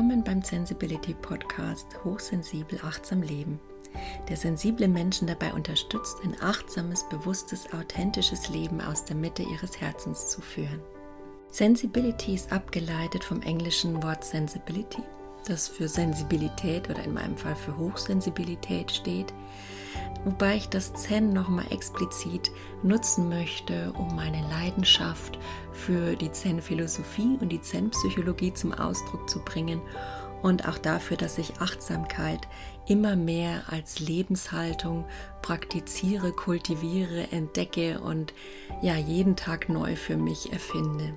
Willkommen 0.00 0.24
beim 0.24 0.40
Sensibility 0.40 1.12
Podcast 1.12 1.86
Hochsensibel 2.04 2.80
achtsam 2.82 3.20
leben, 3.20 3.60
der 4.30 4.36
sensible 4.38 4.88
Menschen 4.88 5.26
dabei 5.28 5.52
unterstützt, 5.52 6.16
ein 6.24 6.34
achtsames, 6.40 7.06
bewusstes, 7.10 7.70
authentisches 7.74 8.48
Leben 8.48 8.80
aus 8.80 9.04
der 9.04 9.14
Mitte 9.14 9.42
ihres 9.42 9.78
Herzens 9.78 10.30
zu 10.30 10.40
führen. 10.40 10.80
Sensibility 11.50 12.34
ist 12.34 12.50
abgeleitet 12.50 13.22
vom 13.22 13.42
englischen 13.42 14.02
Wort 14.02 14.24
Sensibility, 14.24 15.02
das 15.48 15.68
für 15.68 15.88
Sensibilität 15.88 16.88
oder 16.90 17.02
in 17.02 17.14
meinem 17.14 17.36
Fall 17.36 17.56
für 17.56 17.76
Hochsensibilität 17.76 18.90
steht, 18.90 19.32
wobei 20.24 20.56
ich 20.56 20.68
das 20.68 20.92
Zen 20.94 21.32
nochmal 21.32 21.66
explizit 21.70 22.50
nutzen 22.82 23.28
möchte, 23.28 23.92
um 23.98 24.14
meine 24.14 24.42
Leidenschaft 24.48 25.38
für 25.72 26.16
die 26.16 26.30
Zen-Philosophie 26.30 27.38
und 27.40 27.50
die 27.50 27.60
Zen-Psychologie 27.60 28.52
zum 28.54 28.72
Ausdruck 28.72 29.28
zu 29.28 29.40
bringen 29.40 29.80
und 30.42 30.66
auch 30.66 30.78
dafür, 30.78 31.16
dass 31.16 31.38
ich 31.38 31.60
Achtsamkeit 31.60 32.48
immer 32.86 33.14
mehr 33.16 33.64
als 33.68 34.00
Lebenshaltung 34.00 35.04
praktiziere, 35.42 36.32
kultiviere, 36.32 37.30
entdecke 37.30 38.00
und 38.00 38.32
ja 38.82 38.96
jeden 38.96 39.36
Tag 39.36 39.68
neu 39.68 39.96
für 39.96 40.16
mich 40.16 40.52
erfinde. 40.52 41.16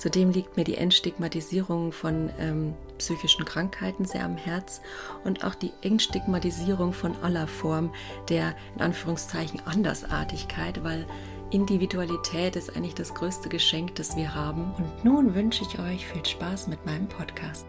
Zudem 0.00 0.30
liegt 0.30 0.56
mir 0.56 0.64
die 0.64 0.78
Entstigmatisierung 0.78 1.92
von 1.92 2.30
ähm, 2.38 2.74
psychischen 2.96 3.44
Krankheiten 3.44 4.06
sehr 4.06 4.24
am 4.24 4.38
Herz 4.38 4.80
und 5.24 5.44
auch 5.44 5.54
die 5.54 5.72
Entstigmatisierung 5.82 6.94
von 6.94 7.14
aller 7.16 7.46
Form 7.46 7.94
der 8.30 8.56
in 8.76 8.80
Anführungszeichen 8.80 9.60
Andersartigkeit, 9.66 10.82
weil 10.82 11.06
Individualität 11.50 12.56
ist 12.56 12.74
eigentlich 12.74 12.94
das 12.94 13.12
größte 13.12 13.50
Geschenk, 13.50 13.94
das 13.96 14.16
wir 14.16 14.34
haben. 14.34 14.72
Und 14.76 15.04
nun 15.04 15.34
wünsche 15.34 15.64
ich 15.64 15.78
euch 15.78 16.06
viel 16.06 16.24
Spaß 16.24 16.68
mit 16.68 16.86
meinem 16.86 17.06
Podcast. 17.06 17.66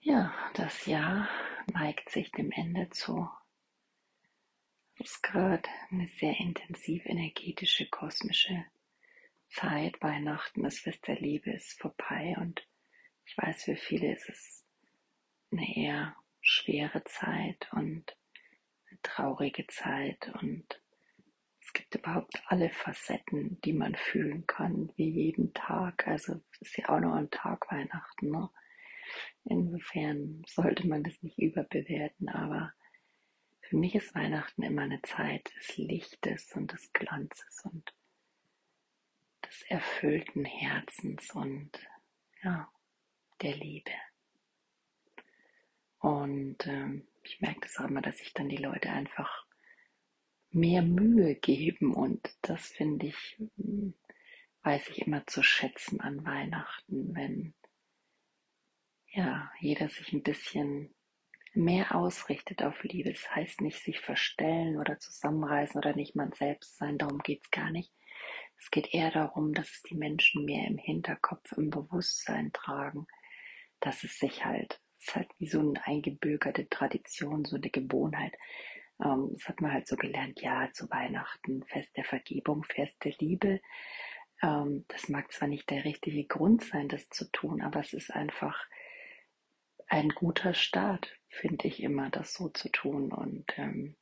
Ja, 0.00 0.32
das 0.54 0.86
Jahr 0.86 1.28
neigt 1.70 2.08
sich 2.08 2.32
dem 2.32 2.50
Ende 2.50 2.88
zu. 2.88 3.28
Es 4.98 5.10
ist 5.10 5.22
gerade 5.22 5.68
eine 5.90 6.08
sehr 6.18 6.40
intensiv 6.40 7.04
energetische 7.04 7.86
kosmische 7.90 8.64
Zeit, 9.54 10.02
Weihnachten, 10.02 10.64
das 10.64 10.80
Fest 10.80 11.06
der 11.06 11.20
Liebe 11.20 11.52
ist 11.52 11.80
vorbei 11.80 12.34
und 12.38 12.66
ich 13.24 13.36
weiß, 13.38 13.64
für 13.64 13.76
viele 13.76 14.12
ist 14.12 14.28
es 14.28 14.64
eine 15.52 15.76
eher 15.76 16.16
schwere 16.40 17.04
Zeit 17.04 17.68
und 17.72 18.16
eine 18.90 19.00
traurige 19.02 19.66
Zeit 19.68 20.32
und 20.42 20.82
es 21.60 21.72
gibt 21.72 21.94
überhaupt 21.94 22.42
alle 22.46 22.68
Facetten, 22.68 23.60
die 23.62 23.72
man 23.72 23.94
fühlen 23.94 24.44
kann, 24.46 24.92
wie 24.96 25.08
jeden 25.08 25.54
Tag. 25.54 26.06
Also 26.06 26.42
ist 26.60 26.76
ja 26.76 26.88
auch 26.88 27.00
noch 27.00 27.14
ein 27.14 27.30
Tag 27.30 27.70
Weihnachten. 27.70 28.30
Ne? 28.30 28.50
Insofern 29.44 30.42
sollte 30.46 30.86
man 30.86 31.04
das 31.04 31.22
nicht 31.22 31.38
überbewerten, 31.38 32.28
aber 32.28 32.74
für 33.62 33.76
mich 33.76 33.94
ist 33.94 34.14
Weihnachten 34.14 34.62
immer 34.62 34.82
eine 34.82 35.00
Zeit 35.02 35.52
des 35.56 35.78
Lichtes 35.78 36.52
und 36.54 36.72
des 36.72 36.92
Glanzes 36.92 37.62
und 37.64 37.94
des 39.46 39.62
erfüllten 39.68 40.44
Herzens 40.44 41.30
und 41.32 41.70
ja, 42.42 42.70
der 43.42 43.56
Liebe. 43.56 43.92
Und 45.98 46.66
ähm, 46.66 47.06
ich 47.22 47.40
merke 47.40 47.60
das 47.60 47.78
auch 47.78 47.88
immer, 47.88 48.02
dass 48.02 48.18
sich 48.18 48.32
dann 48.34 48.48
die 48.48 48.56
Leute 48.56 48.90
einfach 48.90 49.46
mehr 50.50 50.82
Mühe 50.82 51.34
geben 51.34 51.94
und 51.94 52.36
das 52.42 52.68
finde 52.68 53.06
ich, 53.06 53.36
hm, 53.56 53.94
weiß 54.62 54.88
ich 54.88 55.06
immer 55.06 55.26
zu 55.26 55.42
schätzen 55.42 56.00
an 56.00 56.24
Weihnachten, 56.24 57.14
wenn 57.14 57.54
ja, 59.14 59.50
jeder 59.60 59.88
sich 59.88 60.12
ein 60.12 60.22
bisschen 60.22 60.94
mehr 61.54 61.94
ausrichtet 61.94 62.62
auf 62.62 62.82
Liebe. 62.82 63.12
Das 63.12 63.34
heißt 63.34 63.60
nicht 63.60 63.82
sich 63.82 64.00
verstellen 64.00 64.78
oder 64.78 64.98
zusammenreißen 64.98 65.78
oder 65.78 65.94
nicht 65.94 66.16
man 66.16 66.32
selbst 66.32 66.76
sein, 66.76 66.98
darum 66.98 67.18
geht 67.18 67.42
es 67.44 67.50
gar 67.50 67.70
nicht, 67.70 67.92
es 68.64 68.70
geht 68.70 68.94
eher 68.94 69.10
darum, 69.10 69.52
dass 69.52 69.70
es 69.70 69.82
die 69.82 69.94
Menschen 69.94 70.46
mehr 70.46 70.66
im 70.66 70.78
Hinterkopf, 70.78 71.52
im 71.52 71.68
Bewusstsein 71.68 72.50
tragen, 72.54 73.06
dass 73.80 74.04
es 74.04 74.18
sich 74.18 74.46
halt, 74.46 74.80
es 74.98 75.08
ist 75.08 75.16
halt 75.16 75.28
wie 75.38 75.46
so 75.46 75.60
eine 75.60 75.86
eingebürgerte 75.86 76.66
Tradition, 76.70 77.44
so 77.44 77.56
eine 77.56 77.68
Gewohnheit. 77.68 78.32
Ähm, 79.04 79.32
das 79.34 79.48
hat 79.50 79.60
man 79.60 79.70
halt 79.70 79.86
so 79.86 79.96
gelernt, 79.96 80.40
ja, 80.40 80.70
zu 80.72 80.88
Weihnachten, 80.88 81.62
Fest 81.64 81.94
der 81.94 82.04
Vergebung, 82.04 82.64
Fest 82.64 82.96
der 83.04 83.12
Liebe. 83.18 83.60
Ähm, 84.42 84.86
das 84.88 85.10
mag 85.10 85.30
zwar 85.30 85.48
nicht 85.48 85.68
der 85.68 85.84
richtige 85.84 86.24
Grund 86.24 86.64
sein, 86.64 86.88
das 86.88 87.10
zu 87.10 87.30
tun, 87.32 87.60
aber 87.60 87.80
es 87.80 87.92
ist 87.92 88.10
einfach 88.10 88.64
ein 89.88 90.08
guter 90.08 90.54
Start, 90.54 91.14
finde 91.28 91.68
ich 91.68 91.82
immer, 91.82 92.08
das 92.08 92.32
so 92.32 92.48
zu 92.48 92.70
tun 92.70 93.12
und 93.12 93.44
ähm, 93.58 93.94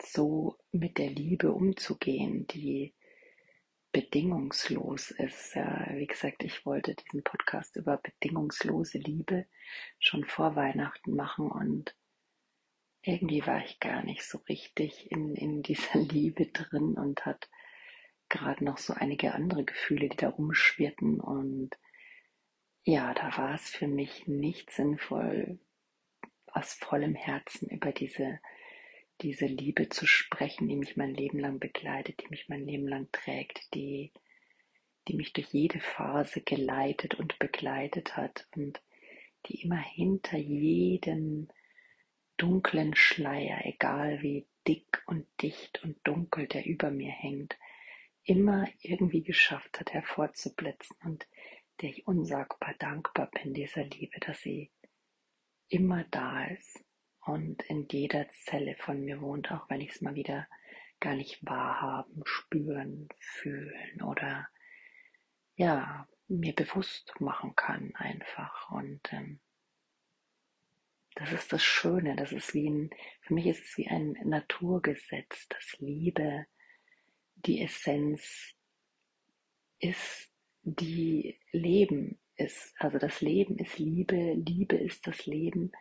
so 0.00 0.56
mit 0.72 0.96
der 0.96 1.10
Liebe 1.10 1.52
umzugehen, 1.52 2.46
die 2.46 2.94
bedingungslos 3.94 5.12
ist. 5.12 5.54
Wie 5.54 6.08
gesagt, 6.08 6.42
ich 6.42 6.66
wollte 6.66 6.96
diesen 6.96 7.22
Podcast 7.22 7.76
über 7.76 7.96
bedingungslose 7.98 8.98
Liebe 8.98 9.46
schon 10.00 10.24
vor 10.24 10.56
Weihnachten 10.56 11.14
machen 11.14 11.48
und 11.48 11.94
irgendwie 13.02 13.46
war 13.46 13.64
ich 13.64 13.78
gar 13.78 14.02
nicht 14.02 14.24
so 14.24 14.38
richtig 14.48 15.12
in, 15.12 15.36
in 15.36 15.62
dieser 15.68 16.00
Liebe 16.00 16.46
drin 16.46 16.94
und 16.94 17.24
hat 17.24 17.48
gerade 18.28 18.64
noch 18.64 18.78
so 18.78 18.94
einige 18.94 19.32
andere 19.32 19.64
Gefühle, 19.64 20.08
die 20.08 20.16
da 20.16 20.30
rumschwirrten 20.30 21.20
und 21.20 21.70
ja, 22.82 23.14
da 23.14 23.36
war 23.38 23.54
es 23.54 23.68
für 23.68 23.86
mich 23.86 24.26
nicht 24.26 24.72
sinnvoll, 24.72 25.60
aus 26.46 26.74
vollem 26.74 27.14
Herzen 27.14 27.68
über 27.68 27.92
diese 27.92 28.40
diese 29.20 29.46
Liebe 29.46 29.88
zu 29.88 30.06
sprechen, 30.06 30.68
die 30.68 30.76
mich 30.76 30.96
mein 30.96 31.14
Leben 31.14 31.38
lang 31.38 31.58
begleitet, 31.58 32.22
die 32.22 32.28
mich 32.28 32.48
mein 32.48 32.66
Leben 32.66 32.88
lang 32.88 33.08
trägt, 33.12 33.72
die, 33.74 34.12
die 35.08 35.14
mich 35.14 35.32
durch 35.32 35.48
jede 35.48 35.80
Phase 35.80 36.40
geleitet 36.40 37.14
und 37.14 37.38
begleitet 37.38 38.16
hat 38.16 38.48
und 38.56 38.82
die 39.46 39.62
immer 39.62 39.80
hinter 39.80 40.38
jedem 40.38 41.48
dunklen 42.36 42.94
Schleier, 42.94 43.64
egal 43.64 44.22
wie 44.22 44.46
dick 44.66 45.02
und 45.06 45.26
dicht 45.42 45.82
und 45.84 45.96
dunkel 46.04 46.46
der 46.48 46.64
über 46.64 46.90
mir 46.90 47.12
hängt, 47.12 47.56
immer 48.24 48.66
irgendwie 48.80 49.22
geschafft 49.22 49.78
hat 49.78 49.92
hervorzublitzen 49.92 50.96
und 51.04 51.26
der 51.80 51.90
ich 51.90 52.06
unsagbar 52.06 52.74
dankbar 52.78 53.30
bin 53.30 53.52
dieser 53.52 53.84
Liebe, 53.84 54.18
dass 54.20 54.40
sie 54.40 54.70
immer 55.68 56.04
da 56.04 56.46
ist 56.46 56.83
und 57.26 57.62
in 57.64 57.86
jeder 57.90 58.28
Zelle 58.28 58.76
von 58.76 59.00
mir 59.04 59.20
wohnt, 59.20 59.50
auch 59.52 59.68
wenn 59.70 59.80
ich 59.80 59.90
es 59.90 60.00
mal 60.00 60.14
wieder 60.14 60.46
gar 61.00 61.14
nicht 61.14 61.44
wahrhaben, 61.44 62.22
spüren, 62.24 63.08
fühlen 63.18 64.02
oder 64.02 64.48
ja, 65.56 66.08
mir 66.28 66.54
bewusst 66.54 67.12
machen 67.20 67.54
kann 67.56 67.94
einfach. 67.94 68.70
Und 68.70 69.00
ähm, 69.12 69.40
das 71.14 71.32
ist 71.32 71.52
das 71.52 71.62
Schöne, 71.62 72.16
das 72.16 72.32
ist 72.32 72.54
wie 72.54 72.68
ein, 72.68 72.90
für 73.22 73.34
mich 73.34 73.46
ist 73.46 73.64
es 73.64 73.78
wie 73.78 73.88
ein 73.88 74.12
Naturgesetz, 74.24 75.48
dass 75.48 75.76
Liebe 75.78 76.46
die 77.36 77.62
Essenz 77.62 78.54
ist, 79.78 80.32
die 80.62 81.38
Leben 81.52 82.18
ist. 82.36 82.74
Also 82.78 82.98
das 82.98 83.20
Leben 83.20 83.58
ist 83.58 83.78
Liebe, 83.78 84.34
Liebe 84.34 84.76
ist 84.76 85.06
das 85.06 85.26
Leben. 85.26 85.72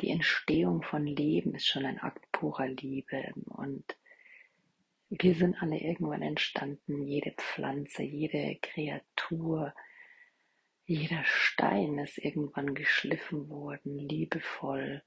Die 0.00 0.10
Entstehung 0.10 0.82
von 0.82 1.06
Leben 1.06 1.54
ist 1.54 1.66
schon 1.66 1.84
ein 1.84 1.98
Akt 1.98 2.30
purer 2.32 2.68
Liebe. 2.68 3.32
Und 3.46 3.84
wir 5.10 5.34
sind 5.34 5.60
alle 5.60 5.78
irgendwann 5.78 6.22
entstanden, 6.22 7.02
jede 7.02 7.32
Pflanze, 7.32 8.02
jede 8.02 8.58
Kreatur, 8.62 9.74
jeder 10.86 11.22
Stein 11.24 11.98
ist 11.98 12.18
irgendwann 12.18 12.74
geschliffen 12.74 13.48
worden, 13.48 13.98
liebevoll. 13.98 15.02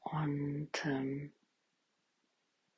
Und 0.00 0.70
ähm, 0.84 1.32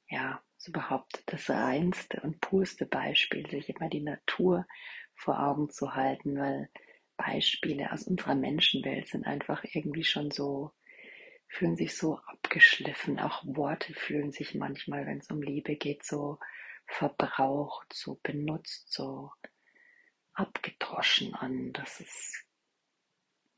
ja, 0.09 0.43
ist 0.59 0.69
überhaupt 0.69 1.23
das 1.27 1.49
reinste 1.49 2.21
und 2.21 2.41
purste 2.41 2.87
Beispiel, 2.87 3.49
sich 3.49 3.71
immer 3.71 3.89
die 3.89 4.03
Natur 4.03 4.67
vor 5.15 5.41
Augen 5.41 5.71
zu 5.71 5.95
halten, 5.95 6.37
weil 6.37 6.69
Beispiele 7.17 7.91
aus 7.93 8.05
unserer 8.05 8.35
Menschenwelt 8.35 9.09
sind 9.09 9.27
einfach 9.27 9.65
irgendwie 9.65 10.05
schon 10.05 10.31
so, 10.31 10.73
fühlen 11.53 11.77
sich 11.77 11.97
so 11.97 12.19
abgeschliffen. 12.19 13.19
Auch 13.19 13.43
Worte 13.45 13.93
fühlen 13.95 14.33
sich 14.33 14.55
manchmal, 14.55 15.07
wenn 15.07 15.19
es 15.19 15.31
um 15.31 15.43
Liebe 15.43 15.77
geht, 15.77 16.05
so 16.05 16.39
verbraucht, 16.87 17.93
so 17.93 18.19
benutzt, 18.23 18.93
so 18.93 19.31
abgedroschen 20.33 21.35
an. 21.35 21.73
Das 21.73 22.01
ist 22.01 22.47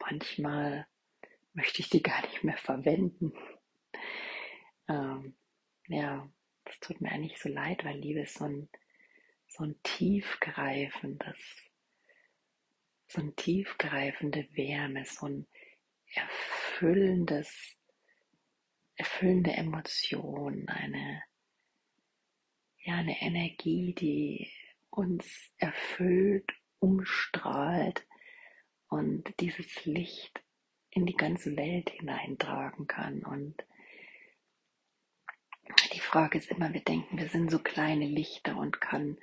manchmal 0.01 0.87
möchte 1.55 1.81
ich 1.81 1.89
die 1.89 2.03
gar 2.03 2.21
nicht 2.23 2.45
mehr 2.45 2.57
verwenden. 2.57 3.33
Ähm, 4.89 5.37
ja, 5.87 6.29
das 6.65 6.81
tut 6.81 7.01
mir 7.01 7.13
eigentlich 7.13 7.41
so 7.41 7.49
leid, 7.49 7.85
weil 7.85 7.99
Liebe 7.99 8.21
ist 8.21 8.39
so 8.39 8.45
ein, 8.45 8.69
so 9.47 9.65
ein 9.65 9.77
tiefgreifendes, 9.83 11.39
so 13.07 13.21
ein 13.21 13.37
tiefgreifende 13.37 14.49
Wärme, 14.53 15.05
so 15.05 15.27
ein 15.27 15.47
erfüllendes, 16.13 17.77
erfüllende 18.97 19.53
Emotion, 19.53 20.69
eine, 20.69 21.23
ja, 22.79 22.95
eine 22.95 23.21
Energie, 23.21 23.95
die 23.95 24.51
uns 24.91 25.27
erfüllt, 25.59 26.53
umstrahlt 26.79 28.07
und 28.89 29.35
dieses 29.41 29.85
Licht 29.85 30.43
in 30.91 31.07
die 31.07 31.17
ganze 31.17 31.57
Welt 31.57 31.91
hineintragen 31.91 32.87
kann. 32.87 33.23
Und 33.25 33.57
die 35.93 36.01
Frage 36.01 36.39
ist 36.39 36.51
immer, 36.51 36.73
wir 36.73 36.83
denken, 36.83 37.19
wir 37.19 37.29
sind 37.29 37.51
so 37.51 37.59
kleine 37.59 38.07
Lichter 38.07 38.57
und 38.57 38.81
kann, 38.81 39.19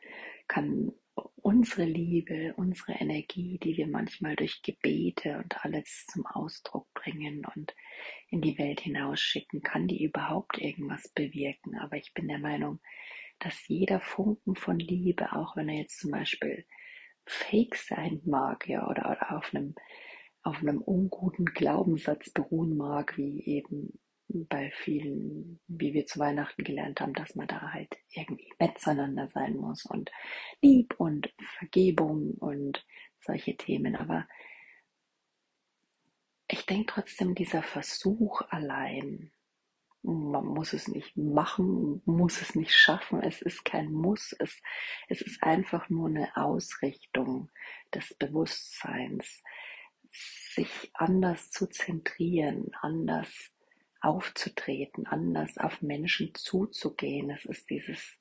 kann 0.48 0.92
unsere 1.36 1.86
Liebe, 1.86 2.54
unsere 2.58 2.94
Energie, 2.94 3.60
die 3.60 3.78
wir 3.78 3.88
manchmal 3.88 4.36
durch 4.36 4.62
Gebete 4.62 5.38
und 5.38 5.64
alles 5.66 6.06
zum 6.08 6.26
Ausdruck 6.26 6.88
bringen 6.94 7.46
und 7.56 7.76
in 8.30 8.42
die 8.42 8.58
Welt 8.58 8.82
hinausschicken, 8.82 9.62
kann 9.62 9.88
die 9.88 10.04
überhaupt 10.04 10.58
irgendwas 10.58 11.08
bewirken? 11.10 11.78
Aber 11.78 11.98
ich 11.98 12.14
bin 12.14 12.28
der 12.28 12.40
Meinung, 12.40 12.80
dass 13.40 13.68
jeder 13.68 14.00
Funken 14.00 14.56
von 14.56 14.78
Liebe, 14.80 15.34
auch 15.34 15.56
wenn 15.56 15.70
er 15.70 15.80
jetzt 15.80 16.00
zum 16.00 16.12
Beispiel 16.12 16.66
fake 17.26 17.76
sein 17.76 18.22
mag, 18.26 18.68
ja, 18.68 18.88
oder, 18.88 19.10
oder 19.10 19.38
auf 19.38 19.54
einem, 19.54 19.76
auf 20.44 20.60
einem 20.62 20.82
unguten 20.82 21.46
Glaubenssatz 21.46 22.32
beruhen 22.32 22.78
mag, 22.78 23.18
wie 23.18 23.44
eben 23.46 24.00
bei 24.34 24.72
vielen, 24.72 25.60
wie 25.68 25.94
wir 25.94 26.06
zu 26.06 26.20
Weihnachten 26.20 26.64
gelernt 26.64 27.02
haben, 27.02 27.14
dass 27.14 27.36
man 27.36 27.48
da 27.48 27.72
halt 27.72 27.96
irgendwie 28.10 28.52
nett 28.60 28.78
zueinander 28.80 29.28
sein 29.28 29.56
muss 29.56 29.86
und 29.86 30.12
lieb 30.62 30.96
und 30.98 31.34
Vergebung 31.58 32.32
und 32.36 32.86
solche 33.20 33.56
Themen. 33.58 33.96
Aber 33.96 34.28
ich 36.48 36.66
denke 36.66 36.94
trotzdem, 36.94 37.36
dieser 37.36 37.64
Versuch 37.64 38.42
allein, 38.50 39.32
man 40.04 40.46
muss 40.46 40.74
es 40.74 40.88
nicht 40.88 41.16
machen, 41.16 42.02
muss 42.06 42.42
es 42.42 42.56
nicht 42.56 42.74
schaffen, 42.74 43.22
es 43.22 43.42
ist 43.42 43.64
kein 43.64 43.92
Muss, 43.92 44.36
es, 44.40 44.62
es 45.08 45.22
ist 45.22 45.44
einfach 45.44 45.90
nur 45.90 46.10
eine 46.10 46.36
Ausrichtung 46.36 47.52
des 47.94 48.16
Bewusstseins, 48.16 49.44
sich 50.10 50.92
anders 50.94 51.52
zu 51.52 51.68
zentrieren, 51.68 52.72
anders 52.82 53.54
aufzutreten, 54.02 55.06
anders 55.06 55.58
auf 55.58 55.82
Menschen 55.82 56.34
zuzugehen. 56.34 57.30
Es 57.30 57.46
ist 57.46 57.70
dieses, 57.70 58.18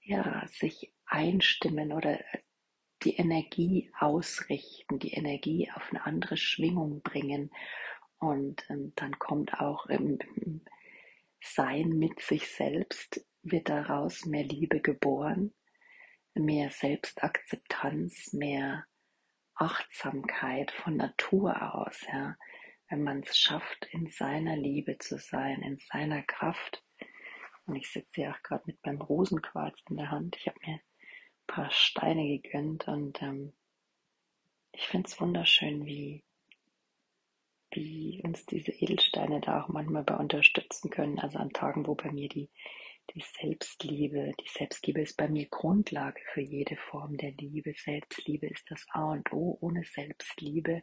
ja, 0.00 0.46
sich 0.48 0.94
einstimmen 1.06 1.92
oder 1.92 2.20
die 3.02 3.16
Energie 3.16 3.90
ausrichten, 3.98 4.98
die 4.98 5.12
Energie 5.12 5.70
auf 5.74 5.90
eine 5.90 6.04
andere 6.04 6.36
Schwingung 6.36 7.02
bringen. 7.02 7.50
Und 8.18 8.64
ähm, 8.70 8.92
dann 8.96 9.18
kommt 9.18 9.54
auch 9.60 9.86
im, 9.86 10.18
im 10.36 10.64
Sein 11.40 11.90
mit 11.90 12.20
sich 12.20 12.48
selbst, 12.48 13.26
wird 13.42 13.68
daraus 13.68 14.26
mehr 14.26 14.44
Liebe 14.44 14.80
geboren, 14.80 15.54
mehr 16.34 16.70
Selbstakzeptanz, 16.70 18.34
mehr 18.34 18.84
Achtsamkeit 19.54 20.70
von 20.70 20.96
Natur 20.96 21.74
aus, 21.74 22.06
ja 22.12 22.36
wenn 22.90 23.04
man 23.04 23.22
es 23.22 23.38
schafft, 23.38 23.86
in 23.92 24.08
seiner 24.08 24.56
Liebe 24.56 24.98
zu 24.98 25.16
sein, 25.18 25.62
in 25.62 25.78
seiner 25.78 26.22
Kraft. 26.22 26.84
Und 27.66 27.76
ich 27.76 27.88
sitze 27.88 28.22
ja 28.22 28.32
auch 28.32 28.42
gerade 28.42 28.64
mit 28.66 28.84
meinem 28.84 29.00
Rosenquarz 29.00 29.80
in 29.88 29.96
der 29.96 30.10
Hand. 30.10 30.36
Ich 30.36 30.48
habe 30.48 30.58
mir 30.66 30.74
ein 30.74 30.80
paar 31.46 31.70
Steine 31.70 32.26
gegönnt 32.26 32.88
und 32.88 33.22
ähm, 33.22 33.52
ich 34.72 34.86
finde 34.88 35.08
es 35.08 35.20
wunderschön, 35.20 35.86
wie, 35.86 36.24
wie 37.70 38.20
uns 38.24 38.44
diese 38.46 38.72
Edelsteine 38.72 39.40
da 39.40 39.62
auch 39.62 39.68
manchmal 39.68 40.02
bei 40.02 40.16
unterstützen 40.16 40.90
können. 40.90 41.20
Also 41.20 41.38
an 41.38 41.50
Tagen, 41.50 41.86
wo 41.86 41.94
bei 41.94 42.10
mir 42.10 42.28
die, 42.28 42.50
die 43.14 43.22
Selbstliebe, 43.40 44.32
die 44.40 44.48
Selbstliebe 44.48 45.00
ist 45.00 45.16
bei 45.16 45.28
mir 45.28 45.46
Grundlage 45.48 46.20
für 46.32 46.40
jede 46.40 46.76
Form 46.76 47.16
der 47.16 47.32
Liebe. 47.32 47.72
Selbstliebe 47.76 48.48
ist 48.48 48.68
das 48.68 48.84
A 48.90 49.12
und 49.12 49.32
O. 49.32 49.58
Ohne 49.60 49.84
Selbstliebe 49.84 50.82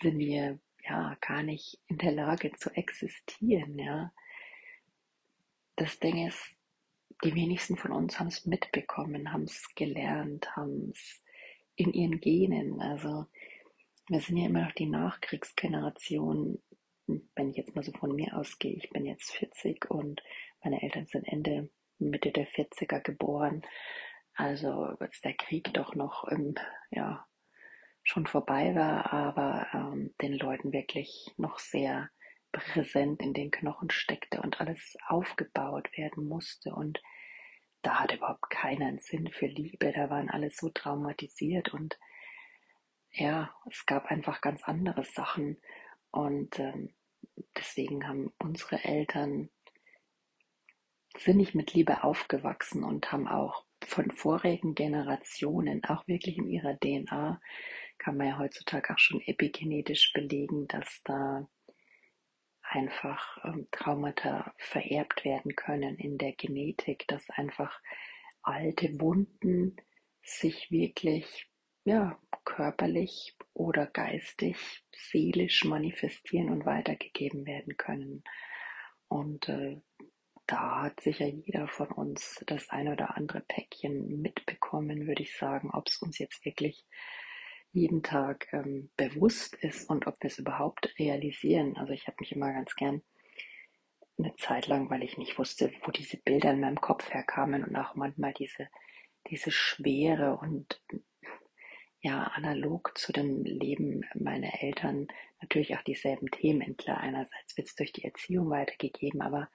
sind 0.00 0.18
wir 0.18 0.58
ja 0.88 1.16
gar 1.20 1.42
nicht 1.42 1.78
in 1.86 1.98
der 1.98 2.12
Lage 2.12 2.52
zu 2.52 2.70
existieren, 2.70 3.78
ja. 3.78 4.12
Das 5.76 5.98
Ding 5.98 6.26
ist, 6.26 6.56
die 7.24 7.34
wenigsten 7.34 7.76
von 7.76 7.92
uns 7.92 8.18
haben 8.18 8.28
es 8.28 8.46
mitbekommen, 8.46 9.32
haben 9.32 9.44
es 9.44 9.74
gelernt, 9.74 10.54
haben 10.56 10.90
es 10.90 11.22
in 11.76 11.92
ihren 11.92 12.20
Genen. 12.20 12.80
Also 12.80 13.26
wir 14.08 14.20
sind 14.20 14.36
ja 14.36 14.46
immer 14.46 14.62
noch 14.62 14.72
die 14.72 14.86
Nachkriegsgeneration. 14.86 16.62
Wenn 17.06 17.50
ich 17.50 17.56
jetzt 17.56 17.74
mal 17.74 17.84
so 17.84 17.92
von 17.92 18.14
mir 18.14 18.36
ausgehe, 18.36 18.76
ich 18.76 18.90
bin 18.90 19.04
jetzt 19.04 19.32
40 19.32 19.90
und 19.90 20.22
meine 20.62 20.82
Eltern 20.82 21.06
sind 21.06 21.24
Ende, 21.24 21.70
Mitte 21.98 22.32
der 22.32 22.46
40er 22.48 23.00
geboren. 23.00 23.62
Also 24.34 24.70
als 24.70 25.20
der 25.22 25.34
Krieg 25.34 25.72
doch 25.72 25.94
noch 25.94 26.24
im, 26.24 26.54
ja, 26.90 27.26
schon 28.06 28.26
vorbei 28.26 28.72
war, 28.76 29.12
aber 29.12 29.66
ähm, 29.74 30.14
den 30.22 30.34
Leuten 30.34 30.72
wirklich 30.72 31.34
noch 31.36 31.58
sehr 31.58 32.08
präsent 32.52 33.20
in 33.20 33.34
den 33.34 33.50
Knochen 33.50 33.90
steckte 33.90 34.40
und 34.40 34.60
alles 34.60 34.96
aufgebaut 35.08 35.90
werden 35.96 36.28
musste. 36.28 36.72
Und 36.72 37.02
da 37.82 37.98
hatte 37.98 38.16
überhaupt 38.16 38.48
keinen 38.48 39.00
Sinn 39.00 39.28
für 39.32 39.46
Liebe. 39.46 39.92
Da 39.92 40.08
waren 40.08 40.30
alle 40.30 40.50
so 40.50 40.68
traumatisiert 40.68 41.74
und 41.74 41.98
ja, 43.10 43.52
es 43.68 43.84
gab 43.86 44.06
einfach 44.06 44.40
ganz 44.40 44.62
andere 44.62 45.02
Sachen. 45.02 45.60
Und 46.12 46.60
ähm, 46.60 46.94
deswegen 47.56 48.06
haben 48.06 48.32
unsere 48.38 48.84
Eltern 48.84 49.50
sind 51.18 51.38
nicht 51.38 51.56
mit 51.56 51.74
Liebe 51.74 52.04
aufgewachsen 52.04 52.84
und 52.84 53.10
haben 53.10 53.26
auch 53.26 53.64
von 53.84 54.10
vorigen 54.10 54.74
Generationen 54.74 55.82
auch 55.84 56.06
wirklich 56.06 56.38
in 56.38 56.46
ihrer 56.46 56.78
DNA 56.78 57.40
kann 57.98 58.16
man 58.16 58.28
ja 58.28 58.38
heutzutage 58.38 58.92
auch 58.92 58.98
schon 58.98 59.20
epigenetisch 59.20 60.12
belegen, 60.12 60.68
dass 60.68 61.02
da 61.04 61.48
einfach 62.62 63.38
ähm, 63.44 63.68
Traumata 63.70 64.52
vererbt 64.58 65.24
werden 65.24 65.54
können 65.54 65.96
in 65.96 66.18
der 66.18 66.32
Genetik, 66.32 67.06
dass 67.08 67.30
einfach 67.30 67.80
alte 68.42 69.00
Wunden 69.00 69.76
sich 70.22 70.70
wirklich 70.70 71.48
ja, 71.84 72.20
körperlich 72.44 73.36
oder 73.54 73.86
geistig, 73.86 74.56
seelisch 74.94 75.64
manifestieren 75.64 76.50
und 76.50 76.66
weitergegeben 76.66 77.46
werden 77.46 77.76
können. 77.76 78.24
Und 79.08 79.48
äh, 79.48 79.80
da 80.46 80.82
hat 80.82 81.00
sicher 81.00 81.26
jeder 81.26 81.68
von 81.68 81.88
uns 81.88 82.42
das 82.46 82.70
ein 82.70 82.88
oder 82.88 83.16
andere 83.16 83.40
Päckchen 83.40 84.20
mitbekommen, 84.20 85.06
würde 85.06 85.22
ich 85.22 85.36
sagen, 85.36 85.70
ob 85.72 85.88
es 85.88 86.02
uns 86.02 86.18
jetzt 86.18 86.44
wirklich 86.44 86.84
jeden 87.76 88.02
Tag 88.02 88.48
ähm, 88.52 88.90
bewusst 88.96 89.54
ist 89.56 89.88
und 89.90 90.06
ob 90.06 90.16
wir 90.22 90.28
es 90.28 90.38
überhaupt 90.38 90.98
realisieren. 90.98 91.76
Also 91.76 91.92
ich 91.92 92.06
habe 92.06 92.16
mich 92.20 92.32
immer 92.32 92.52
ganz 92.52 92.74
gern 92.74 93.02
eine 94.18 94.34
Zeit 94.36 94.66
lang, 94.66 94.88
weil 94.88 95.02
ich 95.02 95.18
nicht 95.18 95.38
wusste, 95.38 95.70
wo 95.84 95.90
diese 95.90 96.16
Bilder 96.16 96.52
in 96.52 96.60
meinem 96.60 96.80
Kopf 96.80 97.10
herkamen 97.12 97.64
und 97.64 97.76
auch 97.76 97.94
manchmal 97.94 98.32
diese, 98.32 98.68
diese 99.30 99.50
Schwere 99.50 100.38
und 100.38 100.80
ja, 102.00 102.22
analog 102.22 102.96
zu 102.96 103.12
dem 103.12 103.44
Leben 103.44 104.04
meiner 104.14 104.62
Eltern 104.62 105.08
natürlich 105.42 105.76
auch 105.76 105.82
dieselben 105.82 106.30
Themen. 106.30 106.76
Klar, 106.76 106.98
einerseits 106.98 107.56
wird 107.56 107.68
es 107.68 107.74
durch 107.74 107.92
die 107.92 108.04
Erziehung 108.04 108.48
weitergegeben, 108.48 109.20
aber 109.20 109.50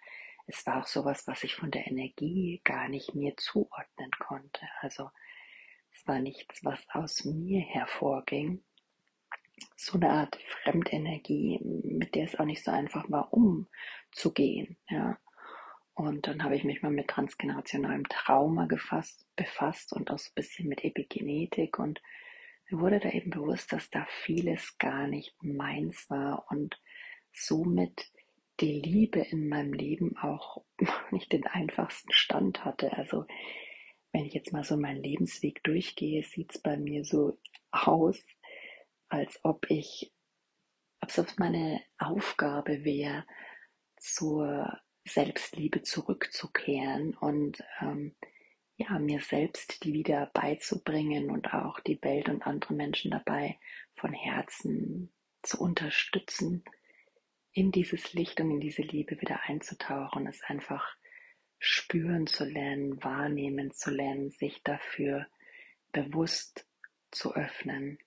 es 0.48 0.66
war 0.68 0.82
auch 0.82 0.88
sowas, 0.88 1.26
was 1.28 1.44
ich 1.44 1.56
von 1.56 1.72
der 1.72 1.88
Energie 1.88 2.62
gar 2.64 2.88
nicht 2.88 3.16
mir 3.16 3.36
zuordnen 3.38 4.12
konnte. 4.20 4.68
Also 4.82 5.10
es 5.92 6.08
war 6.08 6.20
nichts, 6.20 6.64
was 6.64 6.80
aus 6.90 7.26
mir 7.26 7.62
hervorging. 7.62 8.64
So 9.76 9.94
eine 9.94 10.10
Art 10.10 10.40
Fremdenergie, 10.64 11.60
mit 11.64 12.16
der 12.16 12.26
es 12.26 12.36
auch 12.36 12.46
nicht 12.46 12.64
so 12.64 12.72
einfach 12.72 13.10
war, 13.10 13.32
umzugehen. 13.34 14.78
Ja. 14.90 15.20
Und 15.94 16.26
dann 16.28 16.44
habe 16.44 16.56
ich 16.56 16.64
mich 16.64 16.82
mal 16.82 16.92
mit 16.92 17.10
transgenerationalem 17.10 18.06
Trauma 18.06 18.66
gefasst, 18.66 19.28
befasst 19.36 19.94
und 19.94 20.10
auch 20.10 20.18
so 20.18 20.30
ein 20.30 20.36
bisschen 20.36 20.68
mit 20.68 20.84
Epigenetik 20.84 21.78
und 21.78 22.02
mir 22.72 22.80
wurde 22.80 23.00
da 23.00 23.10
eben 23.10 23.32
bewusst, 23.32 23.74
dass 23.74 23.90
da 23.90 24.08
vieles 24.24 24.78
gar 24.78 25.06
nicht 25.08 25.36
meins 25.44 26.10
war 26.10 26.46
und 26.50 26.80
somit 27.34 28.10
die 28.62 28.80
Liebe 28.80 29.20
in 29.20 29.50
meinem 29.50 29.74
Leben 29.74 30.18
auch 30.18 30.64
nicht 31.12 31.34
den 31.34 31.46
einfachsten 31.46 32.14
Stand 32.14 32.64
hatte. 32.64 32.94
Also 32.94 33.26
wenn 34.12 34.26
ich 34.26 34.34
jetzt 34.34 34.54
mal 34.54 34.64
so 34.64 34.78
meinen 34.78 35.04
Lebensweg 35.04 35.64
durchgehe, 35.64 36.24
sieht 36.24 36.56
es 36.56 36.62
bei 36.62 36.78
mir 36.78 37.06
so 37.06 37.40
aus, 37.72 38.20
als 39.10 39.40
ob 39.44 39.70
ich, 39.70 40.14
als 41.00 41.18
ob 41.20 41.28
es 41.28 41.38
meine 41.38 41.82
Aufgabe 41.98 42.84
wäre, 42.84 43.26
zur 43.98 44.80
Selbstliebe 45.06 45.82
zurückzukehren 45.82 47.16
und 47.16 47.64
ähm, 47.82 48.16
ja, 48.78 48.98
mir 49.00 49.20
selbst 49.20 49.84
die 49.84 49.94
wieder 49.94 50.32
beizubringen 50.34 51.30
und 51.30 51.54
auch 51.54 51.80
die 51.80 52.02
Welt 52.02 52.30
und 52.30 52.46
andere 52.46 52.74
Menschen 52.74 53.12
dabei 53.12 53.60
von 53.96 54.14
Herzen 54.14 55.12
zu 55.44 55.60
unterstützen, 55.60 56.64
in 57.54 57.72
dieses 57.72 58.14
Licht 58.14 58.40
und 58.40 58.50
in 58.52 58.60
diese 58.60 58.82
Liebe 58.82 59.20
wieder 59.22 59.42
einzutauchen, 59.44 60.28
es 60.28 60.42
einfach 60.44 60.96
spüren 61.64 62.26
zu 62.26 62.44
lernen, 62.44 63.04
wahrnehmen 63.04 63.72
zu 63.72 63.92
lernen, 63.92 64.32
sich 64.32 64.64
dafür 64.64 65.28
bewusst 65.92 66.68
zu 67.12 67.36
öffnen. 67.36 68.00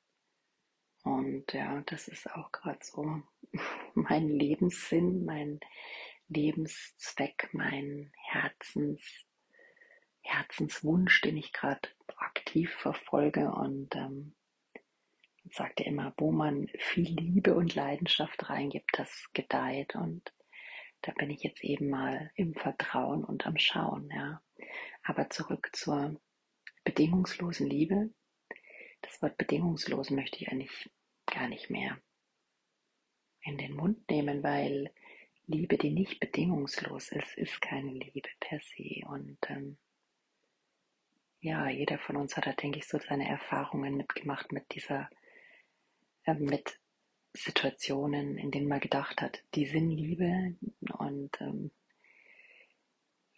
Und 1.04 1.52
ja, 1.52 1.80
das 1.86 2.08
ist 2.08 2.28
auch 2.32 2.50
gerade 2.50 2.80
so 2.82 3.22
mein 3.94 4.28
Lebenssinn, 4.28 5.24
mein 5.24 5.60
Lebenszweck, 6.26 7.50
mein 7.52 8.12
Herzens, 8.16 9.24
Herzenswunsch, 10.22 11.20
den 11.20 11.36
ich 11.36 11.52
gerade 11.52 11.88
aktiv 12.16 12.74
verfolge. 12.74 13.52
Und 13.52 13.94
ähm, 13.94 14.34
sagt 15.52 15.80
er 15.80 15.86
immer, 15.86 16.12
wo 16.16 16.32
man 16.32 16.66
viel 16.76 17.14
Liebe 17.14 17.54
und 17.54 17.76
Leidenschaft 17.76 18.50
reingibt, 18.50 18.98
das 18.98 19.30
gedeiht. 19.32 19.94
Und 19.94 20.32
da 21.04 21.12
bin 21.12 21.28
ich 21.28 21.42
jetzt 21.42 21.62
eben 21.62 21.90
mal 21.90 22.30
im 22.34 22.54
Vertrauen 22.54 23.24
und 23.24 23.46
am 23.46 23.58
Schauen, 23.58 24.08
ja. 24.10 24.42
Aber 25.02 25.28
zurück 25.28 25.68
zur 25.74 26.18
bedingungslosen 26.84 27.68
Liebe. 27.68 28.10
Das 29.02 29.20
Wort 29.20 29.36
bedingungslos 29.36 30.08
möchte 30.10 30.38
ich 30.38 30.50
eigentlich 30.50 30.90
gar 31.26 31.48
nicht 31.48 31.68
mehr 31.68 31.98
in 33.42 33.58
den 33.58 33.74
Mund 33.74 34.08
nehmen, 34.08 34.42
weil 34.42 34.90
Liebe, 35.46 35.76
die 35.76 35.90
nicht 35.90 36.20
bedingungslos 36.20 37.10
ist, 37.10 37.36
ist 37.36 37.60
keine 37.60 37.92
Liebe 37.92 38.30
per 38.40 38.60
se. 38.60 39.06
Und 39.06 39.38
ähm, 39.50 39.76
ja, 41.40 41.68
jeder 41.68 41.98
von 41.98 42.16
uns 42.16 42.34
hat 42.34 42.46
da, 42.46 42.54
denke 42.54 42.78
ich, 42.78 42.88
so 42.88 42.98
seine 42.98 43.28
Erfahrungen 43.28 43.94
mitgemacht 43.98 44.52
mit 44.52 44.74
dieser, 44.74 45.10
äh, 46.24 46.32
mit 46.32 46.78
Situationen, 47.34 48.38
in 48.38 48.50
denen 48.50 48.68
man 48.68 48.80
gedacht 48.80 49.20
hat, 49.20 49.42
die 49.54 49.66
sind 49.66 49.90
Liebe 49.90 50.54
und 50.98 51.30
ähm, 51.40 51.72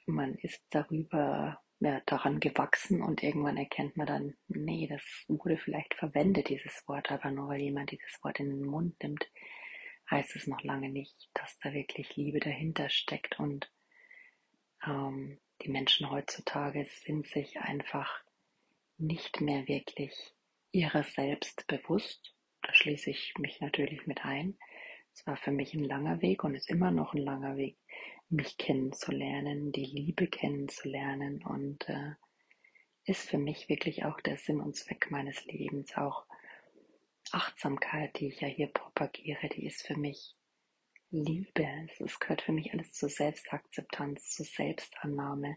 man 0.05 0.35
ist 0.37 0.63
darüber 0.71 1.61
ja, 1.81 2.01
daran 2.07 2.39
gewachsen 2.39 3.03
und 3.03 3.23
irgendwann 3.23 3.57
erkennt 3.57 3.97
man 3.97 4.07
dann, 4.07 4.37
nee, 4.49 4.87
das 4.87 5.03
wurde 5.29 5.57
vielleicht 5.57 5.95
verwendet, 5.95 6.51
dieses 6.51 6.87
Wort, 6.87 7.11
aber 7.11 7.31
nur 7.31 7.49
weil 7.49 7.61
jemand 7.61 7.91
dieses 7.91 8.23
Wort 8.23 8.39
in 8.39 8.51
den 8.51 8.67
Mund 8.67 9.03
nimmt, 9.03 9.29
heißt 10.11 10.37
es 10.37 10.47
noch 10.47 10.63
lange 10.63 10.91
nicht, 10.91 11.31
dass 11.35 11.59
da 11.61 11.73
wirklich 11.73 12.17
Liebe 12.17 12.39
dahinter 12.39 12.91
steckt 12.91 13.41
und 13.41 13.71
ähm, 14.87 15.39
die 15.63 15.71
Menschen 15.71 16.11
heutzutage 16.11 16.85
sind 16.85 17.27
sich 17.27 17.59
einfach 17.59 18.23
nicht 18.99 19.41
mehr 19.41 19.67
wirklich 19.69 20.35
ihrer 20.71 21.03
selbst 21.03 21.67
bewusst 21.67 22.36
da 22.63 22.73
schließe 22.75 23.11
ich 23.11 23.35
mich 23.39 23.61
natürlich 23.61 24.07
mit 24.07 24.25
ein. 24.25 24.59
Es 25.13 25.27
war 25.27 25.37
für 25.37 25.51
mich 25.51 25.75
ein 25.75 25.85
langer 25.85 26.21
Weg 26.21 26.45
und 26.45 26.55
ist 26.55 26.71
immer 26.71 26.91
noch 26.91 27.15
ein 27.15 27.23
langer 27.23 27.57
Weg, 27.57 27.79
mich 28.29 28.59
kennenzulernen, 28.59 29.73
die 29.73 29.85
Liebe 29.85 30.27
kennenzulernen 30.27 31.45
und 31.45 31.89
äh, 31.89 32.15
ist 33.05 33.29
für 33.29 33.39
mich 33.39 33.69
wirklich 33.69 34.05
auch 34.05 34.21
der 34.21 34.37
Sinn 34.37 34.61
und 34.61 34.77
Zweck 34.77 35.11
meines 35.11 35.45
Lebens. 35.47 35.97
Auch 35.97 36.27
Achtsamkeit, 37.33 38.19
die 38.19 38.29
ich 38.29 38.41
ja 38.41 38.49
hier 38.49 38.69
propagiere, 38.69 39.49
die 39.49 39.67
ist 39.67 39.87
für 39.87 39.97
mich 39.97 40.37
Liebe. 41.11 41.89
Es 42.01 42.19
gehört 42.19 42.43
für 42.43 42.53
mich 42.53 42.73
alles 42.73 42.93
zur 42.93 43.09
Selbstakzeptanz, 43.09 44.31
zur 44.31 44.47
Selbstannahme. 44.47 45.57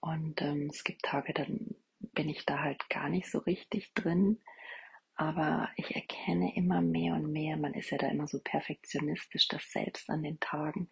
Und 0.00 0.42
ähm, 0.42 0.68
es 0.70 0.84
gibt 0.84 1.02
Tage, 1.02 1.32
dann 1.32 1.74
bin 1.98 2.28
ich 2.28 2.44
da 2.44 2.60
halt 2.60 2.88
gar 2.90 3.08
nicht 3.08 3.30
so 3.30 3.38
richtig 3.38 3.92
drin. 3.94 4.42
Aber 5.14 5.68
ich 5.76 5.94
erkenne 5.94 6.56
immer 6.56 6.80
mehr 6.80 7.14
und 7.14 7.30
mehr, 7.30 7.56
man 7.56 7.74
ist 7.74 7.90
ja 7.90 7.98
da 7.98 8.08
immer 8.08 8.26
so 8.26 8.40
perfektionistisch, 8.42 9.48
dass 9.48 9.70
selbst 9.70 10.08
an 10.08 10.22
den 10.22 10.40
Tagen, 10.40 10.88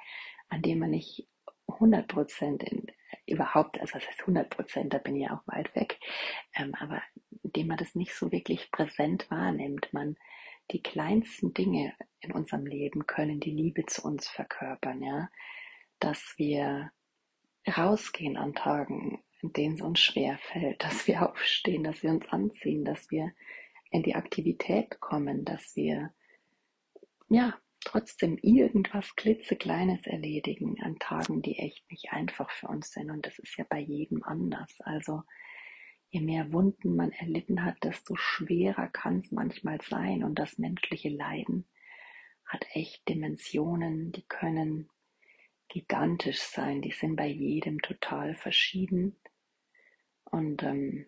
an 0.49 0.62
denen 0.62 0.81
man 0.81 0.91
nicht 0.91 1.27
100 1.69 2.09
Prozent 2.09 2.65
überhaupt, 3.27 3.81
also 3.81 3.95
das 3.95 4.07
heißt 4.07 4.21
100 4.21 4.50
Prozent, 4.50 4.93
da 4.93 4.99
bin 4.99 5.17
ich 5.17 5.23
ja 5.23 5.37
auch 5.37 5.47
weit 5.47 5.75
weg, 5.75 5.99
ähm, 6.55 6.75
aber 6.75 7.03
indem 7.43 7.69
man 7.69 7.79
das 7.79 7.95
nicht 7.95 8.15
so 8.15 8.31
wirklich 8.33 8.71
präsent 8.71 9.31
wahrnimmt, 9.31 9.93
man 9.93 10.17
die 10.71 10.83
kleinsten 10.83 11.53
Dinge 11.55 11.95
in 12.21 12.33
unserem 12.33 12.67
Leben 12.67 13.07
können 13.07 13.41
die 13.41 13.50
Liebe 13.50 13.87
zu 13.87 14.03
uns 14.03 14.29
verkörpern, 14.29 15.03
ja, 15.03 15.29
dass 15.99 16.35
wir 16.37 16.93
rausgehen 17.77 18.37
an 18.37 18.55
Tagen, 18.55 19.23
in 19.43 19.53
denen 19.53 19.75
es 19.75 19.81
uns 19.81 20.00
schwer 20.00 20.39
fällt, 20.39 20.83
dass 20.85 21.07
wir 21.07 21.29
aufstehen, 21.29 21.85
dass 21.85 22.03
wir 22.03 22.11
uns 22.11 22.29
anziehen, 22.29 22.85
dass 22.85 23.11
wir 23.11 23.33
in 23.90 24.02
die 24.02 24.14
Aktivität 24.14 25.00
kommen, 25.00 25.44
dass 25.44 25.75
wir 25.76 26.12
ja 27.28 27.59
trotzdem 27.85 28.38
irgendwas 28.38 29.16
klitzekleines 29.16 30.06
erledigen 30.06 30.80
an 30.82 30.99
Tagen, 30.99 31.42
die 31.42 31.59
echt 31.59 31.90
nicht 31.90 32.12
einfach 32.12 32.50
für 32.50 32.68
uns 32.68 32.92
sind. 32.92 33.11
Und 33.11 33.26
das 33.26 33.38
ist 33.38 33.56
ja 33.56 33.64
bei 33.68 33.78
jedem 33.78 34.23
anders. 34.23 34.80
Also 34.80 35.23
je 36.11 36.20
mehr 36.20 36.52
Wunden 36.52 36.97
man 36.97 37.12
erlitten 37.12 37.64
hat, 37.64 37.82
desto 37.82 38.16
schwerer 38.16 38.88
kann 38.88 39.20
es 39.20 39.32
manchmal 39.32 39.80
sein. 39.80 40.25
Und 40.25 40.38
das 40.38 40.59
menschliche 40.59 41.09
Leiden 41.09 41.66
hat 42.44 42.66
echt 42.73 43.09
Dimensionen, 43.09 44.12
die 44.12 44.25
können 44.26 44.88
gigantisch 45.68 46.40
sein. 46.40 46.82
Die 46.82 46.90
sind 46.90 47.16
bei 47.16 47.28
jedem 47.28 47.80
total 47.80 48.35
verschieden. 48.35 49.16
Und 50.25 50.62
ähm, 50.62 51.06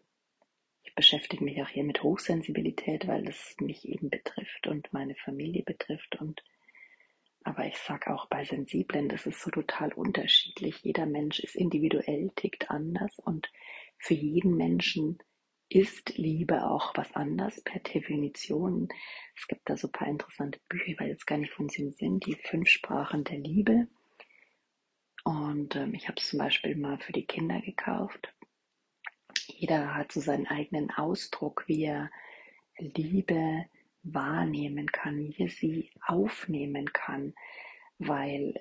ich 0.83 0.95
beschäftige 0.95 1.45
mich 1.45 1.63
auch 1.63 1.69
hier 1.69 1.85
mit 1.85 2.03
Hochsensibilität, 2.03 3.07
weil 3.07 3.29
es 3.29 3.57
mich 3.61 3.89
eben 3.89 4.11
betrifft 4.11 4.67
und 4.67 4.93
meine 4.93 5.15
Familie 5.15 5.63
betrifft. 5.63 6.21
Und 6.21 6.43
aber 7.45 7.67
ich 7.67 7.77
sage 7.79 8.13
auch 8.15 8.27
bei 8.27 8.45
Sensiblen, 8.45 9.09
das 9.09 9.27
ist 9.27 9.41
so 9.41 9.51
total 9.51 9.93
unterschiedlich. 9.93 10.81
Jeder 10.83 11.07
Mensch 11.07 11.41
ist 11.41 11.57
individuell, 11.57 12.31
tickt 12.37 12.71
anders 12.71 13.19
und 13.19 13.51
für 13.99 14.15
jeden 14.15 14.57
Menschen 14.57 15.19
ist 15.69 16.19
Liebe 16.19 16.67
auch 16.67 16.97
was 16.97 17.13
anders 17.15 17.61
per 17.63 17.81
Definition. 17.81 18.89
Es 19.35 19.49
gibt 19.49 19.63
da 19.71 19.77
so 19.77 19.89
ein 19.89 19.93
paar 19.93 20.09
interessante 20.09 20.61
Bücher, 20.69 20.95
weil 20.99 21.09
jetzt 21.09 21.27
gar 21.27 21.39
nicht 21.39 21.53
von 21.53 21.69
sie 21.69 21.91
sind, 21.91 22.27
die 22.27 22.35
fünf 22.35 22.69
Sprachen 22.69 23.25
der 23.25 23.39
Liebe. 23.39 23.89
Und 25.25 25.77
ähm, 25.77 25.95
ich 25.95 26.09
habe 26.09 26.21
es 26.21 26.29
zum 26.29 26.41
Beispiel 26.41 26.77
mal 26.77 26.99
für 26.99 27.13
die 27.13 27.25
Kinder 27.25 27.61
gekauft 27.61 28.35
jeder 29.47 29.95
hat 29.95 30.13
so 30.13 30.21
seinen 30.21 30.47
eigenen 30.47 30.91
Ausdruck, 30.91 31.65
wie 31.67 31.85
er 31.85 32.11
Liebe 32.79 33.67
wahrnehmen 34.03 34.87
kann, 34.87 35.19
wie 35.19 35.43
er 35.45 35.49
sie 35.49 35.91
aufnehmen 36.07 36.93
kann, 36.93 37.35
weil 37.99 38.55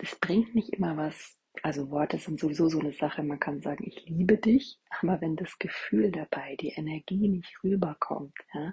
es 0.00 0.14
bringt 0.16 0.54
nicht 0.54 0.70
immer 0.70 0.96
was, 0.96 1.38
also 1.62 1.90
Worte 1.90 2.18
sind 2.18 2.38
sowieso 2.38 2.68
so 2.68 2.78
eine 2.78 2.92
Sache, 2.92 3.22
man 3.22 3.40
kann 3.40 3.60
sagen, 3.60 3.84
ich 3.86 4.06
liebe 4.06 4.36
dich, 4.36 4.78
aber 5.00 5.20
wenn 5.20 5.36
das 5.36 5.58
Gefühl 5.58 6.10
dabei, 6.10 6.56
die 6.56 6.70
Energie 6.70 7.28
nicht 7.28 7.62
rüberkommt, 7.64 8.36
ja, 8.54 8.72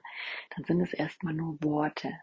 dann 0.55 0.65
sind 0.65 0.81
es 0.81 0.93
erstmal 0.93 1.33
nur 1.33 1.57
Worte. 1.62 2.13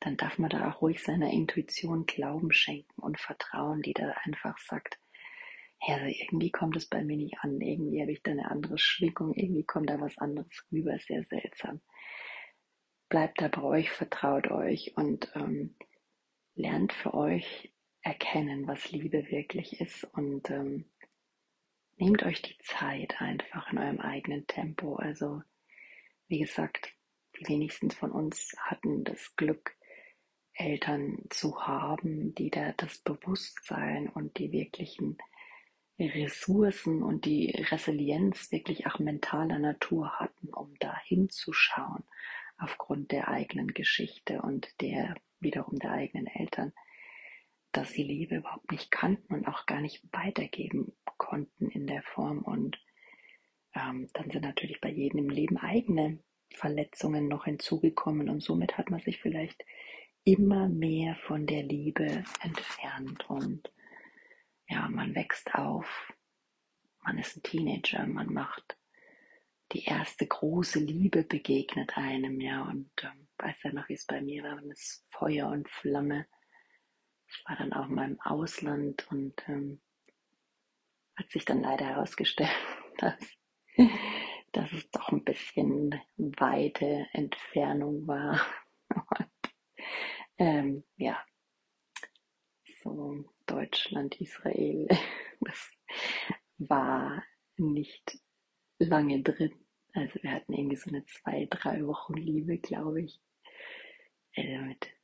Dann 0.00 0.16
darf 0.16 0.38
man 0.38 0.50
da 0.50 0.70
auch 0.70 0.82
ruhig 0.82 1.02
seiner 1.02 1.30
Intuition 1.30 2.04
Glauben 2.04 2.52
schenken 2.52 3.00
und 3.00 3.18
Vertrauen, 3.18 3.80
die 3.80 3.94
da 3.94 4.14
einfach 4.24 4.58
sagt, 4.58 4.98
ja, 5.80 5.96
also 5.96 6.06
irgendwie 6.06 6.50
kommt 6.50 6.76
es 6.76 6.86
bei 6.86 7.04
mir 7.04 7.16
nicht 7.16 7.38
an, 7.40 7.60
irgendwie 7.60 8.00
habe 8.00 8.12
ich 8.12 8.22
da 8.22 8.30
eine 8.30 8.50
andere 8.50 8.78
Schwingung, 8.78 9.34
irgendwie 9.34 9.64
kommt 9.64 9.90
da 9.90 10.00
was 10.00 10.16
anderes 10.18 10.50
rüber, 10.72 10.98
sehr 10.98 11.24
seltsam. 11.24 11.80
Bleibt 13.08 13.40
da 13.40 13.48
bei 13.48 13.62
euch, 13.62 13.90
vertraut 13.90 14.50
euch 14.50 14.96
und 14.96 15.30
ähm, 15.34 15.76
lernt 16.54 16.92
für 16.92 17.14
euch 17.14 17.72
erkennen, 18.02 18.66
was 18.66 18.90
Liebe 18.90 19.30
wirklich 19.30 19.80
ist 19.80 20.04
und 20.04 20.50
ähm, 20.50 20.90
nehmt 21.96 22.22
euch 22.24 22.42
die 22.42 22.58
Zeit 22.58 23.20
einfach 23.20 23.72
in 23.72 23.78
eurem 23.78 24.00
eigenen 24.00 24.46
Tempo. 24.46 24.96
Also 24.96 25.42
wie 26.28 26.40
gesagt, 26.40 26.92
die 27.38 27.48
wenigsten 27.48 27.90
von 27.90 28.10
uns 28.10 28.54
hatten 28.58 29.04
das 29.04 29.36
Glück, 29.36 29.76
Eltern 30.58 31.18
zu 31.28 31.66
haben, 31.66 32.34
die 32.34 32.50
da 32.50 32.72
das 32.72 32.98
Bewusstsein 32.98 34.08
und 34.08 34.38
die 34.38 34.52
wirklichen 34.52 35.18
Ressourcen 35.98 37.02
und 37.02 37.24
die 37.24 37.50
Resilienz 37.70 38.52
wirklich 38.52 38.86
auch 38.86 38.98
mentaler 38.98 39.58
Natur 39.58 40.18
hatten, 40.18 40.48
um 40.48 40.74
da 40.78 40.98
hinzuschauen 41.04 42.04
aufgrund 42.58 43.12
der 43.12 43.28
eigenen 43.28 43.68
Geschichte 43.68 44.42
und 44.42 44.68
der 44.80 45.14
wiederum 45.40 45.78
der 45.78 45.92
eigenen 45.92 46.26
Eltern 46.26 46.72
dass 47.76 47.90
sie 47.90 48.02
Liebe 48.02 48.36
überhaupt 48.36 48.72
nicht 48.72 48.90
kannten 48.90 49.34
und 49.34 49.46
auch 49.46 49.66
gar 49.66 49.80
nicht 49.80 50.02
weitergeben 50.12 50.92
konnten 51.18 51.68
in 51.68 51.86
der 51.86 52.02
Form. 52.02 52.38
Und 52.38 52.80
ähm, 53.74 54.08
dann 54.14 54.30
sind 54.30 54.42
natürlich 54.42 54.80
bei 54.80 54.88
jedem 54.90 55.18
im 55.18 55.28
Leben 55.28 55.58
eigene 55.58 56.18
Verletzungen 56.54 57.28
noch 57.28 57.44
hinzugekommen 57.44 58.30
und 58.30 58.42
somit 58.42 58.78
hat 58.78 58.90
man 58.90 59.00
sich 59.00 59.20
vielleicht 59.20 59.62
immer 60.24 60.68
mehr 60.68 61.16
von 61.26 61.46
der 61.46 61.62
Liebe 61.62 62.24
entfernt 62.40 63.28
und 63.28 63.70
ja, 64.68 64.88
man 64.88 65.14
wächst 65.14 65.54
auf, 65.54 66.12
man 67.02 67.18
ist 67.18 67.36
ein 67.36 67.42
Teenager, 67.42 68.06
man 68.06 68.32
macht 68.32 68.76
die 69.72 69.84
erste 69.84 70.26
große 70.26 70.78
Liebe 70.78 71.24
begegnet 71.24 71.96
einem, 71.96 72.40
ja, 72.40 72.62
und 72.62 72.90
ähm, 73.02 73.28
weiß 73.38 73.64
ja 73.64 73.72
noch, 73.72 73.88
wie 73.88 73.94
es 73.94 74.06
bei 74.06 74.20
mir 74.20 74.44
war, 74.44 74.54
man 74.56 74.70
ist 74.70 75.04
Feuer 75.10 75.48
und 75.48 75.68
Flamme 75.68 76.26
ich 77.28 77.44
war 77.46 77.56
dann 77.56 77.72
auch 77.72 77.88
mal 77.88 78.10
im 78.10 78.20
Ausland 78.20 79.06
und 79.10 79.42
ähm, 79.48 79.80
hat 81.16 81.30
sich 81.30 81.44
dann 81.44 81.62
leider 81.62 81.86
herausgestellt, 81.86 82.50
dass, 82.98 83.18
dass 84.52 84.72
es 84.72 84.90
doch 84.90 85.08
ein 85.10 85.24
bisschen 85.24 86.00
weite 86.16 87.06
Entfernung 87.12 88.06
war. 88.06 88.40
Und, 89.18 89.28
ähm, 90.38 90.84
ja, 90.96 91.22
so 92.94 93.24
Deutschland, 93.46 94.20
Israel, 94.20 94.88
das 95.40 95.70
war 96.58 97.22
nicht 97.56 98.18
lange 98.78 99.22
drin. 99.22 99.54
Also 99.92 100.22
wir 100.22 100.32
hatten 100.32 100.52
irgendwie 100.52 100.76
so 100.76 100.90
eine 100.90 101.04
zwei, 101.06 101.46
drei 101.48 101.86
Wochen 101.86 102.14
Liebe, 102.14 102.58
glaube 102.58 103.02
ich. 103.02 103.20
Also 104.36 104.62
mit 104.64 104.96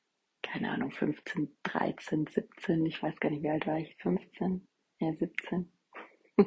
keine 0.42 0.70
Ahnung, 0.70 0.90
15, 0.90 1.56
13, 1.62 2.26
17, 2.26 2.86
ich 2.86 3.02
weiß 3.02 3.18
gar 3.20 3.30
nicht, 3.30 3.42
wie 3.42 3.50
alt 3.50 3.66
war 3.66 3.78
ich, 3.78 3.96
15, 3.96 4.66
ja, 4.98 5.12
17. 5.14 5.72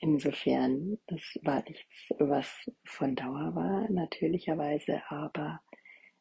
Insofern, 0.00 0.98
das 1.06 1.22
war 1.42 1.62
nichts, 1.62 2.10
was 2.18 2.70
von 2.84 3.14
Dauer 3.14 3.54
war, 3.54 3.90
natürlicherweise, 3.90 5.02
aber 5.08 5.62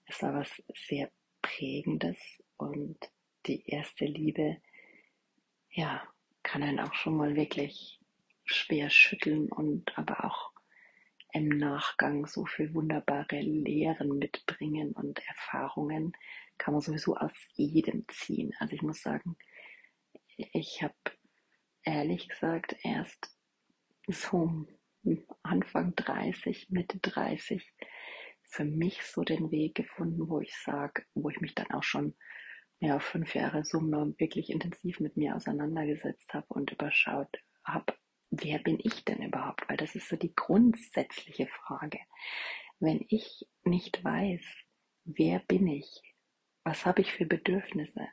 es 0.06 0.22
war 0.22 0.36
was 0.36 0.64
sehr 0.88 1.12
Prägendes 1.42 2.18
und 2.58 2.98
die 3.46 3.66
erste 3.68 4.06
Liebe, 4.06 4.58
ja, 5.72 6.04
kann 6.44 6.64
einen 6.64 6.80
auch 6.80 6.94
schon 6.94 7.18
mal 7.18 7.36
wirklich 7.36 8.00
schwer 8.46 8.90
schütteln 8.90 9.52
und 9.52 9.98
aber 9.98 10.26
auch 10.26 10.52
im 11.32 11.50
Nachgang 11.50 12.26
so 12.26 12.46
viel 12.46 12.74
wunderbare 12.74 13.40
Lehren 13.40 14.18
mitbringen 14.18 14.94
und 14.94 15.20
Erfahrungen, 15.28 16.14
kann 16.58 16.74
man 16.74 16.82
sowieso 16.82 17.16
aus 17.16 17.32
jedem 17.54 18.06
ziehen. 18.08 18.52
Also 18.60 18.74
ich 18.76 18.82
muss 18.82 19.02
sagen, 19.02 19.38
ich 20.36 20.82
habe 20.82 20.96
ehrlich 21.84 22.30
gesagt 22.30 22.76
erst 22.84 23.36
so 24.08 24.66
Anfang 25.44 25.96
30, 25.96 26.70
Mitte 26.70 27.00
30 27.00 27.74
für 28.44 28.66
mich 28.66 29.04
so 29.04 29.24
den 29.24 29.52
Weg 29.52 29.76
gefunden, 29.76 30.28
wo 30.28 30.42
ich 30.42 30.56
sage, 30.58 31.06
wo 31.14 31.30
ich 31.30 31.40
mich 31.40 31.54
dann 31.54 31.70
auch 31.72 31.84
schon 31.84 32.16
ja, 32.80 33.00
fünf 33.00 33.36
Jahre 33.36 33.66
Summe 33.66 34.14
wirklich 34.18 34.50
intensiv 34.50 35.00
mit 35.00 35.18
mir 35.18 35.36
auseinandergesetzt 35.36 36.34
habe 36.34 36.48
und 36.50 36.72
überschaut 36.72 37.38
habe, 37.64 37.94
wer 38.32 38.60
bin 38.60 38.80
ich 38.82 39.04
denn 39.04 39.22
überhaupt? 39.22 39.68
Weil 39.70 39.78
das 39.78 39.96
ist 39.96 40.08
so 40.08 40.16
die 40.16 40.34
grundsätzliche 40.34 41.48
Frage. 41.48 42.00
Wenn 42.80 43.06
ich 43.10 43.48
nicht 43.64 44.04
weiß, 44.04 44.42
wer 45.04 45.40
bin 45.40 45.68
ich, 45.68 46.02
was 46.64 46.86
habe 46.86 47.02
ich 47.02 47.12
für 47.12 47.26
Bedürfnisse? 47.26 48.08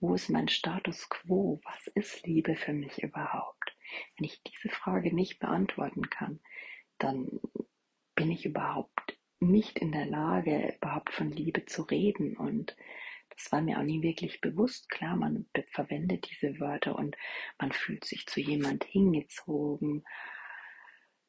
Wo 0.00 0.14
ist 0.14 0.28
mein 0.28 0.48
Status 0.48 1.08
quo? 1.08 1.60
Was 1.64 1.86
ist 1.94 2.26
Liebe 2.26 2.56
für 2.56 2.72
mich 2.72 3.02
überhaupt? 3.02 3.76
Wenn 4.16 4.26
ich 4.26 4.42
diese 4.42 4.68
Frage 4.68 5.14
nicht 5.14 5.38
beantworten 5.38 6.10
kann, 6.10 6.40
dann 6.98 7.40
bin 8.14 8.30
ich 8.30 8.44
überhaupt 8.44 9.16
nicht 9.40 9.78
in 9.78 9.92
der 9.92 10.06
Lage, 10.06 10.74
überhaupt 10.76 11.12
von 11.12 11.30
Liebe 11.30 11.66
zu 11.66 11.82
reden. 11.82 12.36
Und 12.36 12.76
das 13.42 13.52
war 13.52 13.60
mir 13.60 13.78
auch 13.78 13.82
nie 13.82 14.02
wirklich 14.02 14.40
bewusst. 14.40 14.88
Klar, 14.90 15.16
man 15.16 15.46
verwendet 15.68 16.28
diese 16.30 16.60
Wörter 16.60 16.96
und 16.96 17.16
man 17.58 17.72
fühlt 17.72 18.04
sich 18.04 18.26
zu 18.26 18.40
jemand 18.40 18.84
hingezogen. 18.84 20.04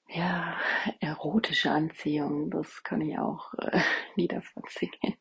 Ja, 0.09 0.59
erotische 0.99 1.71
Anziehung, 1.71 2.51
das 2.51 2.83
kann 2.83 3.01
ich 3.01 3.17
auch 3.17 3.53
äh, 3.55 3.79
Lieder 4.15 4.41
von 4.41 4.63
singen 4.67 5.15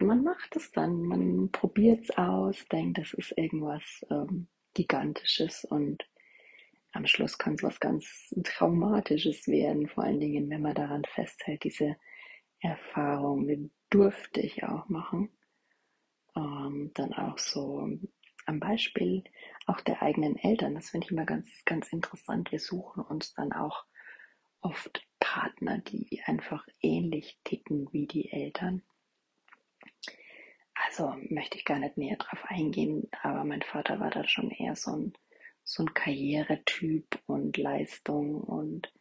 man 0.00 0.22
macht 0.22 0.54
es 0.56 0.70
dann, 0.72 1.02
man 1.02 1.50
probiert 1.50 2.04
es 2.04 2.16
aus, 2.16 2.64
denkt, 2.68 2.98
das 2.98 3.12
ist 3.14 3.36
irgendwas 3.36 3.82
ähm, 4.10 4.48
Gigantisches 4.74 5.64
und 5.64 6.08
am 6.92 7.06
Schluss 7.06 7.36
kann 7.38 7.54
es 7.54 7.62
was 7.62 7.80
ganz 7.80 8.34
Traumatisches 8.44 9.46
werden, 9.48 9.88
vor 9.88 10.04
allen 10.04 10.20
Dingen, 10.20 10.48
wenn 10.50 10.62
man 10.62 10.74
daran 10.74 11.04
festhält, 11.04 11.64
diese 11.64 11.96
Erfahrung 12.60 13.70
durfte 13.90 14.40
ich 14.40 14.64
auch 14.64 14.88
machen. 14.88 15.30
Ähm, 16.38 16.92
dann 16.94 17.12
auch 17.14 17.38
so 17.38 17.88
am 18.46 18.60
Beispiel 18.60 19.24
auch 19.66 19.80
der 19.80 20.02
eigenen 20.02 20.36
Eltern, 20.36 20.74
das 20.74 20.90
finde 20.90 21.06
ich 21.06 21.10
immer 21.10 21.26
ganz, 21.26 21.48
ganz 21.64 21.92
interessant. 21.92 22.52
Wir 22.52 22.60
suchen 22.60 23.02
uns 23.02 23.34
dann 23.34 23.52
auch 23.52 23.84
oft 24.60 25.04
Partner, 25.18 25.78
die 25.78 26.22
einfach 26.24 26.64
ähnlich 26.80 27.40
ticken 27.42 27.92
wie 27.92 28.06
die 28.06 28.30
Eltern. 28.30 28.82
Also 30.74 31.16
möchte 31.28 31.58
ich 31.58 31.64
gar 31.64 31.80
nicht 31.80 31.98
näher 31.98 32.16
drauf 32.16 32.44
eingehen, 32.44 33.08
aber 33.22 33.42
mein 33.42 33.62
Vater 33.62 33.98
war 33.98 34.10
da 34.10 34.26
schon 34.26 34.50
eher 34.52 34.76
so 34.76 34.92
ein, 34.92 35.12
so 35.64 35.82
ein 35.82 35.92
Karrieretyp 35.92 37.20
und 37.26 37.56
Leistung 37.56 38.36
und 38.40 38.92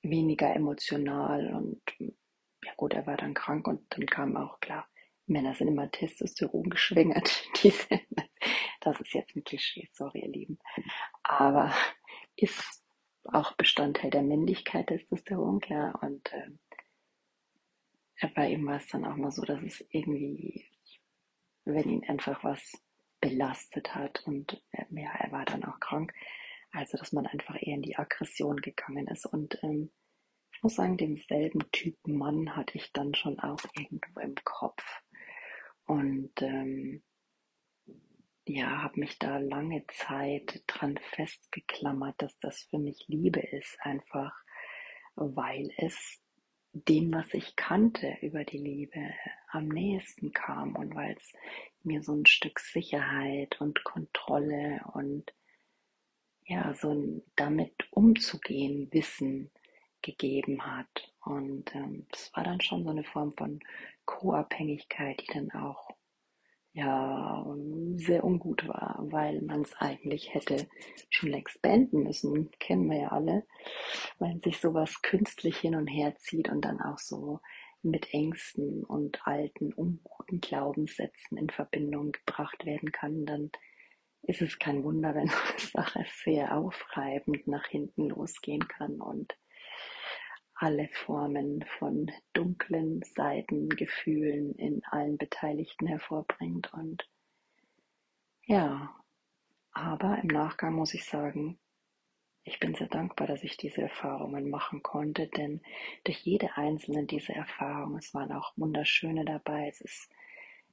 weniger 0.00 0.54
emotional 0.54 1.52
und 1.54 1.82
ja 1.98 2.72
gut, 2.76 2.94
er 2.94 3.06
war 3.06 3.16
dann 3.16 3.34
krank 3.34 3.66
und 3.66 3.82
dann 3.90 4.06
kam 4.06 4.36
auch 4.36 4.60
klar, 4.60 4.86
Männer 5.26 5.54
sind 5.54 5.68
immer 5.68 5.90
Testosteron 5.90 6.70
geschwängert. 6.70 7.44
Diese, 7.62 8.00
das 8.80 9.00
ist 9.00 9.14
jetzt 9.14 9.34
ein 9.36 9.44
Klischee, 9.44 9.88
sorry 9.92 10.20
ihr 10.20 10.28
Lieben. 10.28 10.58
Aber 11.22 11.74
ist 12.36 12.82
auch 13.24 13.52
Bestandteil 13.52 14.10
der 14.10 14.22
Männlichkeit 14.22 14.88
Testosteron, 14.88 15.60
klar. 15.60 15.98
Und 16.02 16.32
äh, 16.32 18.28
bei 18.34 18.50
ihm 18.50 18.66
war 18.66 18.76
es 18.76 18.88
dann 18.88 19.04
auch 19.04 19.16
mal 19.16 19.30
so, 19.30 19.42
dass 19.42 19.62
es 19.62 19.86
irgendwie 19.90 20.66
wenn 21.64 21.88
ihn 21.88 22.04
einfach 22.04 22.44
was 22.44 22.82
belastet 23.20 23.94
hat 23.94 24.22
und 24.26 24.62
ja, 24.72 25.10
er 25.18 25.32
war 25.32 25.44
dann 25.44 25.64
auch 25.64 25.80
krank. 25.80 26.12
Also, 26.72 26.98
dass 26.98 27.12
man 27.12 27.26
einfach 27.26 27.54
eher 27.54 27.76
in 27.76 27.82
die 27.82 27.96
Aggression 27.96 28.56
gegangen 28.56 29.06
ist. 29.06 29.26
Und 29.26 29.62
ähm, 29.62 29.92
ich 30.52 30.62
muss 30.62 30.74
sagen, 30.74 30.96
denselben 30.96 31.70
Typen 31.70 32.16
Mann 32.16 32.56
hatte 32.56 32.76
ich 32.76 32.92
dann 32.92 33.14
schon 33.14 33.38
auch 33.38 33.60
irgendwo 33.76 34.20
im 34.20 34.34
Kopf. 34.44 34.82
Und 35.86 36.30
ähm, 36.40 37.02
ja, 38.46 38.82
habe 38.82 39.00
mich 39.00 39.18
da 39.18 39.38
lange 39.38 39.86
Zeit 39.86 40.62
dran 40.66 40.98
festgeklammert, 41.12 42.20
dass 42.20 42.38
das 42.40 42.62
für 42.64 42.78
mich 42.78 43.04
Liebe 43.08 43.40
ist, 43.40 43.78
einfach 43.80 44.32
weil 45.16 45.70
es 45.78 46.20
dem, 46.72 47.12
was 47.14 47.32
ich 47.34 47.54
kannte 47.56 48.16
über 48.20 48.44
die 48.44 48.58
Liebe, 48.58 49.14
am 49.48 49.68
nächsten 49.68 50.32
kam 50.32 50.74
und 50.74 50.94
weil 50.94 51.16
es 51.16 51.32
mir 51.84 52.02
so 52.02 52.12
ein 52.14 52.26
Stück 52.26 52.58
Sicherheit 52.58 53.60
und 53.60 53.84
Kontrolle 53.84 54.80
und 54.92 55.32
ja, 56.46 56.74
so 56.74 56.92
ein 56.92 57.22
damit 57.36 57.74
umzugehen, 57.90 58.92
Wissen 58.92 59.50
gegeben 60.02 60.66
hat. 60.66 61.12
Und 61.24 61.74
ähm, 61.74 62.06
das 62.10 62.34
war 62.34 62.44
dann 62.44 62.60
schon 62.60 62.84
so 62.84 62.90
eine 62.90 63.04
Form 63.04 63.32
von 63.36 63.60
Co-Abhängigkeit, 64.04 65.20
die 65.20 65.32
dann 65.32 65.50
auch 65.52 65.90
ja 66.72 67.46
sehr 67.96 68.24
ungut 68.24 68.66
war, 68.66 68.98
weil 69.00 69.40
man 69.42 69.62
es 69.62 69.74
eigentlich 69.78 70.34
hätte 70.34 70.66
schon 71.08 71.30
längst 71.30 71.62
beenden 71.62 72.02
müssen. 72.02 72.50
Kennen 72.58 72.90
wir 72.90 72.98
ja 72.98 73.08
alle, 73.08 73.46
weil 74.18 74.40
sich 74.42 74.60
sowas 74.60 75.00
künstlich 75.02 75.58
hin 75.58 75.76
und 75.76 75.86
her 75.86 76.16
zieht 76.16 76.48
und 76.48 76.64
dann 76.64 76.80
auch 76.80 76.98
so 76.98 77.40
mit 77.82 78.12
Ängsten 78.12 78.82
und 78.82 79.26
alten, 79.26 79.72
unguten 79.72 80.40
Glaubenssätzen 80.40 81.38
in 81.38 81.50
Verbindung 81.50 82.12
gebracht 82.12 82.64
werden 82.64 82.90
kann, 82.90 83.26
dann 83.26 83.50
ist 84.22 84.42
es 84.42 84.58
kein 84.58 84.82
Wunder, 84.82 85.14
wenn 85.14 85.28
so 85.28 85.36
eine 85.36 85.58
Sache 85.58 86.04
sehr 86.24 86.56
aufreibend 86.56 87.46
nach 87.46 87.66
hinten 87.66 88.08
losgehen 88.08 88.66
kann 88.66 89.00
und 89.00 89.36
alle 90.54 90.88
Formen 90.88 91.64
von 91.78 92.10
dunklen 92.32 93.02
Seitengefühlen 93.02 94.54
in 94.54 94.82
allen 94.84 95.18
Beteiligten 95.18 95.86
hervorbringt. 95.86 96.72
Und 96.72 97.08
ja, 98.46 98.94
aber 99.72 100.18
im 100.22 100.28
Nachgang 100.28 100.74
muss 100.74 100.94
ich 100.94 101.04
sagen, 101.04 101.58
ich 102.44 102.60
bin 102.60 102.74
sehr 102.74 102.88
dankbar, 102.88 103.26
dass 103.26 103.42
ich 103.42 103.56
diese 103.56 103.82
Erfahrungen 103.82 104.50
machen 104.50 104.82
konnte, 104.82 105.28
denn 105.28 105.62
durch 106.04 106.18
jede 106.18 106.56
einzelne 106.56 107.06
dieser 107.06 107.34
Erfahrungen, 107.34 107.98
es 107.98 108.12
waren 108.12 108.32
auch 108.32 108.52
wunderschöne 108.56 109.24
dabei, 109.24 109.68
es 109.68 109.80
ist 109.80 110.10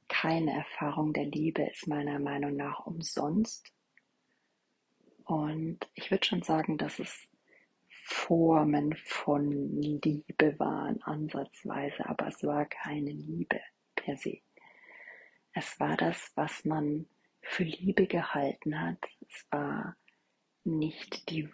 keine 0.09 0.53
Erfahrung 0.53 1.13
der 1.13 1.25
Liebe, 1.25 1.63
ist 1.63 1.87
meiner 1.87 2.19
Meinung 2.19 2.57
nach 2.57 2.85
umsonst. 2.85 3.71
Und 5.23 5.89
ich 5.93 6.11
würde 6.11 6.27
schon 6.27 6.41
sagen, 6.41 6.77
dass 6.77 6.99
es 6.99 7.30
Formen 8.11 8.93
von 9.05 9.81
Liebe 9.81 10.59
waren, 10.59 11.01
ansatzweise, 11.01 12.05
aber 12.07 12.27
es 12.27 12.43
war 12.43 12.65
keine 12.65 13.11
Liebe 13.11 13.59
per 13.95 14.17
se. 14.17 14.39
Es 15.53 15.79
war 15.79 15.97
das, 15.97 16.31
was 16.35 16.65
man 16.65 17.07
für 17.41 17.63
Liebe 17.63 18.07
gehalten 18.07 18.79
hat. 18.79 18.99
Es 19.27 19.47
war 19.49 19.95
nicht 20.63 21.29
die 21.29 21.49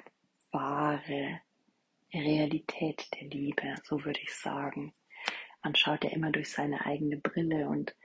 wahre 0.52 1.41
Realität 2.13 3.08
der 3.13 3.28
Liebe, 3.28 3.76
so 3.84 4.04
würde 4.04 4.20
ich 4.22 4.34
sagen. 4.34 4.93
Man 5.63 5.76
schaut 5.76 6.04
ja 6.04 6.10
immer 6.10 6.32
durch 6.32 6.50
seine 6.52 6.86
eigene 6.86 7.17
Brille 7.17 7.67
und 7.70 7.96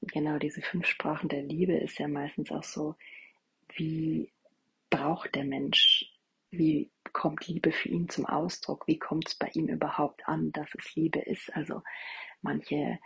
genau 0.00 0.38
diese 0.38 0.62
fünf 0.62 0.86
Sprachen 0.86 1.28
der 1.28 1.42
Liebe 1.42 1.74
ist 1.74 1.98
ja 1.98 2.08
meistens 2.08 2.50
auch 2.52 2.64
so, 2.64 2.94
wie 3.74 4.32
braucht 4.88 5.34
der 5.34 5.44
Mensch, 5.44 6.11
wie 6.52 6.92
kommt 7.12 7.46
Liebe 7.48 7.72
für 7.72 7.88
ihn 7.88 8.08
zum 8.08 8.26
Ausdruck, 8.26 8.86
wie 8.86 8.98
kommt 8.98 9.28
es 9.28 9.34
bei 9.34 9.48
ihm 9.54 9.68
überhaupt 9.68 10.28
an, 10.28 10.52
dass 10.52 10.68
es 10.78 10.94
Liebe 10.94 11.18
ist. 11.18 11.52
Also 11.54 11.82
manche 12.42 12.98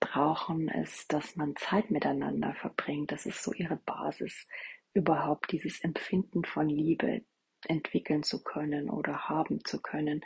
brauchen 0.00 0.68
es, 0.68 1.06
dass 1.08 1.36
man 1.36 1.56
Zeit 1.56 1.90
miteinander 1.90 2.54
verbringt, 2.54 3.12
das 3.12 3.26
ist 3.26 3.42
so 3.42 3.52
ihre 3.52 3.76
Basis, 3.76 4.48
überhaupt 4.92 5.52
dieses 5.52 5.80
Empfinden 5.80 6.44
von 6.44 6.68
Liebe 6.68 7.24
entwickeln 7.66 8.22
zu 8.22 8.42
können 8.42 8.90
oder 8.90 9.28
haben 9.28 9.64
zu 9.64 9.80
können. 9.80 10.24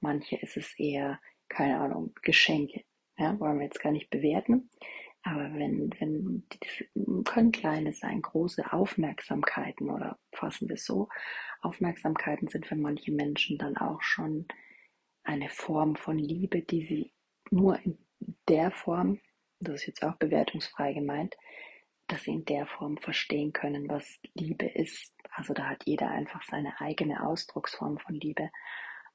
Manche 0.00 0.36
ist 0.36 0.56
es 0.56 0.78
eher, 0.78 1.20
keine 1.48 1.80
Ahnung, 1.80 2.12
Geschenke. 2.22 2.84
Ja, 3.16 3.38
wollen 3.38 3.58
wir 3.58 3.64
jetzt 3.64 3.80
gar 3.80 3.92
nicht 3.92 4.10
bewerten. 4.10 4.68
Aber 5.22 5.54
wenn, 5.54 5.90
wenn, 6.00 7.24
können 7.24 7.52
kleine 7.52 7.92
sein, 7.92 8.20
große 8.20 8.72
Aufmerksamkeiten 8.72 9.90
oder 9.90 10.18
fassen 10.42 10.68
wir 10.68 10.76
so, 10.76 11.08
Aufmerksamkeiten 11.60 12.48
sind 12.48 12.66
für 12.66 12.74
manche 12.74 13.12
Menschen 13.12 13.58
dann 13.58 13.76
auch 13.76 14.02
schon 14.02 14.46
eine 15.22 15.48
Form 15.48 15.94
von 15.94 16.18
Liebe, 16.18 16.62
die 16.62 16.84
sie 16.84 17.12
nur 17.50 17.78
in 17.84 17.96
der 18.48 18.72
Form, 18.72 19.20
das 19.60 19.76
ist 19.76 19.86
jetzt 19.86 20.02
auch 20.02 20.16
bewertungsfrei 20.16 20.92
gemeint, 20.92 21.36
dass 22.08 22.24
sie 22.24 22.32
in 22.32 22.44
der 22.44 22.66
Form 22.66 22.98
verstehen 22.98 23.52
können, 23.52 23.88
was 23.88 24.18
Liebe 24.34 24.66
ist. 24.66 25.14
Also 25.30 25.54
da 25.54 25.68
hat 25.68 25.84
jeder 25.86 26.10
einfach 26.10 26.42
seine 26.42 26.80
eigene 26.80 27.24
Ausdrucksform 27.24 27.98
von 27.98 28.16
Liebe. 28.16 28.50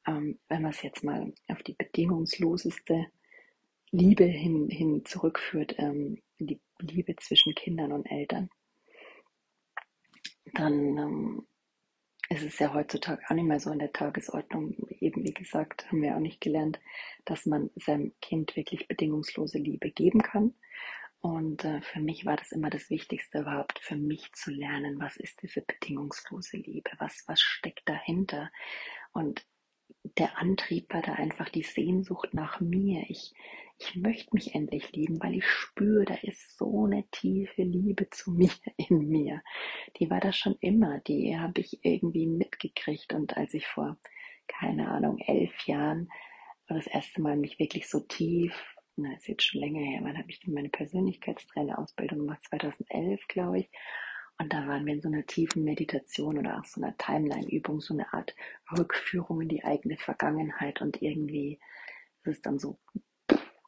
Ähm, 0.07 0.39
wenn 0.47 0.61
man 0.61 0.71
es 0.71 0.81
jetzt 0.81 1.03
mal 1.03 1.33
auf 1.49 1.61
die 1.63 1.73
bedingungsloseste 1.73 3.07
Liebe 3.91 4.23
hin, 4.23 4.69
hin 4.69 5.03
zurückführt, 5.03 5.75
ähm, 5.77 6.21
die 6.39 6.61
Liebe 6.79 7.15
zwischen 7.17 7.53
Kindern 7.53 7.91
und 7.91 8.05
Eltern, 8.05 8.49
dann 10.53 10.97
ähm, 10.97 11.47
ist 12.29 12.43
es 12.43 12.59
ja 12.59 12.73
heutzutage 12.73 13.21
auch 13.27 13.35
nicht 13.35 13.45
mehr 13.45 13.59
so 13.59 13.71
in 13.71 13.79
der 13.79 13.93
Tagesordnung. 13.93 14.75
Eben 14.99 15.23
wie 15.23 15.33
gesagt, 15.33 15.87
haben 15.87 16.01
wir 16.01 16.15
auch 16.15 16.19
nicht 16.21 16.41
gelernt, 16.41 16.79
dass 17.25 17.45
man 17.45 17.69
seinem 17.75 18.13
Kind 18.21 18.55
wirklich 18.55 18.87
bedingungslose 18.87 19.57
Liebe 19.57 19.91
geben 19.91 20.21
kann. 20.21 20.53
Und 21.19 21.65
äh, 21.65 21.81
für 21.81 21.99
mich 21.99 22.25
war 22.25 22.37
das 22.37 22.51
immer 22.51 22.69
das 22.69 22.89
Wichtigste 22.89 23.39
überhaupt, 23.39 23.79
für 23.79 23.95
mich 23.95 24.31
zu 24.33 24.51
lernen, 24.51 24.99
was 24.99 25.17
ist 25.17 25.41
diese 25.41 25.61
bedingungslose 25.61 26.57
Liebe, 26.57 26.91
was, 26.99 27.23
was 27.27 27.39
steckt 27.41 27.89
dahinter. 27.89 28.51
Und 29.13 29.45
der 30.17 30.37
Antrieb 30.37 30.93
war 30.93 31.01
da 31.01 31.13
einfach 31.13 31.49
die 31.49 31.63
Sehnsucht 31.63 32.33
nach 32.33 32.59
mir. 32.59 33.03
Ich, 33.09 33.33
ich 33.77 33.95
möchte 33.95 34.33
mich 34.33 34.55
endlich 34.55 34.91
lieben, 34.93 35.21
weil 35.21 35.35
ich 35.35 35.45
spüre, 35.45 36.05
da 36.05 36.15
ist 36.15 36.57
so 36.57 36.85
eine 36.85 37.07
tiefe 37.11 37.63
Liebe 37.63 38.09
zu 38.09 38.31
mir 38.33 38.51
in 38.77 39.07
mir. 39.09 39.41
Die 39.99 40.09
war 40.09 40.19
da 40.19 40.31
schon 40.31 40.55
immer, 40.59 40.99
die 40.99 41.37
habe 41.37 41.61
ich 41.61 41.79
irgendwie 41.83 42.27
mitgekriegt. 42.27 43.13
Und 43.13 43.37
als 43.37 43.53
ich 43.53 43.67
vor, 43.67 43.97
keine 44.47 44.89
Ahnung, 44.89 45.19
elf 45.19 45.67
Jahren 45.67 46.09
das 46.67 46.87
erste 46.87 47.21
Mal 47.21 47.37
mich 47.37 47.59
wirklich 47.59 47.87
so 47.87 47.99
tief 48.01 48.53
na, 48.97 49.13
ist 49.13 49.27
jetzt 49.27 49.43
schon 49.43 49.61
länger 49.61 49.81
her, 49.81 49.99
wann 50.01 50.17
habe 50.17 50.29
ich 50.29 50.39
denn 50.39 50.55
meine 50.55 50.69
Persönlichkeitstrainerausbildung 50.69 52.19
gemacht? 52.19 52.43
2011, 52.49 53.27
glaube 53.27 53.59
ich. 53.59 53.69
Und 54.39 54.53
da 54.53 54.67
waren 54.67 54.85
wir 54.85 54.93
in 54.93 55.01
so 55.01 55.07
einer 55.07 55.25
tiefen 55.25 55.63
Meditation 55.63 56.37
oder 56.37 56.59
auch 56.59 56.65
so 56.65 56.81
einer 56.81 56.95
Timeline-Übung, 56.97 57.81
so 57.81 57.93
eine 57.93 58.13
Art 58.13 58.35
Rückführung 58.77 59.41
in 59.41 59.49
die 59.49 59.63
eigene 59.63 59.97
Vergangenheit 59.97 60.81
und 60.81 61.01
irgendwie 61.01 61.59
ist 62.23 62.37
es 62.37 62.41
dann 62.41 62.59
so, 62.59 62.77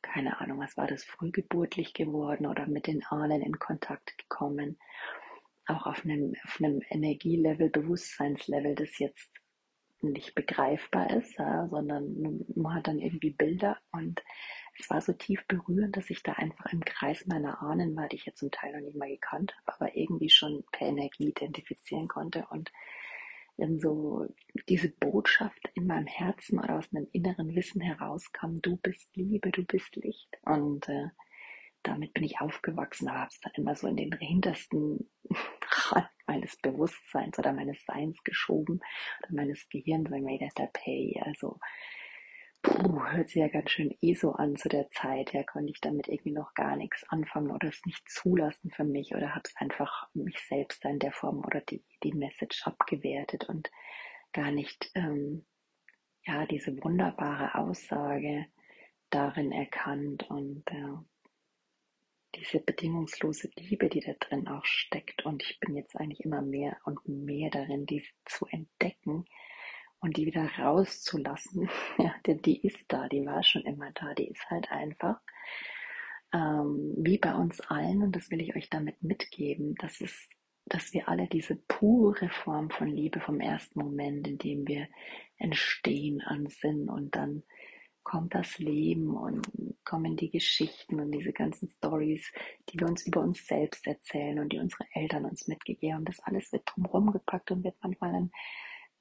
keine 0.02 0.40
Ahnung, 0.40 0.60
was 0.60 0.78
war 0.78 0.88
das, 0.88 1.04
frühgeburtlich 1.04 1.94
geworden 1.94 2.46
oder 2.46 2.68
mit 2.68 2.88
den 2.88 3.04
Ahnen 3.06 3.42
in 3.42 3.58
Kontakt 3.58 4.18
gekommen. 4.18 4.78
Auch 5.66 5.86
auf 5.86 6.04
einem, 6.04 6.36
auf 6.46 6.60
einem 6.60 6.82
Energielevel, 6.90 7.70
Bewusstseinslevel, 7.70 8.76
das 8.76 9.00
jetzt 9.00 9.30
nicht 10.02 10.36
begreifbar 10.36 11.10
ist, 11.12 11.38
ja, 11.38 11.68
sondern 11.68 12.46
man 12.56 12.76
hat 12.76 12.88
dann 12.88 13.00
irgendwie 13.00 13.32
Bilder 13.32 13.78
und 13.92 14.22
es 14.80 14.90
war 14.90 15.02
so 15.02 15.14
tief 15.14 15.46
berührend, 15.48 15.98
dass 15.98 16.10
ich 16.10 16.24
da 16.24 16.34
einfach 16.34 16.72
im 16.72 16.84
Kreis 16.84 17.26
meiner 17.26 17.62
Ahnen 17.62 17.96
war, 17.96 18.08
die 18.08 18.16
ich 18.16 18.26
jetzt 18.26 18.40
zum 18.40 18.50
Teil 18.50 18.74
noch 18.74 18.80
nicht 18.80 18.98
mal 18.98 19.10
gekannt 19.10 19.54
habe, 19.58 19.74
aber 19.74 19.96
irgendwie 19.96 20.30
schon 20.30 20.64
per 20.72 20.88
Energie 20.88 21.30
identifizieren 21.30 22.08
konnte 22.08 22.48
und 22.50 22.72
dann 23.58 23.80
so 23.80 24.26
diese 24.70 24.90
Botschaft 24.90 25.70
in 25.74 25.86
meinem 25.86 26.08
Herzen 26.08 26.60
oder 26.60 26.78
aus 26.78 26.94
einem 26.94 27.08
inneren 27.12 27.54
Wissen 27.56 27.82
herauskam, 27.82 28.60
du 28.62 28.78
bist 28.78 29.16
Liebe, 29.18 29.52
du 29.52 29.66
bist 29.66 29.98
Licht. 29.98 30.38
Und 30.44 30.88
äh, 30.88 31.10
damit 31.84 32.14
bin 32.14 32.24
ich 32.24 32.40
aufgewachsen, 32.40 33.12
habe 33.12 33.30
es 33.30 33.40
dann 33.42 33.52
immer 33.56 33.76
so 33.76 33.88
in 33.88 33.98
den 33.98 34.14
hintersten 34.14 35.10
Rand 35.90 36.10
meines 36.26 36.56
Bewusstseins 36.58 37.38
oder 37.38 37.52
meines 37.54 37.84
Seins 37.86 38.24
geschoben 38.24 38.80
oder 39.20 39.34
meines 39.34 39.68
Gehirns, 39.68 40.10
weil 40.10 40.22
mir 40.22 40.38
gedacht 40.38 40.60
habe, 40.60 40.72
hey, 40.80 41.20
also 41.26 41.60
puh, 42.62 43.02
hört 43.12 43.30
sich 43.30 43.38
ja 43.38 43.48
ganz 43.48 43.72
schön 43.72 43.96
eh 44.02 44.14
so 44.14 44.34
an 44.34 44.56
zu 44.56 44.70
der 44.70 44.90
Zeit. 44.92 45.34
Ja, 45.34 45.44
konnte 45.44 45.72
ich 45.72 45.82
damit 45.82 46.08
irgendwie 46.08 46.32
noch 46.32 46.54
gar 46.54 46.76
nichts 46.76 47.04
anfangen 47.10 47.52
oder 47.52 47.68
es 47.68 47.82
nicht 47.86 48.08
zulassen 48.10 48.72
für 48.72 48.84
mich 48.84 49.16
oder 49.16 49.36
habe 49.36 49.44
es 49.46 49.56
einfach 49.58 50.08
mich 50.14 50.40
selbst 50.48 50.84
in 50.86 51.00
der 51.00 51.12
Form 51.12 51.40
oder 51.46 51.62
die, 51.62 51.84
die 52.04 52.14
Message 52.14 52.66
abgewertet 52.66 53.48
und 53.50 53.70
gar 54.34 54.52
nicht, 54.52 54.92
ähm, 54.96 55.46
ja, 56.26 56.46
diese 56.46 56.72
wunderbare 56.84 57.56
Aussage 57.56 58.46
darin 59.10 59.52
erkannt 59.52 60.30
und 60.30 60.64
äh, 60.68 60.98
diese 62.36 62.60
bedingungslose 62.60 63.50
Liebe, 63.56 63.90
die 63.90 64.02
da 64.02 64.14
drin 64.14 64.48
auch 64.48 64.66
steckt. 64.66 65.26
Und 65.26 65.42
ich 65.44 65.60
bin 65.60 65.76
jetzt 65.76 65.96
eigentlich 65.96 66.24
immer 66.24 66.42
mehr 66.42 66.78
und 66.84 67.08
mehr 67.08 67.50
darin, 67.50 67.86
die 67.86 68.06
zu 68.26 68.46
entdecken 68.48 69.26
und 70.00 70.18
die 70.18 70.26
wieder 70.26 70.50
rauszulassen. 70.58 71.70
Ja, 71.98 72.14
denn 72.26 72.42
die 72.42 72.66
ist 72.66 72.86
da, 72.88 73.08
die 73.08 73.26
war 73.26 73.44
schon 73.44 73.64
immer 73.64 73.92
da, 73.92 74.14
die 74.14 74.28
ist 74.30 74.50
halt 74.50 74.72
einfach 74.72 75.20
ähm, 76.34 76.94
wie 76.98 77.18
bei 77.18 77.34
uns 77.36 77.60
allen. 77.62 78.04
Und 78.04 78.16
das 78.16 78.32
will 78.32 78.42
ich 78.42 78.56
euch 78.56 78.70
damit 78.70 79.02
mitgeben, 79.04 79.76
dass 79.76 80.02
es 80.02 80.30
dass 80.70 80.94
wir 80.94 81.10
alle 81.10 81.28
diese 81.28 81.56
pure 81.56 82.30
Form 82.30 82.70
von 82.70 82.88
Liebe 82.88 83.20
vom 83.20 83.40
ersten 83.40 83.80
Moment, 83.80 84.28
in 84.28 84.38
dem 84.38 84.68
wir 84.68 84.88
entstehen 85.38 86.22
an 86.22 86.48
Sinn 86.48 86.90
und 86.90 87.16
dann 87.16 87.44
kommt 88.04 88.34
das 88.34 88.58
Leben 88.58 89.16
und 89.16 89.48
kommen 89.84 90.16
die 90.16 90.32
Geschichten 90.32 91.00
und 91.00 91.12
diese 91.12 91.34
ganzen 91.34 91.70
Stories, 91.70 92.32
die 92.70 92.80
wir 92.80 92.88
uns 92.88 93.06
über 93.06 93.22
uns 93.22 93.46
selbst 93.46 93.86
erzählen 93.86 94.40
und 94.40 94.52
die 94.54 94.60
unsere 94.60 94.86
Eltern 94.94 95.26
uns 95.26 95.48
mitgegeben 95.48 95.96
haben. 95.96 96.06
Das 96.06 96.20
alles 96.22 96.52
wird 96.52 96.64
drumherum 96.66 97.12
gepackt 97.12 97.52
und 97.52 97.64
wird 97.64 97.76
manchmal 97.82 98.16
ein, 98.16 98.32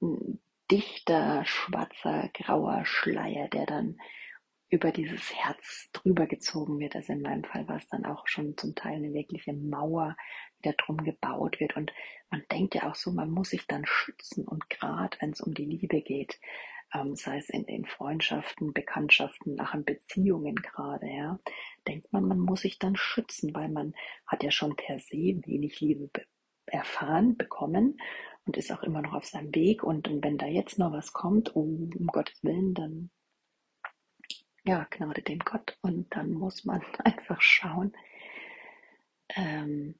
ein 0.02 0.40
dichter, 0.70 1.44
schwarzer, 1.44 2.30
grauer 2.34 2.84
Schleier, 2.84 3.48
der 3.48 3.66
dann 3.66 3.98
über 4.70 4.92
dieses 4.92 5.34
Herz 5.34 5.90
drüber 5.92 6.26
gezogen 6.26 6.78
wird. 6.78 6.94
Also 6.94 7.12
in 7.14 7.22
meinem 7.22 7.44
Fall 7.44 7.66
war 7.68 7.76
es 7.76 7.88
dann 7.88 8.04
auch 8.04 8.26
schon 8.26 8.56
zum 8.56 8.74
Teil 8.74 8.96
eine 8.96 9.14
wirkliche 9.14 9.54
Mauer, 9.54 10.16
die 10.58 10.68
da 10.68 10.72
drum 10.72 10.98
gebaut 10.98 11.58
wird. 11.58 11.76
Und 11.76 11.92
man 12.30 12.42
denkt 12.52 12.74
ja 12.74 12.90
auch 12.90 12.94
so, 12.94 13.10
man 13.10 13.30
muss 13.30 13.50
sich 13.50 13.66
dann 13.66 13.86
schützen. 13.86 14.46
Und 14.46 14.68
gerade 14.68 15.16
wenn 15.20 15.30
es 15.30 15.40
um 15.40 15.54
die 15.54 15.64
Liebe 15.64 16.02
geht, 16.02 16.38
ähm, 16.94 17.16
sei 17.16 17.38
es 17.38 17.48
in 17.48 17.64
den 17.64 17.86
Freundschaften, 17.86 18.72
Bekanntschaften, 18.72 19.54
nach 19.54 19.74
Beziehungen 19.82 20.56
gerade, 20.56 21.06
ja, 21.06 21.38
denkt 21.86 22.12
man, 22.12 22.24
man 22.24 22.38
muss 22.38 22.62
sich 22.62 22.78
dann 22.78 22.96
schützen, 22.96 23.54
weil 23.54 23.68
man 23.68 23.94
hat 24.26 24.42
ja 24.42 24.50
schon 24.50 24.76
per 24.76 24.98
se 24.98 25.40
wenig 25.44 25.80
Liebe 25.80 26.08
be 26.08 26.24
erfahren, 26.70 27.38
bekommen 27.38 27.98
und 28.48 28.56
ist 28.56 28.72
auch 28.72 28.82
immer 28.82 29.02
noch 29.02 29.12
auf 29.12 29.26
seinem 29.26 29.54
Weg. 29.54 29.84
Und, 29.84 30.08
und 30.08 30.24
wenn 30.24 30.38
da 30.38 30.46
jetzt 30.46 30.78
noch 30.78 30.90
was 30.90 31.12
kommt, 31.12 31.54
oh, 31.54 31.60
um 31.60 32.06
Gottes 32.06 32.42
Willen, 32.42 32.72
dann 32.72 33.10
ja, 34.64 34.86
Gnade 34.90 35.20
dem 35.20 35.40
Gott. 35.40 35.76
Und 35.82 36.14
dann 36.16 36.32
muss 36.32 36.64
man 36.64 36.82
einfach 37.04 37.42
schauen, 37.42 37.94
ähm, 39.36 39.96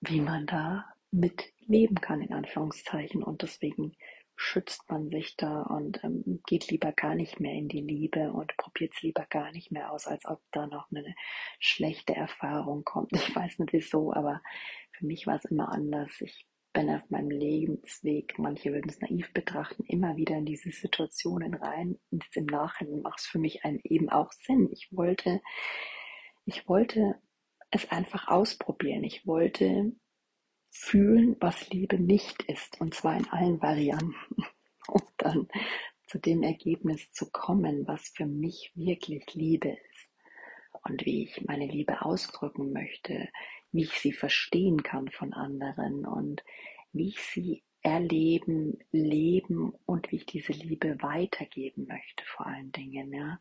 wie 0.00 0.20
man 0.20 0.46
da 0.46 0.84
mit 1.12 1.52
leben 1.60 2.00
kann, 2.00 2.20
in 2.22 2.32
Anführungszeichen. 2.32 3.22
Und 3.22 3.42
deswegen 3.42 3.92
schützt 4.34 4.90
man 4.90 5.08
sich 5.10 5.36
da 5.36 5.62
und 5.62 6.02
ähm, 6.02 6.40
geht 6.46 6.70
lieber 6.72 6.90
gar 6.90 7.14
nicht 7.14 7.38
mehr 7.38 7.52
in 7.52 7.68
die 7.68 7.82
Liebe 7.82 8.32
und 8.32 8.56
probiert 8.56 8.94
es 8.96 9.02
lieber 9.02 9.26
gar 9.30 9.52
nicht 9.52 9.70
mehr 9.70 9.92
aus, 9.92 10.08
als 10.08 10.24
ob 10.24 10.40
da 10.50 10.66
noch 10.66 10.90
eine 10.90 11.14
schlechte 11.60 12.16
Erfahrung 12.16 12.82
kommt. 12.82 13.12
Ich 13.14 13.36
weiß 13.36 13.60
nicht 13.60 13.72
wieso, 13.72 14.12
aber 14.12 14.42
für 14.90 15.06
mich 15.06 15.28
war 15.28 15.36
es 15.36 15.44
immer 15.44 15.70
anders. 15.70 16.20
Ich 16.20 16.49
bin 16.72 16.90
auf 16.90 17.08
meinem 17.10 17.30
Lebensweg, 17.30 18.38
manche 18.38 18.72
würden 18.72 18.88
es 18.88 19.00
naiv 19.00 19.32
betrachten, 19.32 19.84
immer 19.84 20.16
wieder 20.16 20.36
in 20.36 20.46
diese 20.46 20.70
Situationen 20.70 21.54
rein. 21.54 21.98
Und 22.10 22.24
jetzt 22.24 22.36
im 22.36 22.46
Nachhinein 22.46 23.02
macht 23.02 23.20
es 23.20 23.26
für 23.26 23.38
mich 23.38 23.64
einen 23.64 23.80
eben 23.84 24.08
auch 24.08 24.32
Sinn. 24.32 24.68
Ich 24.72 24.88
wollte, 24.92 25.40
ich 26.44 26.68
wollte 26.68 27.16
es 27.70 27.90
einfach 27.90 28.28
ausprobieren. 28.28 29.04
Ich 29.04 29.26
wollte 29.26 29.92
fühlen, 30.70 31.36
was 31.40 31.68
Liebe 31.70 31.98
nicht 31.98 32.42
ist, 32.44 32.80
und 32.80 32.94
zwar 32.94 33.16
in 33.16 33.28
allen 33.28 33.60
Varianten, 33.60 34.14
um 34.88 35.02
dann 35.16 35.48
zu 36.06 36.18
dem 36.18 36.42
Ergebnis 36.42 37.10
zu 37.12 37.30
kommen, 37.30 37.86
was 37.86 38.08
für 38.08 38.26
mich 38.26 38.72
wirklich 38.74 39.34
Liebe 39.34 39.70
ist 39.70 40.08
und 40.84 41.04
wie 41.04 41.24
ich 41.24 41.44
meine 41.44 41.66
Liebe 41.66 42.02
ausdrücken 42.02 42.72
möchte, 42.72 43.28
wie 43.72 43.82
ich 43.82 43.98
sie 43.98 44.12
verstehen 44.12 44.82
kann 44.82 45.08
von 45.10 45.32
anderen 45.32 46.06
und 46.06 46.42
wie 46.92 47.08
ich 47.08 47.20
sie 47.20 47.62
erleben, 47.82 48.78
leben 48.92 49.72
und 49.86 50.10
wie 50.10 50.16
ich 50.16 50.26
diese 50.26 50.52
Liebe 50.52 51.00
weitergeben 51.02 51.86
möchte, 51.86 52.24
vor 52.26 52.46
allen 52.46 52.72
Dingen, 52.72 53.12
ja. 53.12 53.40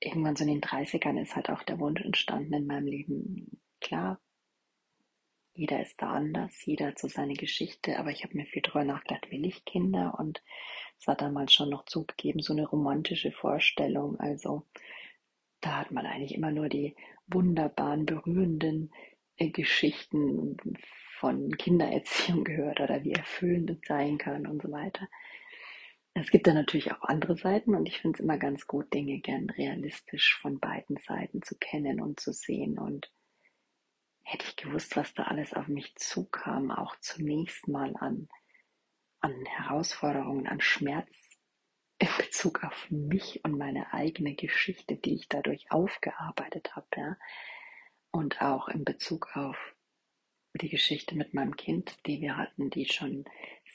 Irgendwann 0.00 0.36
so 0.36 0.44
in 0.44 0.50
den 0.50 0.60
30ern 0.60 1.20
ist 1.20 1.36
halt 1.36 1.48
auch 1.48 1.62
der 1.62 1.78
Wunsch 1.78 2.02
entstanden 2.02 2.52
in 2.52 2.66
meinem 2.66 2.86
Leben, 2.86 3.60
klar, 3.80 4.20
jeder 5.56 5.80
ist 5.80 6.00
da 6.02 6.10
anders, 6.10 6.66
jeder 6.66 6.88
hat 6.88 6.98
so 6.98 7.08
seine 7.08 7.32
Geschichte, 7.32 7.98
aber 7.98 8.10
ich 8.10 8.24
habe 8.24 8.36
mir 8.36 8.44
viel 8.44 8.60
drüber 8.60 8.84
nachgedacht, 8.84 9.30
will 9.30 9.46
ich 9.46 9.64
Kinder? 9.64 10.14
Und 10.18 10.42
es 10.98 11.06
war 11.06 11.16
damals 11.16 11.54
schon 11.54 11.70
noch 11.70 11.86
zugegeben, 11.86 12.40
so 12.40 12.52
eine 12.52 12.66
romantische 12.66 13.32
Vorstellung. 13.32 14.20
Also 14.20 14.66
da 15.62 15.78
hat 15.78 15.92
man 15.92 16.04
eigentlich 16.04 16.34
immer 16.34 16.50
nur 16.50 16.68
die 16.68 16.94
wunderbaren, 17.26 18.06
berührenden 18.06 18.92
äh, 19.36 19.50
Geschichten 19.50 20.56
von 21.18 21.56
Kindererziehung 21.56 22.44
gehört 22.44 22.80
oder 22.80 23.02
wie 23.04 23.12
erfüllend 23.12 23.70
es 23.70 23.78
sein 23.86 24.18
kann 24.18 24.46
und 24.46 24.62
so 24.62 24.70
weiter. 24.70 25.08
Es 26.14 26.30
gibt 26.30 26.46
da 26.46 26.54
natürlich 26.54 26.92
auch 26.92 27.02
andere 27.02 27.36
Seiten 27.36 27.74
und 27.74 27.86
ich 27.86 28.00
finde 28.00 28.16
es 28.16 28.20
immer 28.20 28.38
ganz 28.38 28.66
gut, 28.66 28.92
Dinge 28.94 29.20
gern 29.20 29.50
realistisch 29.50 30.38
von 30.40 30.58
beiden 30.60 30.96
Seiten 30.96 31.42
zu 31.42 31.56
kennen 31.58 32.00
und 32.00 32.20
zu 32.20 32.32
sehen 32.32 32.78
und 32.78 33.12
hätte 34.22 34.46
ich 34.48 34.56
gewusst, 34.56 34.96
was 34.96 35.12
da 35.14 35.24
alles 35.24 35.52
auf 35.52 35.68
mich 35.68 35.94
zukam, 35.96 36.70
auch 36.70 36.96
zunächst 37.00 37.68
mal 37.68 37.94
an, 37.96 38.28
an 39.20 39.44
Herausforderungen, 39.44 40.46
an 40.46 40.60
Schmerz 40.60 41.10
in 41.98 42.08
Bezug 42.18 42.62
auf 42.64 42.90
mich 42.90 43.40
und 43.44 43.56
meine 43.56 43.92
eigene 43.92 44.34
Geschichte, 44.34 44.96
die 44.96 45.14
ich 45.14 45.28
dadurch 45.28 45.70
aufgearbeitet 45.70 46.76
habe, 46.76 46.86
ja. 46.96 47.16
Und 48.10 48.40
auch 48.40 48.68
in 48.68 48.84
Bezug 48.84 49.36
auf 49.36 49.56
die 50.54 50.68
Geschichte 50.68 51.16
mit 51.16 51.34
meinem 51.34 51.56
Kind, 51.56 51.96
die 52.06 52.20
wir 52.20 52.36
hatten, 52.36 52.70
die 52.70 52.86
schon 52.86 53.24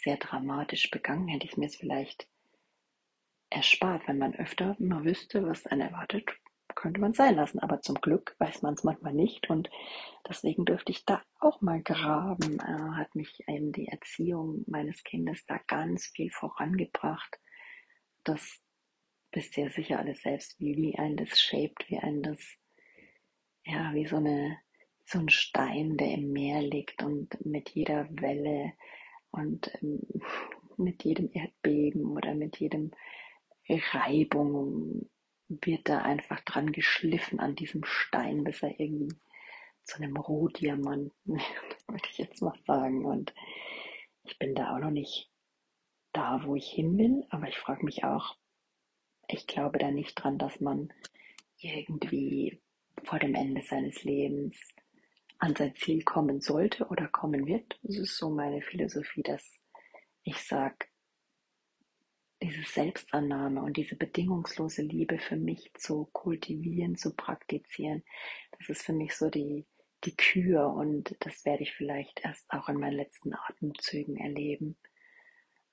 sehr 0.03 0.17
dramatisch 0.17 0.89
begangen, 0.89 1.27
hätte 1.27 1.45
ich 1.45 1.57
mir 1.57 1.67
es 1.67 1.75
vielleicht 1.75 2.27
erspart, 3.49 4.07
wenn 4.07 4.17
man 4.17 4.34
öfter 4.36 4.75
mal 4.79 5.03
wüsste, 5.03 5.45
was 5.45 5.67
einen 5.67 5.81
erwartet, 5.81 6.29
könnte 6.73 7.01
man 7.01 7.13
sein 7.13 7.36
lassen. 7.36 7.60
Aber 7.60 7.81
zum 7.81 7.95
Glück 7.95 8.36
weiß 8.39 8.62
man 8.62 8.73
es 8.73 8.84
manchmal 8.84 9.13
nicht 9.13 9.49
und 9.49 9.69
deswegen 10.27 10.65
dürfte 10.65 10.91
ich 10.91 11.05
da 11.05 11.21
auch 11.39 11.62
mal 11.62 11.81
graben. 11.81 12.60
Äh, 12.60 12.97
hat 12.97 13.13
mich 13.13 13.43
eben 13.47 13.71
die 13.71 13.88
Erziehung 13.88 14.63
meines 14.67 15.03
Kindes 15.03 15.45
da 15.45 15.60
ganz 15.67 16.07
viel 16.07 16.31
vorangebracht. 16.31 17.39
Das 18.23 18.62
wisst 19.31 19.57
ihr 19.57 19.69
sicher 19.69 19.99
alles 19.99 20.21
selbst, 20.21 20.60
wie, 20.60 20.75
wie 20.77 20.97
ein 20.97 21.17
das 21.17 21.39
shaped, 21.39 21.89
wie 21.89 21.97
ein 21.97 22.21
das, 22.21 22.39
ja, 23.65 23.93
wie 23.93 24.05
so 24.05 24.17
eine, 24.17 24.57
so 25.05 25.19
ein 25.19 25.29
Stein, 25.29 25.97
der 25.97 26.13
im 26.13 26.31
Meer 26.31 26.62
liegt 26.62 27.03
und 27.03 27.43
mit 27.45 27.69
jeder 27.69 28.07
Welle 28.12 28.73
und 29.31 29.71
ähm, 29.81 30.01
mit 30.77 31.03
jedem 31.03 31.29
Erdbeben 31.34 32.12
oder 32.12 32.34
mit 32.34 32.57
jedem 32.57 32.91
Reibung 33.69 35.10
wird 35.47 35.89
da 35.89 35.99
einfach 35.99 36.39
dran 36.41 36.71
geschliffen 36.71 37.39
an 37.39 37.55
diesem 37.55 37.84
Stein, 37.84 38.43
bis 38.43 38.63
er 38.63 38.79
irgendwie 38.79 39.15
zu 39.84 39.97
einem 39.97 40.15
Rohdiamanten 40.15 41.12
würde 41.88 42.07
ich 42.10 42.17
jetzt 42.17 42.41
mal 42.41 42.57
sagen. 42.65 43.05
Und 43.05 43.34
ich 44.23 44.38
bin 44.39 44.55
da 44.55 44.75
auch 44.75 44.79
noch 44.79 44.91
nicht 44.91 45.29
da, 46.13 46.41
wo 46.45 46.56
ich 46.56 46.69
hin 46.69 46.97
will, 46.97 47.26
aber 47.30 47.47
ich 47.47 47.58
frage 47.58 47.86
mich 47.86 48.04
auch, 48.04 48.36
ich 49.28 49.47
glaube 49.47 49.80
da 49.80 49.91
nicht 49.91 50.15
dran, 50.15 50.38
dass 50.38 50.60
man 50.60 50.91
irgendwie 51.58 52.62
vor 53.04 53.19
dem 53.19 53.36
Ende 53.36 53.62
seines 53.62 54.04
Lebens 54.04 54.58
an 55.38 55.56
sein 55.56 55.76
Ziel 55.76 56.04
kommen 56.04 56.41
sollte 56.41 56.88
oder 56.88 57.08
kommen 57.08 57.45
wird. 57.47 57.80
Das 57.84 57.97
ist 57.97 58.17
so 58.17 58.30
meine 58.30 58.62
Philosophie, 58.62 59.24
dass 59.24 59.60
ich 60.24 60.38
sage, 60.38 60.86
diese 62.41 62.63
Selbstannahme 62.63 63.62
und 63.62 63.78
diese 63.78 63.95
bedingungslose 63.95 64.82
Liebe 64.82 65.19
für 65.19 65.36
mich 65.36 65.71
zu 65.76 66.10
kultivieren, 66.12 66.95
zu 66.95 67.15
praktizieren, 67.15 68.04
das 68.58 68.69
ist 68.69 68.84
für 68.84 68.93
mich 68.93 69.15
so 69.15 69.30
die, 69.30 69.65
die 70.04 70.15
Kür 70.15 70.74
und 70.74 71.15
das 71.19 71.45
werde 71.45 71.63
ich 71.63 71.74
vielleicht 71.74 72.21
erst 72.24 72.50
auch 72.52 72.67
in 72.69 72.78
meinen 72.78 72.97
letzten 72.97 73.34
Atemzügen 73.34 74.17
erleben. 74.17 74.76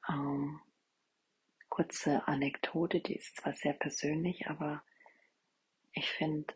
Ähm, 0.09 0.61
kurze 1.68 2.27
Anekdote, 2.27 3.01
die 3.01 3.16
ist 3.16 3.37
zwar 3.37 3.53
sehr 3.55 3.75
persönlich, 3.75 4.49
aber 4.49 4.83
ich 5.92 6.09
finde, 6.09 6.55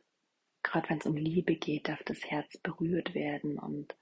gerade 0.62 0.88
wenn 0.91 0.99
es 0.99 1.07
um 1.07 1.17
Liebe 1.17 1.57
geht, 1.57 1.88
darf 1.88 2.03
das 2.05 2.25
Herz 2.25 2.57
berührt 2.59 3.15
werden 3.15 3.59
und 3.59 3.95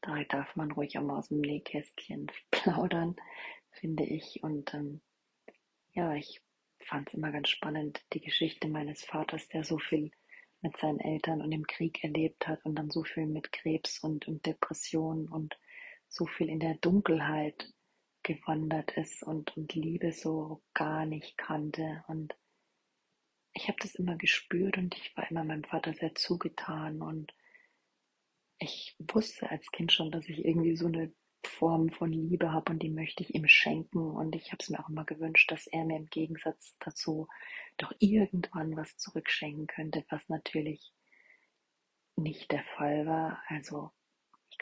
da 0.00 0.22
darf 0.24 0.54
man 0.56 0.70
ruhig 0.70 0.98
auch 0.98 1.02
mal 1.02 1.18
aus 1.18 1.28
dem 1.28 1.40
Nähkästchen 1.40 2.30
plaudern, 2.50 3.16
finde 3.70 4.04
ich. 4.04 4.42
Und 4.42 4.74
ähm, 4.74 5.00
ja, 5.92 6.14
ich 6.14 6.42
fand 6.80 7.08
es 7.08 7.14
immer 7.14 7.32
ganz 7.32 7.48
spannend, 7.48 8.02
die 8.12 8.20
Geschichte 8.20 8.68
meines 8.68 9.04
Vaters, 9.04 9.48
der 9.48 9.64
so 9.64 9.78
viel 9.78 10.10
mit 10.60 10.76
seinen 10.76 11.00
Eltern 11.00 11.40
und 11.42 11.52
im 11.52 11.66
Krieg 11.66 12.02
erlebt 12.04 12.46
hat 12.46 12.64
und 12.64 12.74
dann 12.76 12.90
so 12.90 13.04
viel 13.04 13.26
mit 13.26 13.52
Krebs 13.52 13.98
und, 13.98 14.28
und 14.28 14.44
Depressionen 14.46 15.28
und 15.28 15.58
so 16.08 16.26
viel 16.26 16.48
in 16.48 16.60
der 16.60 16.74
Dunkelheit 16.76 17.73
gewandert 18.24 18.96
ist 18.96 19.22
und, 19.22 19.56
und 19.56 19.74
Liebe 19.74 20.12
so 20.12 20.62
gar 20.74 21.06
nicht 21.06 21.38
kannte. 21.38 22.04
Und 22.08 22.34
ich 23.52 23.68
habe 23.68 23.78
das 23.80 23.94
immer 23.94 24.16
gespürt 24.16 24.76
und 24.76 24.96
ich 24.96 25.16
war 25.16 25.30
immer 25.30 25.44
meinem 25.44 25.62
Vater 25.62 25.94
sehr 25.94 26.14
zugetan 26.16 27.00
und 27.00 27.32
ich 28.58 28.96
wusste 28.98 29.50
als 29.50 29.70
Kind 29.70 29.92
schon, 29.92 30.10
dass 30.10 30.28
ich 30.28 30.44
irgendwie 30.44 30.76
so 30.76 30.86
eine 30.86 31.12
Form 31.46 31.90
von 31.90 32.10
Liebe 32.12 32.52
habe 32.52 32.72
und 32.72 32.82
die 32.82 32.90
möchte 32.90 33.22
ich 33.22 33.34
ihm 33.34 33.46
schenken. 33.46 34.10
Und 34.10 34.34
ich 34.34 34.52
habe 34.52 34.58
es 34.60 34.70
mir 34.70 34.80
auch 34.80 34.88
immer 34.88 35.04
gewünscht, 35.04 35.50
dass 35.50 35.66
er 35.66 35.84
mir 35.84 35.96
im 35.96 36.06
Gegensatz 36.06 36.74
dazu 36.80 37.28
doch 37.76 37.92
irgendwann 37.98 38.76
was 38.76 38.96
zurückschenken 38.96 39.66
könnte, 39.66 40.04
was 40.08 40.28
natürlich 40.28 40.92
nicht 42.16 42.50
der 42.50 42.64
Fall 42.76 43.06
war. 43.06 43.42
Also 43.48 43.90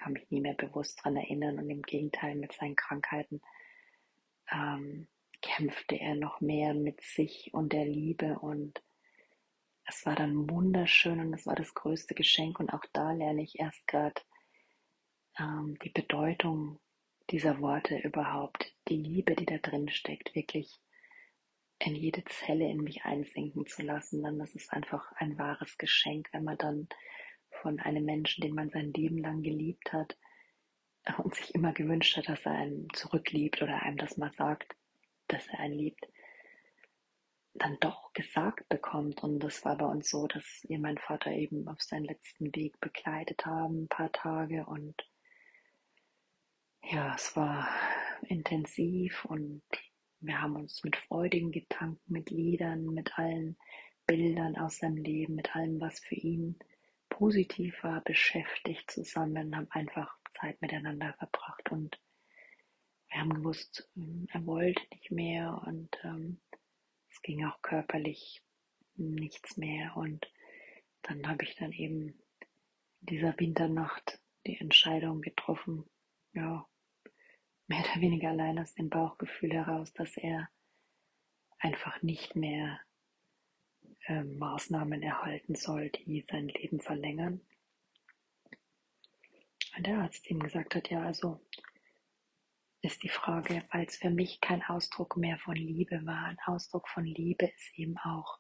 kann 0.03 0.15
mich 0.15 0.31
nie 0.31 0.41
mehr 0.41 0.55
bewusst 0.55 0.99
daran 0.99 1.17
erinnern 1.17 1.59
und 1.59 1.71
im 1.71 1.83
Gegenteil 1.83 2.35
mit 2.35 2.53
seinen 2.53 2.77
Krankheiten 2.77 3.41
ähm, 4.51 5.07
kämpfte 5.41 5.97
er 5.99 6.15
noch 6.15 6.41
mehr 6.41 6.75
mit 6.75 7.01
sich 7.03 7.51
und 7.53 7.73
der 7.73 7.85
Liebe 7.85 8.39
und 8.41 8.83
es 9.85 10.05
war 10.07 10.15
dann 10.15 10.49
wunderschön 10.49 11.21
und 11.21 11.35
es 11.35 11.47
war 11.47 11.55
das 11.55 11.75
größte 11.75 12.15
Geschenk 12.15 12.59
und 12.61 12.71
auch 12.71 12.85
da 12.93 13.13
lerne 13.13 13.43
ich 13.43 13.59
erst 13.59 13.87
gerade 13.87 14.21
ähm, 15.39 15.77
die 15.85 15.91
Bedeutung 15.91 16.81
dieser 17.31 17.61
Worte 17.61 17.99
überhaupt, 17.99 18.75
die 18.89 18.97
Liebe, 18.97 19.35
die 19.35 19.47
da 19.47 19.59
drin 19.59 19.89
steckt, 19.89 20.35
wirklich 20.35 20.81
in 21.79 21.95
jede 21.95 22.25
Zelle 22.25 22.69
in 22.69 22.83
mich 22.83 23.05
einsinken 23.05 23.67
zu 23.67 23.83
lassen, 23.83 24.23
dann 24.23 24.39
das 24.39 24.55
ist 24.55 24.73
einfach 24.73 25.13
ein 25.13 25.39
wahres 25.39 25.79
Geschenk, 25.79 26.29
wenn 26.33 26.45
man 26.45 26.59
dann 26.59 26.89
von 27.63 27.79
einem 27.81 28.05
Menschen, 28.05 28.43
den 28.43 28.55
man 28.55 28.71
sein 28.71 28.93
Leben 28.93 29.19
lang 29.19 29.43
geliebt 29.43 29.93
hat 29.93 30.19
und 31.19 31.35
sich 31.35 31.55
immer 31.55 31.73
gewünscht 31.73 32.17
hat, 32.17 32.29
dass 32.29 32.45
er 32.45 32.53
einen 32.53 32.89
zurückliebt 32.93 33.63
oder 33.63 33.83
einem 33.83 33.97
das 33.97 34.17
mal 34.17 34.33
sagt, 34.33 34.75
dass 35.29 35.47
er 35.49 35.61
einen 35.61 35.75
liebt, 35.75 36.07
dann 37.55 37.79
doch 37.81 38.13
gesagt 38.13 38.69
bekommt. 38.69 39.23
Und 39.23 39.41
das 39.41 39.65
war 39.65 39.77
bei 39.77 39.87
uns 39.87 40.11
so, 40.11 40.27
dass 40.27 40.65
wir 40.69 40.79
meinen 40.79 40.99
Vater 40.99 41.31
eben 41.31 41.69
auf 41.69 41.81
seinen 41.81 42.05
letzten 42.05 42.55
Weg 42.55 42.79
begleitet 42.81 43.47
haben, 43.47 43.85
ein 43.85 43.89
paar 43.89 44.13
Tage. 44.13 44.67
Und 44.67 44.95
ja, 46.85 47.15
es 47.15 47.37
war 47.37 47.69
intensiv 48.23 49.25
und 49.25 49.63
wir 50.21 50.41
haben 50.41 50.57
uns 50.57 50.83
mit 50.85 50.97
freudigen 50.97 51.51
Gedanken, 51.51 52.13
mit 52.13 52.31
Liedern, 52.31 52.87
mit 52.87 53.19
allen 53.19 53.57
Bildern 54.07 54.57
aus 54.57 54.79
seinem 54.79 54.97
Leben, 54.97 55.35
mit 55.35 55.55
allem, 55.55 55.81
was 55.81 56.01
für 56.01 56.15
ihn 56.15 56.59
positiv 57.13 57.83
war, 57.83 58.01
beschäftigt 58.01 58.91
zusammen, 58.91 59.55
haben 59.55 59.71
einfach 59.71 60.19
Zeit 60.35 60.61
miteinander 60.63 61.13
verbracht 61.19 61.71
und 61.71 62.01
wir 63.09 63.21
haben 63.21 63.35
gewusst, 63.35 63.89
er 64.33 64.47
wollte 64.47 64.83
nicht 64.91 65.11
mehr 65.11 65.63
und 65.67 65.97
ähm, 66.03 66.41
es 67.11 67.21
ging 67.21 67.45
auch 67.45 67.61
körperlich 67.61 68.43
nichts 68.95 69.59
mehr 69.59 69.95
und 69.97 70.27
dann 71.03 71.29
habe 71.29 71.45
ich 71.45 71.55
dann 71.57 71.73
eben 71.73 72.09
in 73.01 73.07
dieser 73.07 73.39
Winternacht 73.39 74.19
die 74.47 74.59
Entscheidung 74.59 75.21
getroffen, 75.21 75.85
ja, 76.33 76.67
mehr 77.67 77.81
oder 77.81 78.01
weniger 78.01 78.31
allein 78.31 78.59
aus 78.59 78.75
dem 78.75 78.89
Bauchgefühl 78.89 79.53
heraus, 79.53 79.93
dass 79.93 80.17
er 80.17 80.49
einfach 81.59 82.03
nicht 82.03 82.35
mehr 82.35 82.81
Maßnahmen 84.09 85.03
erhalten 85.03 85.55
soll, 85.55 85.91
die 85.91 86.25
sein 86.29 86.49
Leben 86.49 86.81
verlängern. 86.81 87.41
Und 89.77 89.87
der 89.87 89.99
Arzt 89.99 90.29
ihm 90.31 90.41
gesagt 90.41 90.75
hat, 90.75 90.91
ja, 90.91 91.03
also 91.03 91.41
ist 92.83 93.03
die 93.03 93.09
Frage, 93.09 93.65
weil 93.71 93.87
es 93.87 93.97
für 93.97 94.11
mich 94.11 94.41
kein 94.41 94.63
Ausdruck 94.65 95.17
mehr 95.17 95.39
von 95.39 95.55
Liebe 95.55 96.05
war. 96.05 96.27
Ein 96.27 96.39
Ausdruck 96.47 96.89
von 96.89 97.05
Liebe 97.05 97.47
ist 97.47 97.79
eben 97.79 97.97
auch 97.99 98.39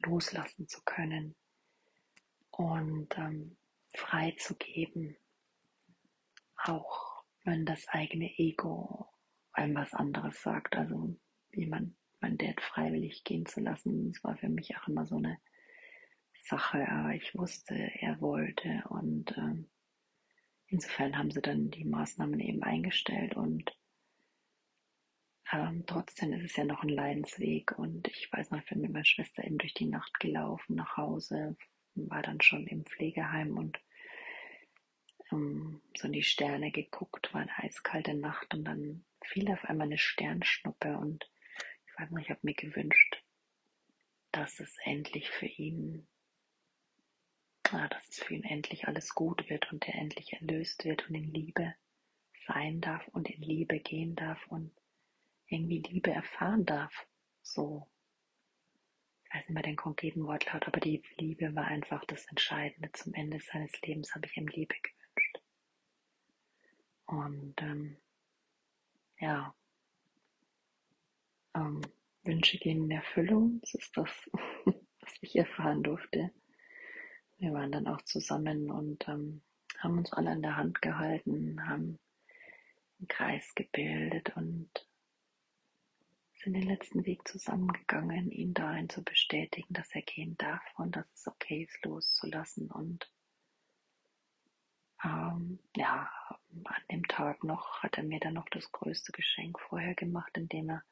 loslassen 0.00 0.68
zu 0.68 0.82
können 0.84 1.34
und 2.50 3.16
ähm, 3.16 3.56
frei 3.94 4.34
zu 4.38 4.54
geben, 4.56 5.16
auch 6.56 7.24
wenn 7.44 7.64
das 7.64 7.88
eigene 7.88 8.30
Ego 8.38 9.08
einem 9.52 9.74
was 9.74 9.94
anderes 9.94 10.40
sagt. 10.42 10.76
Also 10.76 11.18
wie 11.50 11.66
mein 12.20 12.38
Dad 12.38 12.60
freiwillig 12.60 13.24
gehen 13.24 13.46
zu 13.46 13.60
lassen, 13.60 14.12
das 14.12 14.22
war 14.24 14.36
für 14.36 14.48
mich 14.48 14.76
auch 14.76 14.88
immer 14.88 15.06
so 15.06 15.16
eine 15.16 15.38
Sache. 16.42 16.88
Aber 16.88 17.14
ich 17.14 17.34
wusste, 17.34 17.74
er 17.74 18.20
wollte 18.20 18.84
und 18.88 19.36
ähm, 19.36 19.68
insofern 20.66 21.16
haben 21.16 21.30
sie 21.30 21.42
dann 21.42 21.70
die 21.70 21.84
Maßnahmen 21.84 22.40
eben 22.40 22.62
eingestellt 22.62 23.34
und 23.34 23.76
ähm, 25.52 25.84
trotzdem 25.86 26.32
ist 26.32 26.44
es 26.44 26.56
ja 26.56 26.64
noch 26.64 26.82
ein 26.82 26.88
Leidensweg 26.88 27.76
und 27.78 28.06
ich 28.08 28.32
weiß 28.32 28.50
noch, 28.50 28.60
ich 28.60 28.66
bin 28.66 28.82
mit 28.82 28.92
meiner 28.92 29.04
Schwester 29.04 29.44
eben 29.44 29.58
durch 29.58 29.74
die 29.74 29.86
Nacht 29.86 30.20
gelaufen 30.20 30.76
nach 30.76 30.96
Hause, 30.96 31.56
war 31.94 32.22
dann 32.22 32.40
schon 32.40 32.66
im 32.66 32.84
Pflegeheim 32.84 33.56
und 33.56 33.80
ähm, 35.32 35.80
so 35.96 36.06
in 36.06 36.12
die 36.12 36.22
Sterne 36.22 36.70
geguckt, 36.70 37.34
war 37.34 37.40
eine 37.40 37.58
eiskalte 37.58 38.14
Nacht 38.14 38.54
und 38.54 38.64
dann 38.64 39.04
fiel 39.24 39.50
auf 39.50 39.64
einmal 39.64 39.86
eine 39.86 39.98
Sternschnuppe 39.98 40.96
und 40.96 41.28
nicht, 42.08 42.24
ich 42.24 42.30
habe 42.30 42.40
mir 42.42 42.54
gewünscht, 42.54 43.22
dass 44.32 44.60
es 44.60 44.76
endlich 44.84 45.30
für 45.30 45.46
ihn, 45.46 46.06
ja, 47.70 47.88
dass 47.88 48.08
es 48.08 48.20
für 48.20 48.34
ihn 48.34 48.44
endlich 48.44 48.88
alles 48.88 49.14
gut 49.14 49.48
wird 49.50 49.70
und 49.72 49.86
er 49.86 49.94
endlich 49.94 50.32
erlöst 50.32 50.84
wird 50.84 51.08
und 51.08 51.14
in 51.14 51.32
Liebe 51.32 51.74
sein 52.46 52.80
darf 52.80 53.06
und 53.08 53.28
in 53.28 53.42
Liebe 53.42 53.78
gehen 53.80 54.16
darf 54.16 54.44
und 54.48 54.72
irgendwie 55.46 55.80
Liebe 55.80 56.10
erfahren 56.10 56.64
darf. 56.64 57.06
So. 57.42 57.88
Ich 59.24 59.34
weiß 59.34 59.42
nicht 59.42 59.54
mehr 59.54 59.62
den 59.62 59.76
konkreten 59.76 60.24
Wortlaut, 60.24 60.66
aber 60.66 60.80
die 60.80 61.02
Liebe 61.18 61.54
war 61.54 61.66
einfach 61.66 62.04
das 62.06 62.26
Entscheidende. 62.26 62.90
Zum 62.92 63.14
Ende 63.14 63.38
seines 63.40 63.80
Lebens 63.82 64.14
habe 64.14 64.26
ich 64.26 64.36
ihm 64.36 64.48
Liebe 64.48 64.74
gewünscht. 64.74 65.40
Und 67.06 67.54
ähm, 67.60 67.96
ja, 69.18 69.54
ähm, 71.54 71.80
Wünsche 72.22 72.58
gehen 72.58 72.84
in 72.84 72.90
Erfüllung. 72.90 73.60
Das 73.60 73.74
ist 73.74 73.96
das, 73.96 74.10
was 74.64 75.12
ich 75.20 75.36
erfahren 75.36 75.82
durfte. 75.82 76.30
Wir 77.38 77.52
waren 77.52 77.72
dann 77.72 77.86
auch 77.86 78.02
zusammen 78.02 78.70
und 78.70 79.08
ähm, 79.08 79.42
haben 79.78 79.98
uns 79.98 80.12
alle 80.12 80.30
an 80.30 80.42
der 80.42 80.56
Hand 80.56 80.82
gehalten, 80.82 81.66
haben 81.66 81.98
einen 82.98 83.08
Kreis 83.08 83.54
gebildet 83.54 84.36
und 84.36 84.68
sind 86.34 86.54
den 86.54 86.68
letzten 86.68 87.04
Weg 87.06 87.26
zusammengegangen, 87.26 88.30
ihn 88.30 88.54
darin 88.54 88.88
zu 88.88 89.02
bestätigen, 89.02 89.72
dass 89.72 89.94
er 89.94 90.02
gehen 90.02 90.36
darf 90.36 90.62
und 90.76 90.96
dass 90.96 91.06
es 91.14 91.26
okay 91.26 91.64
ist, 91.64 91.84
loszulassen 91.84 92.70
und 92.70 93.10
ähm, 95.02 95.58
ja, 95.76 96.10
an 96.64 96.82
dem 96.90 97.06
Tag 97.08 97.44
noch 97.44 97.82
hat 97.82 97.96
er 97.96 98.04
mir 98.04 98.20
dann 98.20 98.34
noch 98.34 98.48
das 98.50 98.70
größte 98.70 99.12
Geschenk 99.12 99.58
vorher 99.60 99.94
gemacht, 99.94 100.36
indem 100.36 100.70
er 100.70 100.84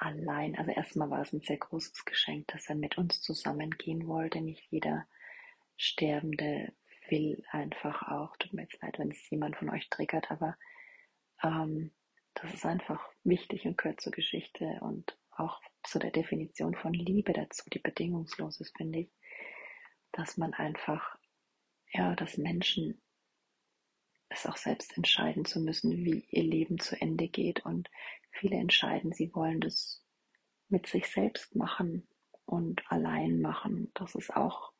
allein, 0.00 0.56
also 0.56 0.70
erstmal 0.70 1.10
war 1.10 1.20
es 1.20 1.32
ein 1.32 1.40
sehr 1.40 1.58
großes 1.58 2.04
Geschenk, 2.04 2.48
dass 2.48 2.68
er 2.68 2.74
mit 2.74 2.98
uns 2.98 3.20
zusammengehen 3.20 4.06
wollte. 4.06 4.40
Nicht 4.40 4.64
jeder 4.70 5.06
Sterbende 5.76 6.72
will 7.08 7.42
einfach 7.50 8.08
auch, 8.08 8.36
tut 8.36 8.52
mir 8.52 8.62
jetzt 8.62 8.80
leid, 8.82 8.98
wenn 8.98 9.10
es 9.10 9.28
jemand 9.30 9.56
von 9.56 9.70
euch 9.70 9.88
triggert, 9.90 10.30
aber 10.30 10.56
ähm, 11.42 11.90
das 12.34 12.54
ist 12.54 12.66
einfach 12.66 13.02
wichtig 13.24 13.66
und 13.66 13.76
gehört 13.76 14.00
zur 14.00 14.12
Geschichte 14.12 14.78
und 14.80 15.18
auch 15.30 15.60
zu 15.82 15.98
der 15.98 16.10
Definition 16.10 16.74
von 16.74 16.92
Liebe 16.92 17.32
dazu, 17.32 17.68
die 17.70 17.78
bedingungslos 17.78 18.60
ist, 18.60 18.76
finde 18.76 19.00
ich, 19.00 19.10
dass 20.12 20.36
man 20.36 20.54
einfach 20.54 21.18
ja, 21.92 22.14
dass 22.14 22.36
Menschen 22.36 23.00
es 24.30 24.46
auch 24.46 24.56
selbst 24.56 24.96
entscheiden 24.96 25.44
zu 25.44 25.60
müssen, 25.60 26.04
wie 26.04 26.24
ihr 26.30 26.44
Leben 26.44 26.78
zu 26.78 27.00
Ende 27.00 27.28
geht. 27.28 27.64
Und 27.64 27.90
viele 28.30 28.56
entscheiden, 28.56 29.12
sie 29.12 29.34
wollen 29.34 29.60
das 29.60 30.04
mit 30.68 30.86
sich 30.86 31.08
selbst 31.08 31.54
machen 31.54 32.06
und 32.46 32.82
allein 32.90 33.40
machen. 33.40 33.90
Das 33.94 34.14
ist 34.14 34.34
auch 34.34 34.72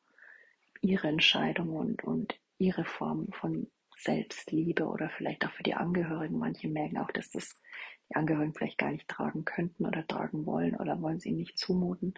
ihre 0.81 1.07
Entscheidung 1.07 1.69
und, 1.69 2.03
und 2.03 2.39
ihre 2.57 2.85
Form 2.85 3.27
von 3.31 3.69
Selbstliebe 3.97 4.87
oder 4.87 5.09
vielleicht 5.09 5.45
auch 5.45 5.51
für 5.51 5.63
die 5.63 5.75
Angehörigen. 5.75 6.39
Manche 6.39 6.67
merken 6.69 6.97
auch, 6.97 7.11
dass 7.11 7.29
das 7.29 7.61
die 8.09 8.15
Angehörigen 8.15 8.53
vielleicht 8.55 8.77
gar 8.77 8.91
nicht 8.91 9.07
tragen 9.07 9.45
könnten 9.45 9.85
oder 9.85 10.07
tragen 10.07 10.45
wollen 10.45 10.75
oder 10.75 11.01
wollen 11.01 11.19
sie 11.19 11.31
nicht 11.31 11.57
zumuten 11.57 12.15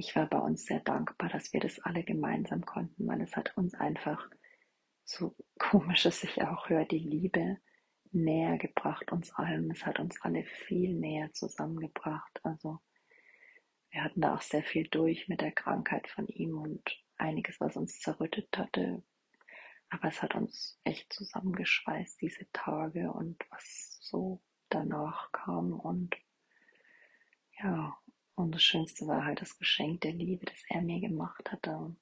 ich 0.00 0.16
war 0.16 0.26
bei 0.26 0.38
uns 0.38 0.64
sehr 0.64 0.80
dankbar, 0.80 1.28
dass 1.28 1.52
wir 1.52 1.60
das 1.60 1.78
alle 1.80 2.02
gemeinsam 2.02 2.64
konnten, 2.64 3.06
weil 3.06 3.20
es 3.20 3.36
hat 3.36 3.54
uns 3.56 3.74
einfach, 3.74 4.30
so 5.10 5.34
komisch 5.58 6.06
es 6.06 6.20
sich 6.20 6.40
auch 6.42 6.68
hört, 6.68 6.92
die 6.92 6.98
Liebe 6.98 7.58
näher 8.12 8.58
gebracht, 8.58 9.12
uns 9.12 9.32
allen. 9.34 9.70
Es 9.70 9.84
hat 9.84 9.98
uns 9.98 10.20
alle 10.22 10.44
viel 10.44 10.94
näher 10.94 11.32
zusammengebracht. 11.32 12.40
Also 12.44 12.80
wir 13.90 14.04
hatten 14.04 14.20
da 14.20 14.34
auch 14.34 14.42
sehr 14.42 14.62
viel 14.62 14.88
durch 14.88 15.28
mit 15.28 15.40
der 15.40 15.52
Krankheit 15.52 16.08
von 16.08 16.28
ihm 16.28 16.58
und 16.58 16.82
einiges, 17.16 17.60
was 17.60 17.76
uns 17.76 18.00
zerrüttet 18.00 18.56
hatte. 18.56 19.02
Aber 19.88 20.08
es 20.08 20.22
hat 20.22 20.36
uns 20.36 20.78
echt 20.84 21.12
zusammengeschweißt, 21.12 22.20
diese 22.20 22.46
Tage 22.52 23.12
und 23.12 23.44
was 23.50 23.98
so 24.00 24.40
danach 24.68 25.32
kam. 25.32 25.72
Und 25.72 26.16
ja, 27.60 27.98
und 28.36 28.54
das 28.54 28.62
Schönste 28.62 29.06
war 29.08 29.24
halt 29.24 29.40
das 29.40 29.58
Geschenk 29.58 30.02
der 30.02 30.12
Liebe, 30.12 30.46
das 30.46 30.62
er 30.68 30.82
mir 30.82 31.00
gemacht 31.00 31.50
hatte. 31.50 31.96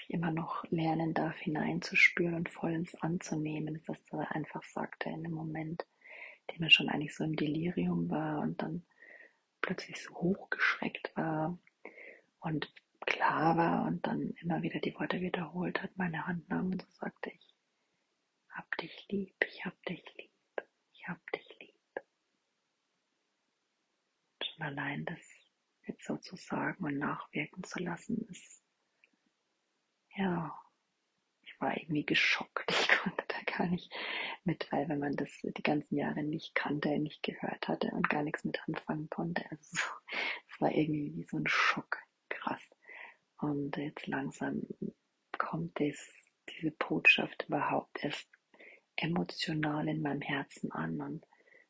Ich 0.00 0.10
immer 0.10 0.30
noch 0.30 0.64
lernen 0.70 1.14
darf, 1.14 1.36
hineinzuspüren 1.38 2.34
und 2.34 2.48
vollends 2.48 2.94
anzunehmen, 2.96 3.74
ist 3.74 3.88
das 3.88 4.02
er 4.12 4.34
einfach 4.34 4.62
sagte 4.62 5.10
in 5.10 5.22
dem 5.24 5.32
Moment, 5.32 5.86
in 6.46 6.54
dem 6.54 6.64
er 6.64 6.70
schon 6.70 6.88
eigentlich 6.88 7.14
so 7.14 7.24
im 7.24 7.36
Delirium 7.36 8.08
war 8.10 8.40
und 8.40 8.62
dann 8.62 8.84
plötzlich 9.60 10.02
so 10.02 10.14
hochgeschreckt 10.14 11.16
war 11.16 11.58
und 12.40 12.72
klar 13.00 13.56
war 13.56 13.86
und 13.86 14.06
dann 14.06 14.30
immer 14.40 14.62
wieder 14.62 14.80
die 14.80 14.94
Worte 14.94 15.20
wiederholt 15.20 15.82
hat, 15.82 15.96
meine 15.96 16.26
Hand 16.26 16.48
nahm 16.48 16.72
und 16.72 16.82
so 16.82 16.88
sagte 16.92 17.30
ich, 17.30 17.54
hab 18.50 18.76
dich 18.78 19.06
lieb, 19.08 19.34
ich 19.46 19.64
hab 19.64 19.82
dich 19.84 20.04
lieb, 20.16 20.30
ich 20.92 21.08
hab 21.08 21.32
dich 21.32 21.58
lieb. 21.60 21.74
schon 24.58 24.66
allein 24.66 25.04
das 25.04 25.20
jetzt 25.86 26.04
so 26.04 26.16
zu 26.16 26.36
sagen 26.36 26.84
und 26.84 26.98
nachwirken 26.98 27.64
zu 27.64 27.82
lassen, 27.82 28.26
ist, 28.28 28.57
ja, 30.18 30.52
ich 31.42 31.60
war 31.60 31.76
irgendwie 31.76 32.04
geschockt. 32.04 32.68
Ich 32.98 33.04
konnte 33.04 33.24
da 33.28 33.36
gar 33.56 33.68
nicht 33.68 33.92
mit, 34.42 34.66
weil 34.72 34.88
wenn 34.88 34.98
man 34.98 35.14
das 35.14 35.30
die 35.42 35.62
ganzen 35.62 35.96
Jahre 35.96 36.24
nicht 36.24 36.54
kannte, 36.54 36.98
nicht 36.98 37.22
gehört 37.22 37.68
hatte 37.68 37.92
und 37.92 38.10
gar 38.10 38.22
nichts 38.24 38.44
mit 38.44 38.60
anfangen 38.66 39.08
konnte, 39.08 39.44
also 39.50 39.78
es 40.48 40.60
war 40.60 40.72
irgendwie 40.72 41.14
wie 41.14 41.22
so 41.22 41.36
ein 41.36 41.46
Schock, 41.46 41.98
krass. 42.28 42.60
Und 43.38 43.76
jetzt 43.76 44.08
langsam 44.08 44.62
kommt 45.38 45.78
das, 45.80 45.96
diese 46.48 46.72
Botschaft 46.72 47.44
überhaupt 47.46 48.02
erst 48.02 48.28
emotional 48.96 49.86
in 49.88 50.02
meinem 50.02 50.22
Herzen 50.22 50.72
an 50.72 51.00
und 51.00 51.24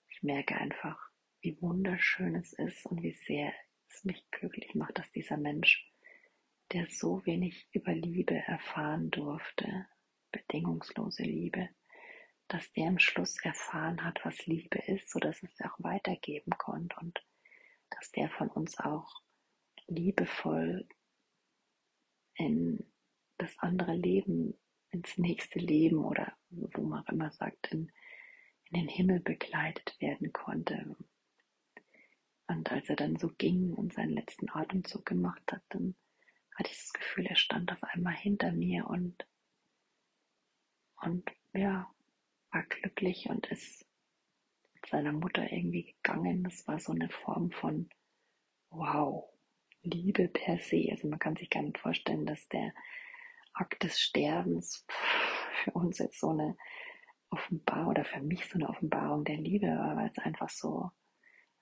ich 0.09 0.23
merke 0.23 0.57
einfach, 0.57 0.99
wie 1.43 1.61
wunderschön 1.61 2.35
es 2.37 2.55
ist 2.55 2.87
und 2.87 3.03
wie 3.03 3.13
sehr 3.13 3.53
es 3.91 4.05
mich 4.05 4.25
glücklich 4.31 4.75
macht, 4.75 4.99
dass 4.99 5.13
dieser 5.13 5.37
Mensch, 5.37 5.88
der 6.73 6.87
so 6.89 7.25
wenig 7.25 7.69
über 7.73 7.93
Liebe 7.93 8.35
erfahren 8.35 9.11
durfte, 9.11 9.87
bedingungslose 10.33 11.23
Liebe, 11.23 11.69
dass 12.49 12.71
der 12.73 12.89
am 12.89 12.99
Schluss 12.99 13.37
erfahren 13.43 14.05
hat, 14.05 14.25
was 14.25 14.47
Liebe 14.47 14.79
ist, 14.79 15.11
so 15.11 15.19
dass 15.19 15.43
es 15.43 15.61
auch 15.61 15.77
weitergeben 15.79 16.53
konnte 16.59 16.97
und 17.01 17.23
dass 17.91 18.11
der 18.13 18.31
von 18.31 18.49
uns 18.49 18.79
auch 18.79 19.23
liebevoll 19.87 20.87
in 22.35 22.85
das 23.39 23.59
andere 23.59 23.95
Leben, 23.95 24.55
ins 24.91 25.19
nächste 25.19 25.59
Leben 25.59 26.05
oder 26.05 26.37
wo 26.51 26.83
man 26.83 27.05
auch 27.05 27.09
immer 27.09 27.31
sagt, 27.31 27.73
in, 27.73 27.93
in 28.71 28.81
den 28.81 28.89
Himmel 28.89 29.21
begleitet 29.21 29.97
werden 30.01 30.33
konnte. 30.33 30.97
Und 32.47 32.73
als 32.73 32.89
er 32.89 32.97
dann 32.97 33.17
so 33.17 33.29
ging 33.29 33.75
und 33.75 33.93
seinen 33.93 34.15
letzten 34.15 34.49
Atemzug 34.51 35.05
gemacht 35.05 35.53
hat, 35.53 35.63
dann 35.69 35.95
ich 36.67 36.77
das 36.77 36.93
Gefühl, 36.93 37.27
er 37.27 37.37
stand 37.37 37.71
auf 37.73 37.83
einmal 37.83 38.15
hinter 38.15 38.53
mir 38.53 38.87
und, 38.87 39.27
und 41.03 41.31
ja, 41.53 41.89
war 42.51 42.63
glücklich 42.65 43.29
und 43.29 43.47
ist 43.47 43.87
mit 44.75 44.87
seiner 44.87 45.13
Mutter 45.13 45.51
irgendwie 45.53 45.85
gegangen. 45.85 46.45
Das 46.45 46.67
war 46.67 46.79
so 46.79 46.93
eine 46.93 47.09
Form 47.09 47.51
von 47.51 47.89
wow, 48.71 49.29
Liebe 49.83 50.29
per 50.29 50.59
se. 50.59 50.89
Also 50.91 51.09
man 51.09 51.19
kann 51.19 51.37
sich 51.37 51.51
gar 51.51 51.63
nicht 51.63 51.79
vorstellen, 51.79 52.27
dass 52.27 52.49
der 52.49 52.73
Akt 53.53 53.83
des 53.83 54.01
Sterbens 54.01 54.85
für 55.63 55.73
uns 55.73 55.99
jetzt 55.99 56.21
so 56.21 56.31
eine 56.31 56.57
Offenbarung 57.31 57.89
oder 57.89 58.05
für 58.05 58.21
mich 58.21 58.47
so 58.47 58.55
eine 58.55 58.69
Offenbarung 58.69 59.25
der 59.25 59.37
Liebe 59.37 59.67
war, 59.67 59.97
weil 59.97 60.09
es 60.09 60.19
einfach 60.19 60.49
so 60.49 60.91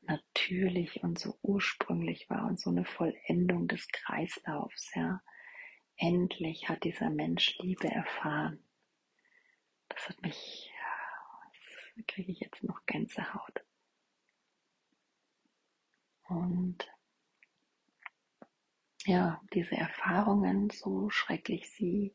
natürlich 0.07 1.03
und 1.03 1.19
so 1.19 1.39
ursprünglich 1.43 2.29
war 2.31 2.47
und 2.47 2.61
so 2.61 2.71
eine 2.71 2.85
Vollendung 2.85 3.69
des 3.69 3.89
Kreislaufs, 3.89 4.95
ja. 4.95 5.23
Endlich 5.99 6.69
hat 6.69 6.85
dieser 6.85 7.09
Mensch 7.09 7.57
Liebe 7.59 7.89
erfahren. 7.89 8.63
Das 9.89 10.09
hat 10.09 10.21
mich, 10.23 10.71
das 11.97 12.07
kriege 12.07 12.33
ich 12.33 12.41
jetzt 12.41 12.63
noch 12.65 12.85
Gänsehaut. 12.85 13.65
Und 16.29 16.87
ja, 19.07 19.41
diese 19.55 19.77
Erfahrungen, 19.77 20.69
so 20.71 21.09
schrecklich 21.09 21.71
sie 21.71 22.15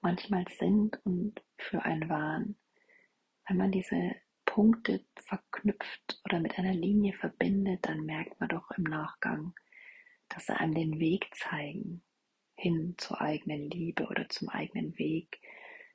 manchmal 0.00 0.46
sind 0.48 1.04
und 1.04 1.42
für 1.56 1.82
einen 1.82 2.08
waren, 2.08 2.58
wenn 3.48 3.56
man 3.56 3.72
diese 3.72 4.14
Punkte 4.52 5.02
verknüpft 5.14 6.20
oder 6.26 6.38
mit 6.38 6.58
einer 6.58 6.74
Linie 6.74 7.14
verbindet, 7.14 7.86
dann 7.86 8.04
merkt 8.04 8.38
man 8.38 8.50
doch 8.50 8.70
im 8.72 8.84
Nachgang, 8.84 9.54
dass 10.28 10.44
sie 10.44 10.54
einem 10.54 10.74
den 10.74 11.00
Weg 11.00 11.34
zeigen 11.34 12.02
hin 12.54 12.94
zur 12.98 13.22
eigenen 13.22 13.70
Liebe 13.70 14.06
oder 14.08 14.28
zum 14.28 14.50
eigenen 14.50 14.98
Weg, 14.98 15.40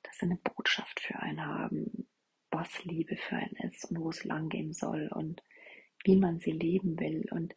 dass 0.02 0.18
sie 0.18 0.26
eine 0.26 0.38
Botschaft 0.38 1.02
für 1.02 1.20
einen 1.20 1.46
haben, 1.46 2.08
was 2.50 2.84
Liebe 2.84 3.16
für 3.16 3.36
einen 3.36 3.58
ist 3.58 3.92
und 3.92 4.00
wo 4.00 4.10
es 4.10 4.24
langgehen 4.24 4.74
soll 4.74 5.08
und 5.14 5.44
wie 6.04 6.16
man 6.16 6.40
sie 6.40 6.50
leben 6.50 7.00
will. 7.00 7.28
Und 7.30 7.56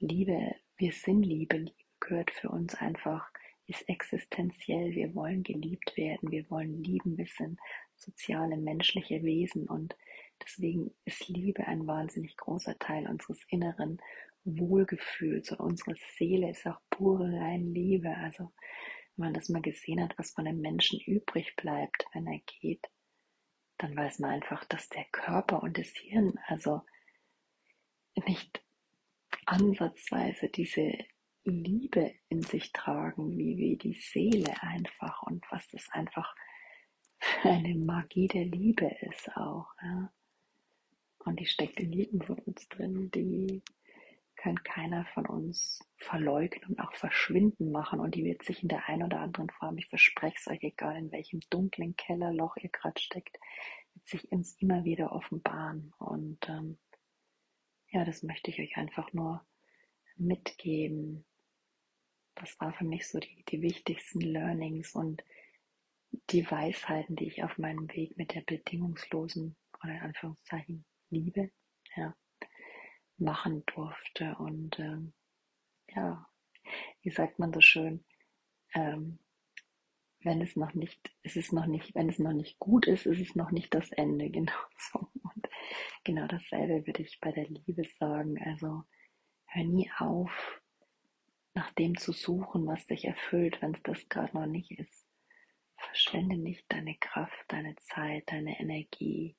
Liebe, 0.00 0.56
wir 0.78 0.90
sind 0.90 1.22
Liebe, 1.22 1.58
Liebe 1.58 1.74
gehört 2.00 2.32
für 2.32 2.48
uns 2.48 2.74
einfach, 2.74 3.30
ist 3.68 3.88
existenziell. 3.88 4.96
Wir 4.96 5.14
wollen 5.14 5.44
geliebt 5.44 5.96
werden, 5.96 6.32
wir 6.32 6.50
wollen 6.50 6.82
lieben, 6.82 7.16
wir 7.16 7.28
sind 7.28 7.60
soziale, 7.94 8.56
menschliche 8.56 9.22
Wesen 9.22 9.68
und 9.68 9.94
deswegen 10.42 10.94
ist 11.04 11.28
Liebe 11.28 11.66
ein 11.66 11.86
wahnsinnig 11.86 12.36
großer 12.36 12.78
Teil 12.78 13.08
unseres 13.08 13.38
inneren 13.48 14.00
Wohlgefühls 14.44 15.50
und 15.52 15.60
unsere 15.60 15.94
Seele 16.16 16.50
ist 16.50 16.66
auch 16.66 16.80
pure 16.90 17.30
rein 17.40 17.74
Liebe. 17.74 18.14
Also 18.16 18.52
wenn 19.16 19.26
man 19.26 19.34
das 19.34 19.48
mal 19.48 19.62
gesehen 19.62 20.02
hat, 20.02 20.18
was 20.18 20.32
von 20.32 20.46
einem 20.46 20.60
Menschen 20.60 21.00
übrig 21.00 21.54
bleibt, 21.56 22.06
wenn 22.12 22.26
er 22.26 22.40
geht, 22.60 22.86
dann 23.78 23.96
weiß 23.96 24.18
man 24.18 24.32
einfach, 24.32 24.64
dass 24.64 24.88
der 24.88 25.04
Körper 25.12 25.62
und 25.62 25.78
das 25.78 25.88
Hirn 25.88 26.38
also 26.46 26.82
nicht 28.26 28.62
ansatzweise 29.46 30.48
diese 30.48 30.92
Liebe 31.44 32.14
in 32.28 32.42
sich 32.42 32.72
tragen, 32.72 33.36
wie, 33.38 33.56
wie 33.56 33.76
die 33.76 33.94
Seele 33.94 34.62
einfach 34.62 35.22
und 35.22 35.44
was 35.50 35.66
das 35.68 35.88
einfach 35.90 36.34
für 37.18 37.50
eine 37.50 37.74
Magie 37.74 38.28
der 38.28 38.44
Liebe 38.44 38.86
ist 39.00 39.34
auch. 39.36 39.66
Ja. 39.82 40.12
Und 41.24 41.38
die 41.38 41.46
steckt 41.46 41.78
in 41.80 41.92
jedem 41.92 42.20
von 42.20 42.38
uns 42.38 42.68
drin, 42.68 43.10
die 43.10 43.62
kann 44.36 44.62
keiner 44.62 45.04
von 45.12 45.26
uns 45.26 45.80
verleugnen 45.98 46.70
und 46.70 46.80
auch 46.80 46.94
verschwinden 46.94 47.72
machen. 47.72 48.00
Und 48.00 48.14
die 48.14 48.24
wird 48.24 48.42
sich 48.42 48.62
in 48.62 48.68
der 48.68 48.88
einen 48.88 49.02
oder 49.02 49.20
anderen 49.20 49.50
Form, 49.50 49.76
ich 49.76 49.88
verspreche 49.88 50.36
es 50.38 50.48
euch, 50.48 50.62
egal 50.62 50.96
in 50.96 51.12
welchem 51.12 51.40
dunklen 51.50 51.94
Kellerloch 51.96 52.56
ihr 52.56 52.70
gerade 52.70 53.00
steckt, 53.00 53.38
wird 53.94 54.06
sich 54.06 54.32
uns 54.32 54.54
immer 54.54 54.84
wieder 54.84 55.12
offenbaren. 55.12 55.92
Und 55.98 56.48
ähm, 56.48 56.78
ja, 57.90 58.04
das 58.04 58.22
möchte 58.22 58.50
ich 58.50 58.60
euch 58.60 58.76
einfach 58.76 59.12
nur 59.12 59.44
mitgeben, 60.16 61.26
das 62.34 62.58
war 62.60 62.72
für 62.72 62.84
mich 62.84 63.06
so 63.06 63.18
die, 63.18 63.44
die 63.48 63.60
wichtigsten 63.60 64.20
Learnings 64.20 64.94
und 64.94 65.22
die 66.30 66.50
Weisheiten, 66.50 67.16
die 67.16 67.26
ich 67.26 67.44
auf 67.44 67.58
meinem 67.58 67.88
Weg 67.94 68.16
mit 68.16 68.34
der 68.34 68.40
bedingungslosen 68.40 69.56
oder 69.82 69.92
in 69.92 70.00
Anführungszeichen 70.00 70.84
Liebe 71.10 71.50
ja, 71.96 72.14
machen 73.18 73.64
durfte. 73.66 74.36
Und 74.38 74.78
ähm, 74.78 75.12
ja, 75.94 76.26
wie 77.02 77.10
sagt 77.10 77.38
man 77.38 77.52
so 77.52 77.60
schön, 77.60 78.04
ähm, 78.74 79.18
wenn 80.22 80.42
es 80.42 80.56
noch 80.56 80.74
nicht, 80.74 81.10
es 81.22 81.36
ist 81.36 81.52
noch 81.52 81.66
nicht, 81.66 81.94
wenn 81.94 82.08
es 82.08 82.18
noch 82.18 82.32
nicht 82.32 82.58
gut 82.58 82.86
ist, 82.86 83.06
ist 83.06 83.20
es 83.20 83.34
noch 83.34 83.50
nicht 83.50 83.72
das 83.74 83.90
Ende, 83.92 84.30
genau 84.30 84.52
so. 84.76 85.08
Und 85.22 85.48
genau 86.04 86.26
dasselbe 86.26 86.86
würde 86.86 87.02
ich 87.02 87.20
bei 87.20 87.32
der 87.32 87.48
Liebe 87.48 87.84
sagen. 87.98 88.38
Also 88.44 88.84
hör 89.46 89.64
nie 89.64 89.90
auf, 89.98 90.62
nach 91.54 91.72
dem 91.72 91.96
zu 91.96 92.12
suchen, 92.12 92.66
was 92.66 92.86
dich 92.86 93.04
erfüllt, 93.04 93.60
wenn 93.62 93.74
es 93.74 93.82
das 93.82 94.08
gerade 94.08 94.36
noch 94.36 94.46
nicht 94.46 94.70
ist. 94.72 95.06
Verschwende 95.76 96.36
nicht 96.36 96.64
deine 96.68 96.94
Kraft, 96.96 97.44
deine 97.48 97.74
Zeit, 97.76 98.24
deine 98.30 98.60
Energie 98.60 99.36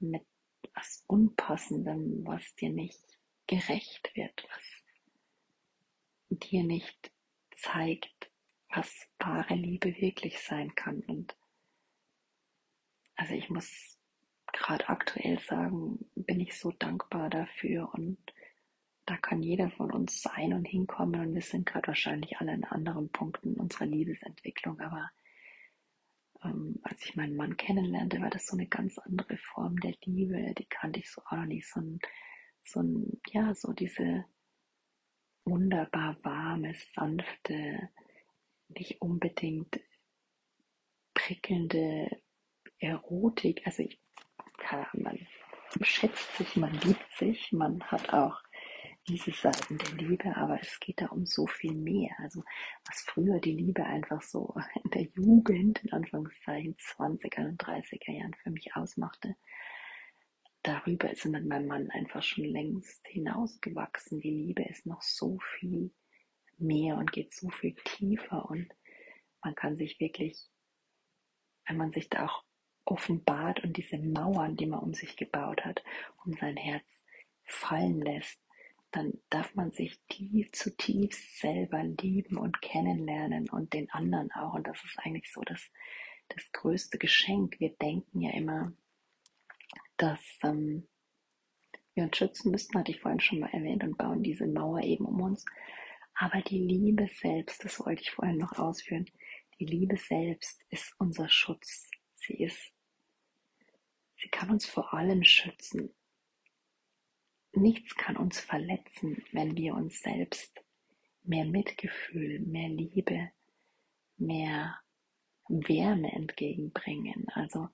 mit 0.00 0.26
was 0.74 1.04
Unpassendem, 1.06 2.26
was 2.26 2.54
dir 2.56 2.70
nicht 2.70 3.00
gerecht 3.46 4.10
wird, 4.14 4.46
was 4.54 6.38
dir 6.38 6.64
nicht 6.64 7.12
zeigt, 7.56 8.30
was 8.68 9.08
wahre 9.18 9.54
Liebe 9.54 9.96
wirklich 10.00 10.40
sein 10.40 10.74
kann. 10.74 11.00
Und 11.00 11.36
also 13.16 13.34
ich 13.34 13.50
muss 13.50 13.98
gerade 14.52 14.88
aktuell 14.88 15.38
sagen, 15.40 16.10
bin 16.14 16.40
ich 16.40 16.58
so 16.58 16.70
dankbar 16.70 17.30
dafür 17.30 17.92
und 17.94 18.18
da 19.06 19.16
kann 19.16 19.42
jeder 19.42 19.70
von 19.70 19.90
uns 19.92 20.22
sein 20.22 20.52
und 20.52 20.64
hinkommen 20.64 21.20
und 21.20 21.34
wir 21.34 21.42
sind 21.42 21.66
gerade 21.66 21.88
wahrscheinlich 21.88 22.38
alle 22.38 22.52
an 22.52 22.64
anderen 22.64 23.10
Punkten 23.10 23.54
unserer 23.54 23.86
Liebesentwicklung, 23.86 24.78
aber 24.80 25.10
ähm, 26.44 26.78
als 26.82 27.04
ich 27.04 27.16
meinen 27.16 27.36
Mann 27.36 27.56
kennenlernte, 27.56 28.20
war 28.20 28.30
das 28.30 28.46
so 28.46 28.56
eine 28.56 28.66
ganz 28.66 28.98
andere 28.98 29.36
Form 29.36 29.78
der 29.80 29.94
Liebe, 30.04 30.54
die 30.54 30.66
kannte 30.66 31.00
ich 31.00 31.10
so 31.10 31.22
auch 31.26 31.32
noch 31.32 31.46
nicht, 31.46 31.68
so 31.68 31.80
ein, 31.80 31.98
so 32.62 32.80
ein, 32.80 33.20
ja, 33.28 33.54
so 33.54 33.72
diese 33.72 34.24
wunderbar 35.44 36.16
warme, 36.22 36.74
sanfte, 36.94 37.88
nicht 38.68 39.00
unbedingt 39.00 39.80
prickelnde 41.14 42.22
Erotik, 42.78 43.66
also 43.66 43.82
ich, 43.82 44.00
ja, 44.70 44.88
man 44.94 45.18
schätzt 45.82 46.36
sich, 46.36 46.56
man 46.56 46.72
liebt 46.72 47.12
sich, 47.18 47.52
man 47.52 47.82
hat 47.84 48.12
auch 48.12 48.40
diese 49.10 49.32
Seiten 49.32 49.76
der 49.76 49.92
Liebe, 49.94 50.36
aber 50.36 50.60
es 50.60 50.78
geht 50.78 51.00
da 51.00 51.06
um 51.06 51.26
so 51.26 51.46
viel 51.46 51.74
mehr. 51.74 52.14
Also 52.18 52.44
was 52.86 53.00
früher 53.02 53.40
die 53.40 53.52
Liebe 53.52 53.84
einfach 53.84 54.22
so 54.22 54.54
in 54.84 54.90
der 54.90 55.02
Jugend, 55.02 55.82
in 55.82 55.92
Anführungszeichen 55.92 56.76
20er 56.76 57.48
und 57.48 57.62
30er 57.62 58.12
Jahren 58.12 58.34
für 58.34 58.50
mich 58.50 58.76
ausmachte, 58.76 59.36
darüber 60.62 61.10
ist 61.10 61.24
mit 61.24 61.44
meinem 61.46 61.66
Mann 61.66 61.90
einfach 61.90 62.22
schon 62.22 62.44
längst 62.44 63.04
hinausgewachsen. 63.08 64.20
Die 64.20 64.30
Liebe 64.30 64.62
ist 64.62 64.86
noch 64.86 65.02
so 65.02 65.38
viel 65.58 65.92
mehr 66.58 66.96
und 66.96 67.10
geht 67.10 67.34
so 67.34 67.48
viel 67.50 67.74
tiefer 67.84 68.48
und 68.48 68.68
man 69.42 69.54
kann 69.56 69.76
sich 69.76 69.98
wirklich, 69.98 70.48
wenn 71.66 71.78
man 71.78 71.92
sich 71.92 72.08
da 72.10 72.26
auch 72.26 72.44
offenbart 72.84 73.64
und 73.64 73.76
diese 73.76 73.98
Mauern, 73.98 74.56
die 74.56 74.66
man 74.66 74.80
um 74.80 74.94
sich 74.94 75.16
gebaut 75.16 75.64
hat, 75.64 75.82
um 76.24 76.34
sein 76.34 76.56
Herz 76.56 76.86
fallen 77.44 78.00
lässt, 78.00 78.40
dann 78.92 79.12
darf 79.30 79.54
man 79.54 79.70
sich 79.70 80.00
tief 80.08 80.50
zutiefst 80.52 81.38
selber 81.38 81.82
lieben 81.82 82.36
und 82.36 82.60
kennenlernen 82.60 83.48
und 83.48 83.72
den 83.72 83.90
anderen 83.90 84.32
auch. 84.32 84.54
Und 84.54 84.66
das 84.66 84.82
ist 84.82 84.98
eigentlich 84.98 85.32
so 85.32 85.42
das, 85.42 85.70
das 86.28 86.50
größte 86.52 86.98
Geschenk. 86.98 87.60
Wir 87.60 87.70
denken 87.70 88.20
ja 88.20 88.32
immer, 88.32 88.72
dass 89.96 90.20
ähm, 90.42 90.88
wir 91.94 92.04
uns 92.04 92.16
schützen 92.16 92.50
müssten, 92.50 92.78
hatte 92.78 92.90
ich 92.90 93.00
vorhin 93.00 93.20
schon 93.20 93.40
mal 93.40 93.50
erwähnt, 93.50 93.84
und 93.84 93.96
bauen 93.96 94.22
diese 94.22 94.46
Mauer 94.46 94.80
eben 94.80 95.04
um 95.04 95.20
uns. 95.20 95.44
Aber 96.14 96.40
die 96.42 96.58
Liebe 96.58 97.08
selbst, 97.08 97.64
das 97.64 97.78
wollte 97.80 98.02
ich 98.02 98.10
vorhin 98.10 98.38
noch 98.38 98.58
ausführen, 98.58 99.06
die 99.58 99.66
Liebe 99.66 99.96
selbst 99.96 100.60
ist 100.70 100.94
unser 100.98 101.28
Schutz. 101.28 101.90
Sie 102.14 102.42
ist, 102.42 102.72
sie 104.16 104.28
kann 104.28 104.50
uns 104.50 104.66
vor 104.66 104.94
allem 104.94 105.22
schützen. 105.22 105.94
Nichts 107.52 107.96
kann 107.96 108.16
uns 108.16 108.40
verletzen, 108.40 109.24
wenn 109.32 109.56
wir 109.56 109.74
uns 109.74 110.00
selbst 110.00 110.62
mehr 111.24 111.44
Mitgefühl, 111.44 112.40
mehr 112.40 112.68
Liebe, 112.68 113.30
mehr 114.16 114.78
Wärme 115.48 116.12
entgegenbringen. 116.12 117.26
Also 117.34 117.68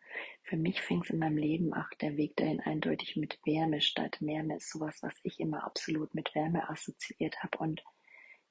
für 0.44 0.56
mich 0.56 0.80
fing 0.80 1.02
es 1.02 1.10
in 1.10 1.18
meinem 1.18 1.36
Leben 1.36 1.74
auch 1.74 1.90
der 2.00 2.16
Weg 2.16 2.36
dahin 2.36 2.60
eindeutig 2.60 3.16
mit 3.16 3.38
Wärme 3.44 3.80
statt. 3.80 4.16
Wärme 4.20 4.56
ist 4.56 4.70
sowas, 4.70 5.02
was 5.02 5.20
ich 5.24 5.38
immer 5.40 5.64
absolut 5.64 6.14
mit 6.14 6.34
Wärme 6.34 6.68
assoziiert 6.70 7.42
habe. 7.42 7.58
Und 7.58 7.84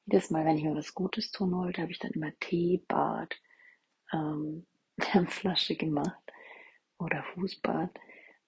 jedes 0.05 0.29
Mal, 0.29 0.45
wenn 0.45 0.57
ich 0.57 0.63
mir 0.63 0.75
was 0.75 0.93
Gutes 0.93 1.31
tun 1.31 1.51
wollte, 1.53 1.81
habe 1.81 1.91
ich 1.91 1.99
dann 1.99 2.11
immer 2.11 2.31
Tee, 2.39 2.83
Bad, 2.87 3.35
ähm, 4.13 4.67
Flasche 5.27 5.75
gemacht 5.75 6.31
oder 6.99 7.23
Fußbad. 7.33 7.89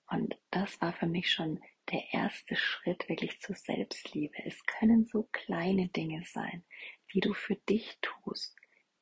Und 0.09 0.37
das 0.51 0.79
war 0.79 0.93
für 0.93 1.07
mich 1.07 1.31
schon 1.31 1.59
der 1.91 2.03
erste 2.13 2.55
Schritt 2.55 3.07
wirklich 3.09 3.39
zur 3.39 3.55
Selbstliebe. 3.55 4.35
Es 4.45 4.65
können 4.65 5.05
so 5.05 5.27
kleine 5.31 5.87
Dinge 5.89 6.23
sein, 6.25 6.63
die 7.13 7.19
du 7.19 7.33
für 7.33 7.55
dich 7.55 7.97
tust, 8.01 8.55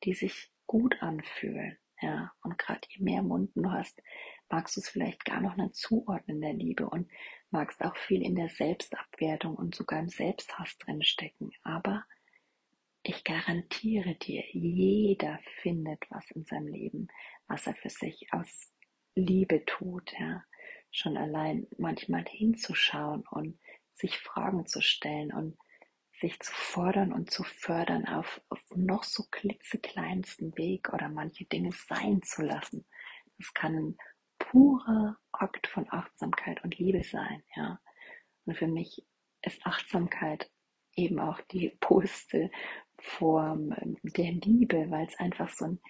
die 0.04 0.14
sich 0.14 0.50
gut 0.66 1.02
anfühlen. 1.02 1.78
Ja, 2.00 2.32
und 2.42 2.58
gerade 2.58 2.86
je 2.90 3.02
mehr 3.02 3.22
Munden 3.22 3.62
du 3.62 3.72
hast, 3.72 4.02
magst 4.50 4.76
du 4.76 4.80
es 4.80 4.88
vielleicht 4.88 5.24
gar 5.24 5.40
noch 5.40 5.56
nicht 5.56 5.76
zuordnen 5.76 6.40
der 6.40 6.52
Liebe 6.52 6.88
und 6.88 7.10
magst 7.50 7.82
auch 7.82 7.96
viel 7.96 8.22
in 8.22 8.34
der 8.34 8.50
Selbstabwertung 8.50 9.54
und 9.54 9.74
sogar 9.74 10.00
im 10.00 10.08
Selbsthass 10.08 10.76
drinstecken. 10.78 11.52
Aber 11.62 12.04
ich 13.02 13.24
garantiere 13.24 14.14
dir, 14.14 14.44
jeder 14.52 15.40
findet 15.62 16.04
was 16.10 16.30
in 16.32 16.44
seinem 16.44 16.68
Leben, 16.68 17.08
was 17.46 17.66
er 17.66 17.74
für 17.74 17.90
sich 17.90 18.32
aus 18.32 18.72
Liebe 19.14 19.64
tut, 19.64 20.12
ja 20.18 20.44
schon 20.90 21.16
allein 21.16 21.66
manchmal 21.78 22.24
hinzuschauen 22.24 23.24
und 23.30 23.58
sich 23.94 24.18
Fragen 24.18 24.66
zu 24.66 24.80
stellen 24.80 25.32
und 25.32 25.56
sich 26.18 26.38
zu 26.40 26.52
fordern 26.52 27.12
und 27.12 27.30
zu 27.30 27.44
fördern 27.44 28.06
auf, 28.06 28.40
auf 28.48 28.62
noch 28.74 29.04
so 29.04 29.24
klitzekleinsten 29.30 30.56
Weg 30.56 30.92
oder 30.92 31.08
manche 31.08 31.44
Dinge 31.44 31.72
sein 31.72 32.22
zu 32.22 32.42
lassen. 32.42 32.86
Das 33.38 33.52
kann 33.52 33.74
ein 33.74 33.96
purer 34.38 35.16
Akt 35.32 35.66
von 35.66 35.86
Achtsamkeit 35.90 36.62
und 36.64 36.78
Liebe 36.78 37.02
sein, 37.02 37.42
ja. 37.54 37.80
Und 38.44 38.56
für 38.56 38.68
mich 38.68 39.04
ist 39.42 39.64
Achtsamkeit 39.66 40.50
eben 40.94 41.20
auch 41.20 41.40
die 41.52 41.70
purste 41.80 42.50
Form 42.98 43.74
der 44.02 44.32
Liebe, 44.32 44.90
weil 44.90 45.06
es 45.06 45.18
einfach 45.18 45.50
so 45.50 45.66
ein 45.66 45.80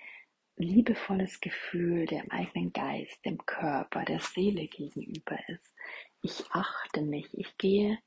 liebevolles 0.57 1.40
Gefühl 1.40 2.07
dem 2.07 2.30
eigenen 2.30 2.72
Geist, 2.72 3.24
dem 3.24 3.38
Körper, 3.44 4.04
der 4.04 4.20
Seele 4.20 4.66
gegenüber 4.66 5.38
ist. 5.48 5.74
Ich 6.22 6.44
achte 6.50 7.02
mich, 7.02 7.28
ich 7.38 7.57
gehe 7.59 7.98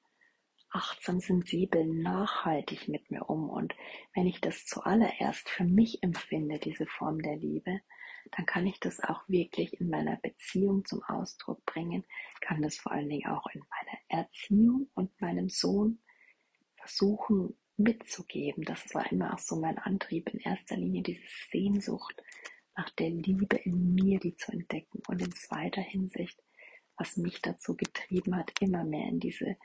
achtsam, 0.71 1.19
sensibel, 1.19 1.85
nachhaltig 1.85 2.87
mit 2.87 3.09
mir 3.09 3.29
um. 3.29 3.49
Und 3.49 3.75
wenn 4.13 4.27
ich 4.27 4.41
das 4.41 4.65
zuallererst 4.65 5.49
für 5.49 5.63
mich 5.63 6.03
empfinde, 6.03 6.59
diese 6.59 6.85
Form 6.85 7.21
der 7.21 7.37
Liebe, 7.37 7.81
dann 8.31 8.45
kann 8.45 8.67
ich 8.67 8.79
das 8.79 8.99
auch 8.99 9.27
wirklich 9.27 9.79
in 9.79 9.89
meiner 9.89 10.17
Beziehung 10.17 10.85
zum 10.85 11.01
Ausdruck 11.03 11.65
bringen, 11.65 12.05
kann 12.41 12.61
das 12.61 12.77
vor 12.77 12.91
allen 12.91 13.09
Dingen 13.09 13.27
auch 13.27 13.47
in 13.53 13.61
meiner 13.61 14.23
Erziehung 14.23 14.89
und 14.93 15.19
meinem 15.19 15.49
Sohn 15.49 15.99
versuchen 16.75 17.57
mitzugeben. 17.79 18.63
Das 18.63 18.93
war 18.93 19.11
immer 19.11 19.33
auch 19.33 19.39
so 19.39 19.55
mein 19.55 19.77
Antrieb 19.77 20.29
in 20.29 20.39
erster 20.39 20.77
Linie, 20.77 21.03
diese 21.03 21.23
Sehnsucht 21.51 22.21
nach 22.75 22.89
der 22.91 23.09
Liebe 23.09 23.57
in 23.57 23.93
mir, 23.95 24.19
die 24.19 24.35
zu 24.35 24.51
entdecken 24.51 25.01
und 25.07 25.21
in 25.21 25.31
zweiter 25.31 25.81
Hinsicht, 25.81 26.41
was 26.97 27.17
mich 27.17 27.41
dazu 27.41 27.75
getrieben 27.75 28.35
hat, 28.35 28.51
immer 28.61 28.83
mehr 28.83 29.07
in 29.07 29.19
diese 29.19 29.57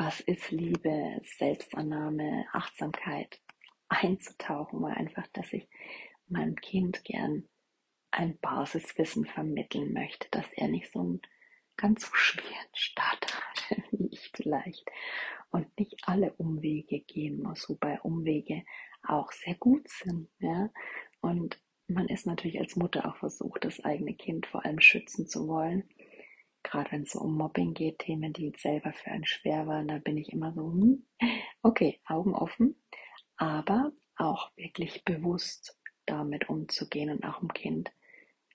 was 0.00 0.20
ist 0.20 0.50
Liebe, 0.50 1.20
Selbstannahme, 1.36 2.46
Achtsamkeit 2.52 3.38
einzutauchen, 3.90 4.80
war 4.80 4.96
einfach, 4.96 5.26
dass 5.34 5.52
ich 5.52 5.68
meinem 6.26 6.56
Kind 6.56 7.04
gern 7.04 7.46
ein 8.10 8.38
Basiswissen 8.38 9.26
vermitteln 9.26 9.92
möchte, 9.92 10.26
dass 10.30 10.46
er 10.54 10.68
nicht 10.68 10.90
so 10.90 11.00
einen 11.00 11.22
ganz 11.76 12.06
so 12.06 12.14
schweren 12.14 12.68
Start 12.72 13.34
hat, 13.70 13.82
wie 13.90 14.08
ich 14.10 14.30
vielleicht 14.34 14.90
und 15.50 15.66
nicht 15.78 15.96
alle 16.06 16.32
Umwege 16.34 17.00
gehen 17.00 17.42
muss, 17.42 17.68
wobei 17.68 18.00
Umwege 18.00 18.64
auch 19.02 19.32
sehr 19.32 19.54
gut 19.54 19.88
sind, 19.88 20.28
ja. 20.38 20.70
Und 21.20 21.60
man 21.88 22.06
ist 22.08 22.26
natürlich 22.26 22.58
als 22.60 22.76
Mutter 22.76 23.08
auch 23.08 23.16
versucht, 23.16 23.64
das 23.64 23.80
eigene 23.80 24.14
Kind 24.14 24.46
vor 24.46 24.64
allem 24.64 24.80
schützen 24.80 25.26
zu 25.26 25.48
wollen. 25.48 25.88
Gerade 26.62 26.92
wenn 26.92 27.02
es 27.02 27.12
so 27.12 27.20
um 27.20 27.36
Mobbing 27.36 27.74
geht, 27.74 28.00
Themen, 28.00 28.32
die 28.32 28.52
selber 28.56 28.92
für 28.92 29.10
einen 29.10 29.26
schwer 29.26 29.66
waren, 29.66 29.88
da 29.88 29.98
bin 29.98 30.16
ich 30.16 30.32
immer 30.32 30.52
so, 30.52 30.70
hm, 30.70 31.06
okay, 31.62 32.00
Augen 32.06 32.34
offen, 32.34 32.76
aber 33.36 33.92
auch 34.16 34.50
wirklich 34.56 35.04
bewusst 35.04 35.78
damit 36.06 36.48
umzugehen 36.48 37.10
und 37.10 37.24
auch 37.24 37.40
im 37.42 37.52
Kind. 37.52 37.92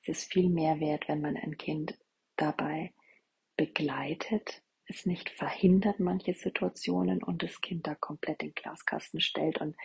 Es 0.01 0.07
ist 0.07 0.31
viel 0.31 0.49
mehr 0.49 0.79
wert, 0.79 1.07
wenn 1.07 1.21
man 1.21 1.35
ein 1.35 1.57
Kind 1.57 1.97
dabei 2.35 2.93
begleitet, 3.57 4.61
es 4.87 5.05
nicht 5.05 5.29
verhindert 5.29 5.99
manche 5.99 6.33
Situationen 6.33 7.23
und 7.23 7.43
das 7.43 7.61
Kind 7.61 7.87
da 7.87 7.95
komplett 7.95 8.43
in 8.43 8.49
den 8.49 8.55
Glaskasten 8.55 9.19
stellt 9.19 9.59
und 9.59 9.75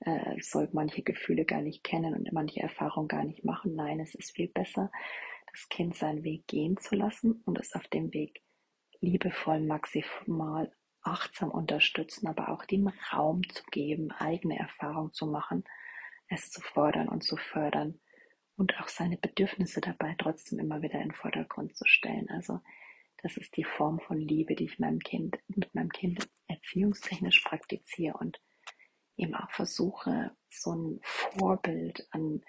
äh, 0.00 0.40
soll 0.40 0.68
manche 0.72 1.02
Gefühle 1.02 1.44
gar 1.44 1.60
nicht 1.60 1.82
kennen 1.82 2.14
und 2.14 2.32
manche 2.32 2.60
Erfahrungen 2.60 3.08
gar 3.08 3.24
nicht 3.24 3.44
machen. 3.44 3.74
Nein, 3.74 4.00
es 4.00 4.14
ist 4.14 4.32
viel 4.32 4.48
besser, 4.48 4.90
das 5.50 5.68
Kind 5.68 5.96
seinen 5.96 6.24
Weg 6.24 6.46
gehen 6.46 6.76
zu 6.76 6.94
lassen 6.94 7.42
und 7.44 7.58
es 7.58 7.74
auf 7.74 7.86
dem 7.88 8.12
Weg 8.12 8.42
liebevoll, 9.00 9.60
maximal 9.60 10.72
achtsam 11.02 11.50
unterstützen, 11.50 12.26
aber 12.26 12.48
auch 12.48 12.64
dem 12.64 12.88
Raum 13.12 13.46
zu 13.48 13.62
geben, 13.70 14.10
eigene 14.12 14.58
Erfahrungen 14.58 15.12
zu 15.12 15.26
machen, 15.26 15.64
es 16.28 16.50
zu 16.50 16.60
fordern 16.62 17.08
und 17.08 17.22
zu 17.22 17.36
fördern 17.36 18.00
und 18.56 18.80
auch 18.80 18.88
seine 18.88 19.18
Bedürfnisse 19.18 19.80
dabei 19.80 20.14
trotzdem 20.18 20.58
immer 20.58 20.80
wieder 20.80 20.94
in 20.94 21.08
den 21.08 21.14
Vordergrund 21.14 21.76
zu 21.76 21.84
stellen. 21.86 22.28
Also 22.30 22.60
das 23.24 23.38
ist 23.38 23.56
die 23.56 23.64
Form 23.64 24.00
von 24.00 24.18
Liebe, 24.18 24.54
die 24.54 24.66
ich 24.66 24.78
meinem 24.78 24.98
Kind, 24.98 25.38
mit 25.48 25.74
meinem 25.74 25.88
Kind 25.88 26.28
erziehungstechnisch 26.46 27.40
praktiziere 27.40 28.18
und 28.18 28.38
eben 29.16 29.34
auch 29.34 29.50
versuche, 29.50 30.36
so 30.50 30.74
ein 30.74 31.00
Vorbild 31.02 32.06
an 32.10 32.44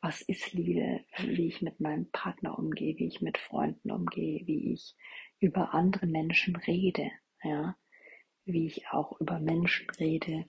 was 0.00 0.22
ist 0.22 0.52
Liebe, 0.52 1.04
wie 1.18 1.48
ich 1.48 1.60
mit 1.60 1.78
meinem 1.80 2.10
Partner 2.10 2.58
umgehe, 2.58 2.96
wie 2.96 3.06
ich 3.06 3.20
mit 3.20 3.36
Freunden 3.36 3.90
umgehe, 3.90 4.46
wie 4.46 4.72
ich 4.72 4.96
über 5.40 5.74
andere 5.74 6.06
Menschen 6.06 6.56
rede, 6.56 7.10
ja, 7.42 7.76
wie 8.46 8.66
ich 8.66 8.88
auch 8.88 9.20
über 9.20 9.40
Menschen 9.40 9.88
rede, 9.98 10.46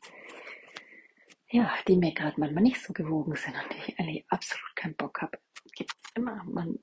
ja, 1.49 1.73
die 1.87 1.97
mir 1.97 2.13
gerade 2.13 2.39
manchmal 2.39 2.63
nicht 2.63 2.81
so 2.81 2.93
gewogen 2.93 3.35
sind 3.35 3.55
und 3.55 3.73
die 3.73 3.91
ich 3.91 3.99
eigentlich 3.99 4.25
absolut 4.29 4.73
keinen 4.75 4.95
Bock 4.95 5.21
habe. 5.21 5.37
Gibt 5.73 5.93
immer, 6.15 6.43
man 6.45 6.79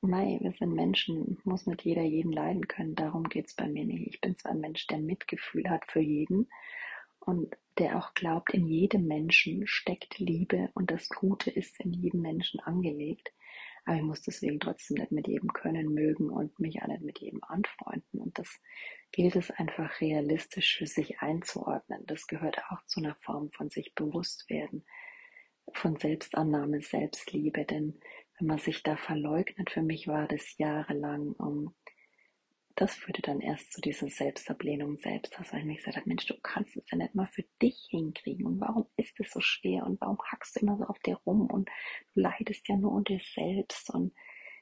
Mei, 0.00 0.38
wir 0.40 0.52
sind 0.52 0.74
Menschen, 0.74 1.38
muss 1.42 1.66
nicht 1.66 1.82
jeder 1.82 2.02
jeden 2.02 2.30
leiden 2.30 2.68
können. 2.68 2.94
Darum 2.94 3.24
geht's 3.24 3.54
bei 3.54 3.66
mir 3.66 3.84
nicht. 3.84 4.06
Ich 4.06 4.20
bin 4.20 4.36
zwar 4.36 4.52
ein 4.52 4.60
Mensch, 4.60 4.86
der 4.86 4.98
Mitgefühl 4.98 5.68
hat 5.68 5.90
für 5.90 6.00
jeden 6.00 6.48
und 7.18 7.56
der 7.78 7.98
auch 7.98 8.14
glaubt, 8.14 8.54
in 8.54 8.66
jedem 8.68 9.06
Menschen 9.06 9.66
steckt 9.66 10.18
Liebe 10.18 10.70
und 10.74 10.90
das 10.90 11.08
Gute 11.08 11.50
ist 11.50 11.80
in 11.80 11.92
jedem 11.92 12.22
Menschen 12.22 12.60
angelegt. 12.60 13.32
Aber 13.84 13.96
ich 13.96 14.02
muss 14.02 14.22
deswegen 14.22 14.60
trotzdem 14.60 14.98
nicht 14.98 15.12
mit 15.12 15.26
jedem 15.26 15.52
können, 15.52 15.92
mögen 15.94 16.30
und 16.30 16.58
mich 16.60 16.80
auch 16.82 16.86
nicht 16.88 17.02
mit 17.02 17.18
jedem 17.18 17.42
anfreunden. 17.42 18.20
Und 18.20 18.38
das 18.38 18.60
gilt 19.10 19.34
es 19.34 19.50
einfach 19.50 20.00
realistisch 20.00 20.78
für 20.78 20.86
sich 20.86 21.20
einzuordnen. 21.20 22.04
Das 22.06 22.26
gehört 22.26 22.58
auch 22.70 22.84
zu 22.86 23.00
einer 23.00 23.16
Form 23.16 23.50
von 23.50 23.68
sich 23.68 23.94
bewusst 23.94 24.48
werden, 24.48 24.84
von 25.72 25.96
Selbstannahme, 25.96 26.82
Selbstliebe. 26.82 27.64
Denn 27.64 27.98
wenn 28.38 28.46
man 28.46 28.58
sich 28.58 28.82
da 28.82 28.96
verleugnet, 28.96 29.70
für 29.70 29.82
mich 29.82 30.06
war 30.06 30.28
das 30.28 30.56
jahrelang 30.58 31.32
um, 31.32 31.74
das 32.78 32.94
führte 32.94 33.22
dann 33.22 33.40
erst 33.40 33.72
zu 33.72 33.80
dieser 33.80 34.08
Selbstablehnung 34.08 34.98
selbst, 34.98 35.36
weil 35.36 35.60
ich 35.60 35.66
mir 35.66 35.76
gesagt 35.76 35.96
habe, 35.96 36.08
Mensch, 36.08 36.26
du 36.26 36.34
kannst 36.40 36.76
es 36.76 36.88
ja 36.90 36.96
nicht 36.96 37.12
mal 37.12 37.26
für 37.26 37.44
dich 37.60 37.88
hinkriegen. 37.90 38.46
Und 38.46 38.60
warum 38.60 38.86
ist 38.96 39.18
es 39.18 39.32
so 39.32 39.40
schwer? 39.40 39.84
Und 39.84 40.00
warum 40.00 40.18
hackst 40.30 40.54
du 40.54 40.60
immer 40.60 40.76
so 40.76 40.84
auf 40.84 40.98
dir 41.00 41.16
rum? 41.26 41.48
Und 41.50 41.68
du 42.14 42.20
leidest 42.20 42.68
ja 42.68 42.76
nur 42.76 42.92
unter 42.92 43.14
dir 43.14 43.22
selbst. 43.34 43.92
Und 43.92 44.14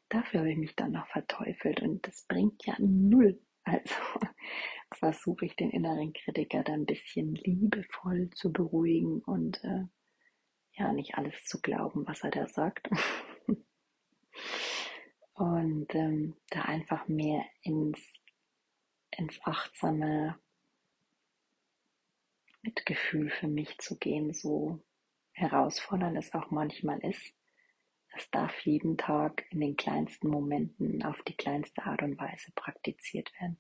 dafür 0.08 0.40
habe 0.40 0.50
ich 0.50 0.56
mich 0.56 0.74
dann 0.74 0.92
noch 0.92 1.06
verteufelt. 1.08 1.82
Und 1.82 2.06
das 2.06 2.24
bringt 2.26 2.64
ja 2.64 2.74
null. 2.78 3.38
Also 3.64 3.94
versuche 4.94 5.44
ich 5.44 5.56
den 5.56 5.70
inneren 5.70 6.14
Kritiker 6.14 6.62
da 6.62 6.72
ein 6.72 6.86
bisschen 6.86 7.34
liebevoll 7.34 8.30
zu 8.30 8.50
beruhigen 8.50 9.20
und 9.26 9.62
äh, 9.62 9.84
ja, 10.72 10.92
nicht 10.92 11.16
alles 11.16 11.44
zu 11.44 11.60
glauben, 11.60 12.06
was 12.06 12.22
er 12.22 12.30
da 12.30 12.48
sagt. 12.48 12.88
und 15.34 15.94
ähm, 15.94 16.36
da 16.50 16.62
einfach 16.62 17.08
mehr 17.08 17.44
ins, 17.62 18.00
ins 19.10 19.38
achtsame 19.44 20.38
Mitgefühl 22.62 23.30
für 23.30 23.48
mich 23.48 23.78
zu 23.78 23.96
gehen, 23.98 24.32
so 24.32 24.82
herausfordernd 25.32 26.16
es 26.16 26.34
auch 26.34 26.50
manchmal 26.50 26.98
ist. 27.00 27.34
Es 28.16 28.30
darf 28.30 28.58
jeden 28.60 28.96
Tag 28.96 29.44
in 29.50 29.60
den 29.60 29.76
kleinsten 29.76 30.28
Momenten 30.28 31.04
auf 31.04 31.20
die 31.22 31.36
kleinste 31.36 31.84
Art 31.84 32.02
und 32.02 32.18
Weise 32.18 32.50
praktiziert 32.54 33.30
werden. 33.38 33.58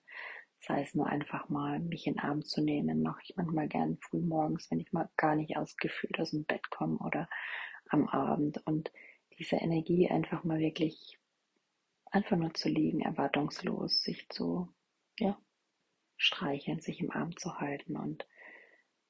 Sei 0.60 0.82
es 0.82 0.94
nur 0.94 1.06
einfach 1.06 1.50
mal, 1.50 1.78
mich 1.78 2.06
in 2.06 2.14
den 2.14 2.20
Arm 2.20 2.42
zu 2.42 2.62
nehmen, 2.62 3.02
mache 3.02 3.20
ich 3.22 3.36
manchmal 3.36 3.68
gern 3.68 3.98
früh 3.98 4.20
morgens, 4.20 4.70
wenn 4.70 4.80
ich 4.80 4.92
mal 4.92 5.10
gar 5.18 5.36
nicht 5.36 5.58
ausgefühlt 5.58 6.18
aus 6.18 6.30
dem 6.30 6.44
Bett 6.44 6.70
komme 6.70 6.96
oder 6.98 7.28
am 7.90 8.08
Abend. 8.08 8.66
Und 8.66 8.90
diese 9.38 9.56
Energie 9.56 10.08
einfach 10.08 10.44
mal 10.44 10.58
wirklich 10.58 11.18
einfach 12.10 12.36
nur 12.36 12.54
zu 12.54 12.68
liegen, 12.68 13.00
erwartungslos, 13.00 14.02
sich 14.02 14.28
zu, 14.28 14.72
ja, 15.18 15.38
streicheln, 16.16 16.80
sich 16.80 17.00
im 17.00 17.10
Arm 17.10 17.36
zu 17.36 17.58
halten 17.58 17.96
und 17.96 18.26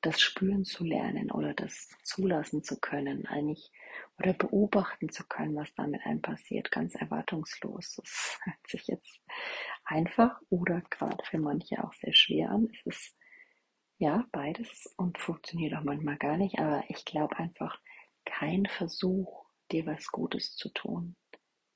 das 0.01 0.21
spüren 0.21 0.65
zu 0.65 0.85
lernen 0.85 1.31
oder 1.31 1.55
das 1.55 1.89
zulassen 2.03 2.63
zu 2.63 2.79
können, 2.79 3.27
eigentlich 3.27 3.73
oder 4.19 4.33
beobachten 4.35 5.09
zu 5.09 5.27
können, 5.27 5.57
was 5.57 5.75
da 5.75 5.87
mit 5.87 6.05
einem 6.05 6.23
passiert, 6.23 6.71
ganz 6.71 6.95
erwartungslos. 6.95 7.95
Das 7.97 8.39
hört 8.45 8.69
sich 8.69 8.87
jetzt 8.87 9.21
einfach 9.85 10.41
oder 10.49 10.83
gerade 10.91 11.25
für 11.25 11.39
manche 11.39 11.83
auch 11.83 11.93
sehr 11.95 12.15
schwer 12.15 12.51
an. 12.51 12.69
Es 12.73 12.87
ist 12.87 13.17
ja 13.99 14.27
beides 14.33 14.93
und 14.97 15.19
funktioniert 15.19 15.75
auch 15.75 15.85
manchmal 15.85 16.19
gar 16.19 16.37
nicht, 16.37 16.59
aber 16.59 16.85
ich 16.89 17.05
glaube 17.05 17.37
einfach, 17.37 17.81
kein 18.25 18.67
Versuch, 18.67 19.46
dir 19.73 19.87
was 19.87 20.07
Gutes 20.09 20.57
zu 20.57 20.69
tun, 20.71 21.17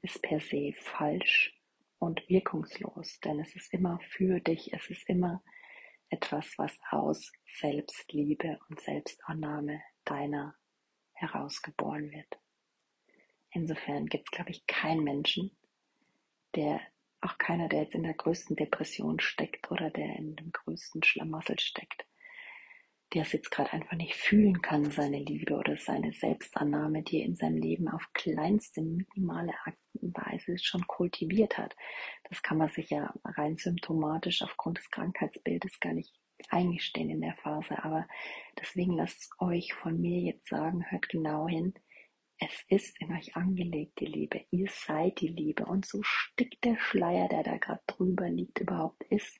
ist 0.02 0.22
per 0.22 0.40
se 0.40 0.72
falsch 0.74 1.56
und 1.98 2.26
wirkungslos, 2.28 3.20
denn 3.20 3.40
es 3.40 3.54
ist 3.54 3.72
immer 3.72 4.00
für 4.00 4.40
dich, 4.40 4.72
es 4.72 4.88
ist 4.90 5.08
immer 5.08 5.42
etwas, 6.08 6.58
was 6.58 6.78
aus 6.90 7.32
Selbstliebe 7.60 8.58
und 8.68 8.80
Selbstannahme 8.80 9.82
deiner 10.04 10.54
herausgeboren 11.12 12.10
wird. 12.10 12.38
Insofern 13.50 14.06
gibt 14.06 14.28
es, 14.28 14.30
glaube 14.30 14.50
ich, 14.50 14.66
keinen 14.66 15.04
Menschen, 15.04 15.56
der, 16.54 16.80
auch 17.20 17.36
keiner, 17.38 17.68
der 17.68 17.82
jetzt 17.82 17.94
in 17.94 18.02
der 18.02 18.14
größten 18.14 18.56
Depression 18.56 19.20
steckt 19.20 19.70
oder 19.70 19.90
der 19.90 20.16
in 20.16 20.36
dem 20.36 20.52
größten 20.52 21.02
Schlamassel 21.02 21.58
steckt, 21.58 22.06
der 23.12 23.22
es 23.22 23.32
jetzt 23.32 23.50
gerade 23.50 23.72
einfach 23.72 23.96
nicht 23.96 24.14
fühlen 24.14 24.62
kann, 24.62 24.90
seine 24.90 25.18
Liebe 25.18 25.56
oder 25.56 25.76
seine 25.76 26.12
Selbstannahme, 26.12 27.02
die 27.02 27.20
er 27.20 27.26
in 27.26 27.36
seinem 27.36 27.56
Leben 27.56 27.88
auf 27.88 28.06
kleinste, 28.12 28.82
minimale 28.82 29.52
Weise 29.94 30.56
schon 30.58 30.86
kultiviert 30.86 31.58
hat. 31.58 31.74
Das 32.28 32.42
kann 32.42 32.58
man 32.58 32.68
sich 32.68 32.90
ja 32.90 33.12
rein 33.24 33.56
symptomatisch 33.56 34.42
aufgrund 34.42 34.78
des 34.78 34.90
Krankheitsbildes 34.90 35.80
gar 35.80 35.92
nicht 35.92 36.14
eingestehen 36.48 37.10
in 37.10 37.20
der 37.20 37.34
Phase. 37.42 37.82
Aber 37.82 38.06
deswegen 38.60 38.96
lasst 38.96 39.30
euch 39.40 39.74
von 39.74 40.00
mir 40.00 40.20
jetzt 40.20 40.48
sagen, 40.48 40.84
hört 40.90 41.08
genau 41.08 41.48
hin. 41.48 41.74
Es 42.38 42.64
ist 42.68 42.98
in 43.00 43.12
euch 43.12 43.36
angelegt, 43.36 44.00
die 44.00 44.06
Liebe. 44.06 44.46
Ihr 44.50 44.68
seid 44.70 45.20
die 45.20 45.28
Liebe. 45.28 45.66
Und 45.66 45.84
so 45.84 46.00
stickt 46.02 46.64
der 46.64 46.78
Schleier, 46.78 47.28
der 47.28 47.42
da 47.42 47.58
gerade 47.58 47.82
drüber 47.86 48.30
liegt, 48.30 48.60
überhaupt 48.60 49.02
ist, 49.10 49.39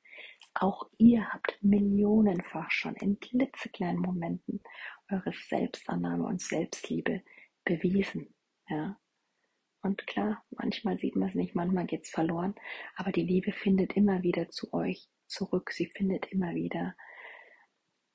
auch 0.55 0.91
ihr 0.99 1.33
habt 1.33 1.59
millionenfach 1.63 2.71
schon 2.71 2.95
in 2.97 3.21
klitzekleinen 3.21 4.01
Momenten 4.01 4.63
eure 5.11 5.33
Selbstannahme 5.33 6.25
und 6.25 6.41
Selbstliebe 6.41 7.23
bewiesen. 7.65 8.35
Ja. 8.69 8.99
Und 9.83 10.07
klar, 10.07 10.45
manchmal 10.51 10.99
sieht 10.99 11.17
man 11.17 11.31
es 11.31 11.35
nicht, 11.35 11.55
manchmal 11.55 11.87
geht 11.87 12.03
es 12.03 12.11
verloren, 12.11 12.55
aber 12.97 13.13
die 13.13 13.23
Liebe 13.23 13.53
findet 13.53 13.95
immer 13.95 14.23
wieder 14.23 14.51
zu 14.51 14.73
euch 14.73 15.09
zurück. 15.27 15.71
Sie 15.73 15.87
findet 15.87 16.27
immer 16.27 16.55
wieder 16.55 16.95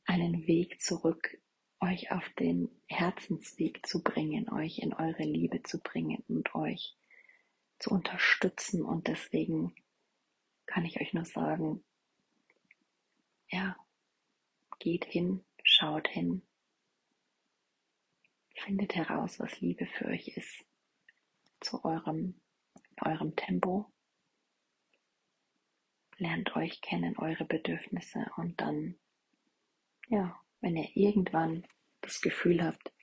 einen 0.05 0.45
Weg 0.45 0.79
zurück, 0.79 1.37
euch 1.79 2.11
auf 2.11 2.27
den 2.39 2.69
Herzensweg 2.87 3.85
zu 3.85 4.03
bringen, 4.03 4.49
euch 4.49 4.79
in 4.79 4.93
eure 4.93 5.23
Liebe 5.23 5.63
zu 5.63 5.81
bringen 5.81 6.23
und 6.27 6.53
euch 6.53 6.95
zu 7.79 7.91
unterstützen. 7.91 8.83
Und 8.83 9.07
deswegen 9.07 9.73
kann 10.67 10.85
ich 10.85 11.01
euch 11.01 11.13
nur 11.13 11.25
sagen, 11.25 11.83
ja, 13.49 13.75
geht 14.79 15.05
hin, 15.05 15.43
schaut 15.63 16.07
hin, 16.07 16.41
findet 18.55 18.95
heraus, 18.95 19.39
was 19.39 19.59
Liebe 19.61 19.85
für 19.85 20.05
euch 20.05 20.29
ist, 20.29 20.65
zu 21.59 21.83
eurem, 21.83 22.39
eurem 23.01 23.35
Tempo, 23.35 23.91
lernt 26.17 26.55
euch 26.55 26.81
kennen, 26.81 27.17
eure 27.17 27.45
Bedürfnisse 27.45 28.31
und 28.37 28.59
dann, 28.61 28.95
ja, 30.07 30.39
wenn 30.61 30.77
ihr 30.77 30.95
irgendwann 30.95 31.65
das 32.01 32.21
Gefühl 32.21 32.63
habt, 32.63 32.93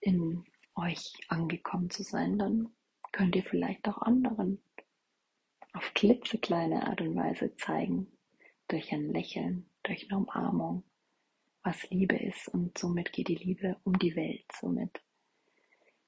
in 0.00 0.44
euch 0.74 1.12
angekommen 1.28 1.90
zu 1.90 2.02
sein, 2.02 2.38
dann 2.38 2.74
könnt 3.12 3.34
ihr 3.34 3.44
vielleicht 3.44 3.88
auch 3.88 4.02
anderen 4.02 4.62
auf 5.72 5.92
klitzekleine 5.94 6.86
Art 6.86 7.00
und 7.00 7.16
Weise 7.16 7.54
zeigen, 7.56 8.15
durch 8.68 8.92
ein 8.92 9.12
Lächeln, 9.12 9.68
durch 9.82 10.10
eine 10.10 10.18
Umarmung, 10.18 10.84
was 11.62 11.88
Liebe 11.90 12.16
ist. 12.16 12.48
Und 12.48 12.76
somit 12.78 13.12
geht 13.12 13.28
die 13.28 13.34
Liebe 13.34 13.76
um 13.84 13.98
die 13.98 14.16
Welt. 14.16 14.44
Somit 14.58 15.02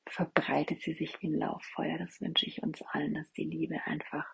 verbreitet 0.07 0.83
sie 0.83 0.95
sich 0.95 1.21
wie 1.21 1.29
ein 1.29 1.39
Lauffeuer. 1.39 1.99
Das 1.99 2.21
wünsche 2.21 2.47
ich 2.47 2.63
uns 2.63 2.83
allen, 2.83 3.15
dass 3.15 3.33
die 3.33 3.45
Liebe 3.45 3.81
einfach, 3.85 4.27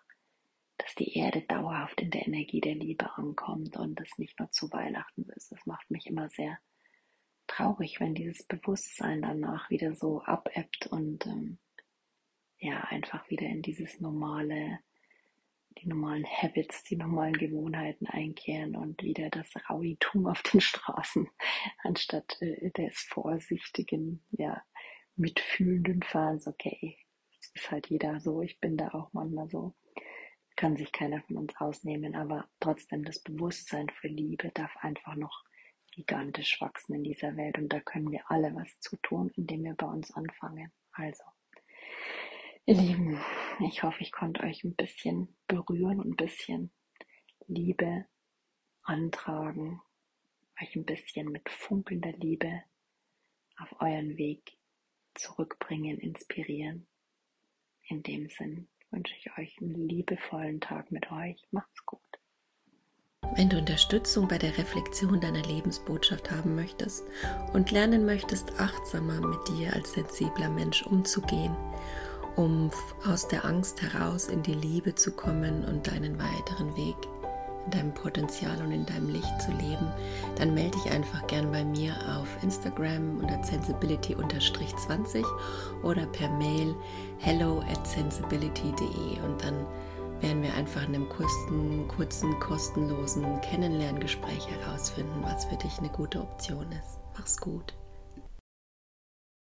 dass 0.77 0.95
die 0.95 1.17
Erde 1.17 1.41
dauerhaft 1.41 2.01
in 2.01 2.11
der 2.11 2.27
Energie 2.27 2.61
der 2.61 2.75
Liebe 2.75 3.17
ankommt 3.17 3.77
und 3.77 3.99
das 3.99 4.17
nicht 4.17 4.39
nur 4.39 4.51
zu 4.51 4.71
Weihnachten 4.71 5.23
ist. 5.35 5.51
Das 5.51 5.65
macht 5.65 5.89
mich 5.89 6.07
immer 6.07 6.29
sehr 6.29 6.57
traurig, 7.47 7.99
wenn 7.99 8.15
dieses 8.15 8.43
Bewusstsein 8.43 9.21
danach 9.21 9.69
wieder 9.69 9.93
so 9.95 10.23
abebbt 10.23 10.87
und 10.87 11.25
ähm, 11.27 11.59
ja, 12.57 12.81
einfach 12.85 13.29
wieder 13.29 13.45
in 13.45 13.61
dieses 13.61 13.99
normale 13.99 14.79
die 15.77 15.87
normalen 15.87 16.25
Habits, 16.25 16.83
die 16.83 16.95
normalen 16.95 17.37
Gewohnheiten 17.37 18.07
einkehren 18.07 18.75
und 18.75 19.01
wieder 19.03 19.29
das 19.29 19.51
Rauitum 19.69 20.27
auf 20.27 20.41
den 20.43 20.61
Straßen 20.61 21.27
anstatt 21.83 22.41
äh, 22.41 22.71
des 22.71 22.97
vorsichtigen, 23.09 24.23
ja, 24.31 24.63
mitfühlenden 25.15 26.01
Fahrens. 26.03 26.47
Okay, 26.47 26.97
es 27.39 27.51
ist 27.53 27.71
halt 27.71 27.87
jeder 27.87 28.19
so, 28.19 28.41
ich 28.41 28.59
bin 28.59 28.77
da 28.77 28.89
auch 28.89 29.11
manchmal 29.13 29.49
so. 29.49 29.75
Kann 30.55 30.77
sich 30.77 30.91
keiner 30.93 31.21
von 31.23 31.37
uns 31.37 31.53
ausnehmen, 31.57 32.15
aber 32.15 32.47
trotzdem 32.61 33.03
das 33.03 33.21
Bewusstsein 33.21 33.89
für 33.89 34.07
Liebe 34.07 34.51
darf 34.53 34.75
einfach 34.77 35.15
noch 35.15 35.43
gigantisch 35.91 36.59
wachsen 36.61 36.95
in 36.95 37.03
dieser 37.03 37.35
Welt 37.35 37.57
und 37.57 37.69
da 37.69 37.79
können 37.79 38.11
wir 38.11 38.29
alle 38.29 38.53
was 38.55 38.79
zu 38.79 38.97
tun, 38.97 39.31
indem 39.35 39.63
wir 39.63 39.75
bei 39.75 39.87
uns 39.87 40.11
anfangen. 40.11 40.71
Also, 40.91 41.23
Ihr 42.67 42.81
Lieben, 42.81 43.21
ich 43.59 43.83
hoffe, 43.83 44.01
ich 44.01 44.11
konnte 44.11 44.41
euch 44.41 44.63
ein 44.63 44.73
bisschen 44.73 45.35
berühren 45.47 45.99
und 45.99 46.13
ein 46.13 46.15
bisschen 46.15 46.71
Liebe 47.45 48.05
antragen, 48.81 49.81
euch 50.59 50.75
ein 50.75 50.83
bisschen 50.83 51.31
mit 51.31 51.47
funkelnder 51.47 52.13
Liebe 52.13 52.63
auf 53.57 53.69
euren 53.79 54.17
Weg 54.17 54.57
zurückbringen, 55.13 55.99
inspirieren. 55.99 56.87
In 57.87 58.01
dem 58.01 58.29
Sinn 58.29 58.67
wünsche 58.89 59.13
ich 59.19 59.37
euch 59.37 59.55
einen 59.61 59.87
liebevollen 59.87 60.59
Tag 60.59 60.91
mit 60.91 61.11
euch. 61.11 61.39
Macht's 61.51 61.85
gut. 61.85 62.01
Wenn 63.35 63.49
du 63.49 63.59
Unterstützung 63.59 64.27
bei 64.27 64.39
der 64.39 64.57
Reflexion 64.57 65.21
deiner 65.21 65.43
Lebensbotschaft 65.43 66.31
haben 66.31 66.55
möchtest 66.55 67.05
und 67.53 67.69
lernen 67.69 68.07
möchtest, 68.07 68.59
achtsamer 68.59 69.21
mit 69.21 69.47
dir 69.49 69.71
als 69.73 69.93
sensibler 69.93 70.49
Mensch 70.49 70.83
umzugehen, 70.83 71.55
um 72.35 72.69
aus 73.07 73.27
der 73.27 73.45
Angst 73.45 73.81
heraus 73.81 74.27
in 74.27 74.43
die 74.43 74.53
Liebe 74.53 74.95
zu 74.95 75.11
kommen 75.11 75.63
und 75.65 75.87
deinen 75.87 76.17
weiteren 76.19 76.75
Weg 76.75 76.95
in 77.65 77.71
deinem 77.71 77.93
Potenzial 77.93 78.61
und 78.61 78.71
in 78.71 78.85
deinem 78.85 79.09
Licht 79.09 79.41
zu 79.41 79.51
leben, 79.51 79.91
dann 80.37 80.53
melde 80.53 80.77
dich 80.77 80.91
einfach 80.91 81.25
gern 81.27 81.51
bei 81.51 81.63
mir 81.63 81.95
auf 82.17 82.27
Instagram 82.43 83.19
unter 83.19 83.43
sensibility-20 83.43 85.25
oder 85.83 86.05
per 86.07 86.29
Mail 86.29 86.75
hello 87.19 87.63
at 87.71 87.87
sensibility.de 87.87 89.21
und 89.23 89.43
dann 89.43 89.65
werden 90.21 90.43
wir 90.43 90.53
einfach 90.53 90.87
in 90.87 90.95
einem 90.95 91.09
kurzen, 91.09 91.87
kurzen 91.87 92.39
kostenlosen 92.39 93.41
Kennenlerngespräch 93.41 94.47
herausfinden, 94.47 95.23
was 95.23 95.45
für 95.45 95.57
dich 95.57 95.77
eine 95.79 95.89
gute 95.89 96.21
Option 96.21 96.71
ist. 96.71 96.99
Mach's 97.17 97.37
gut. 97.37 97.73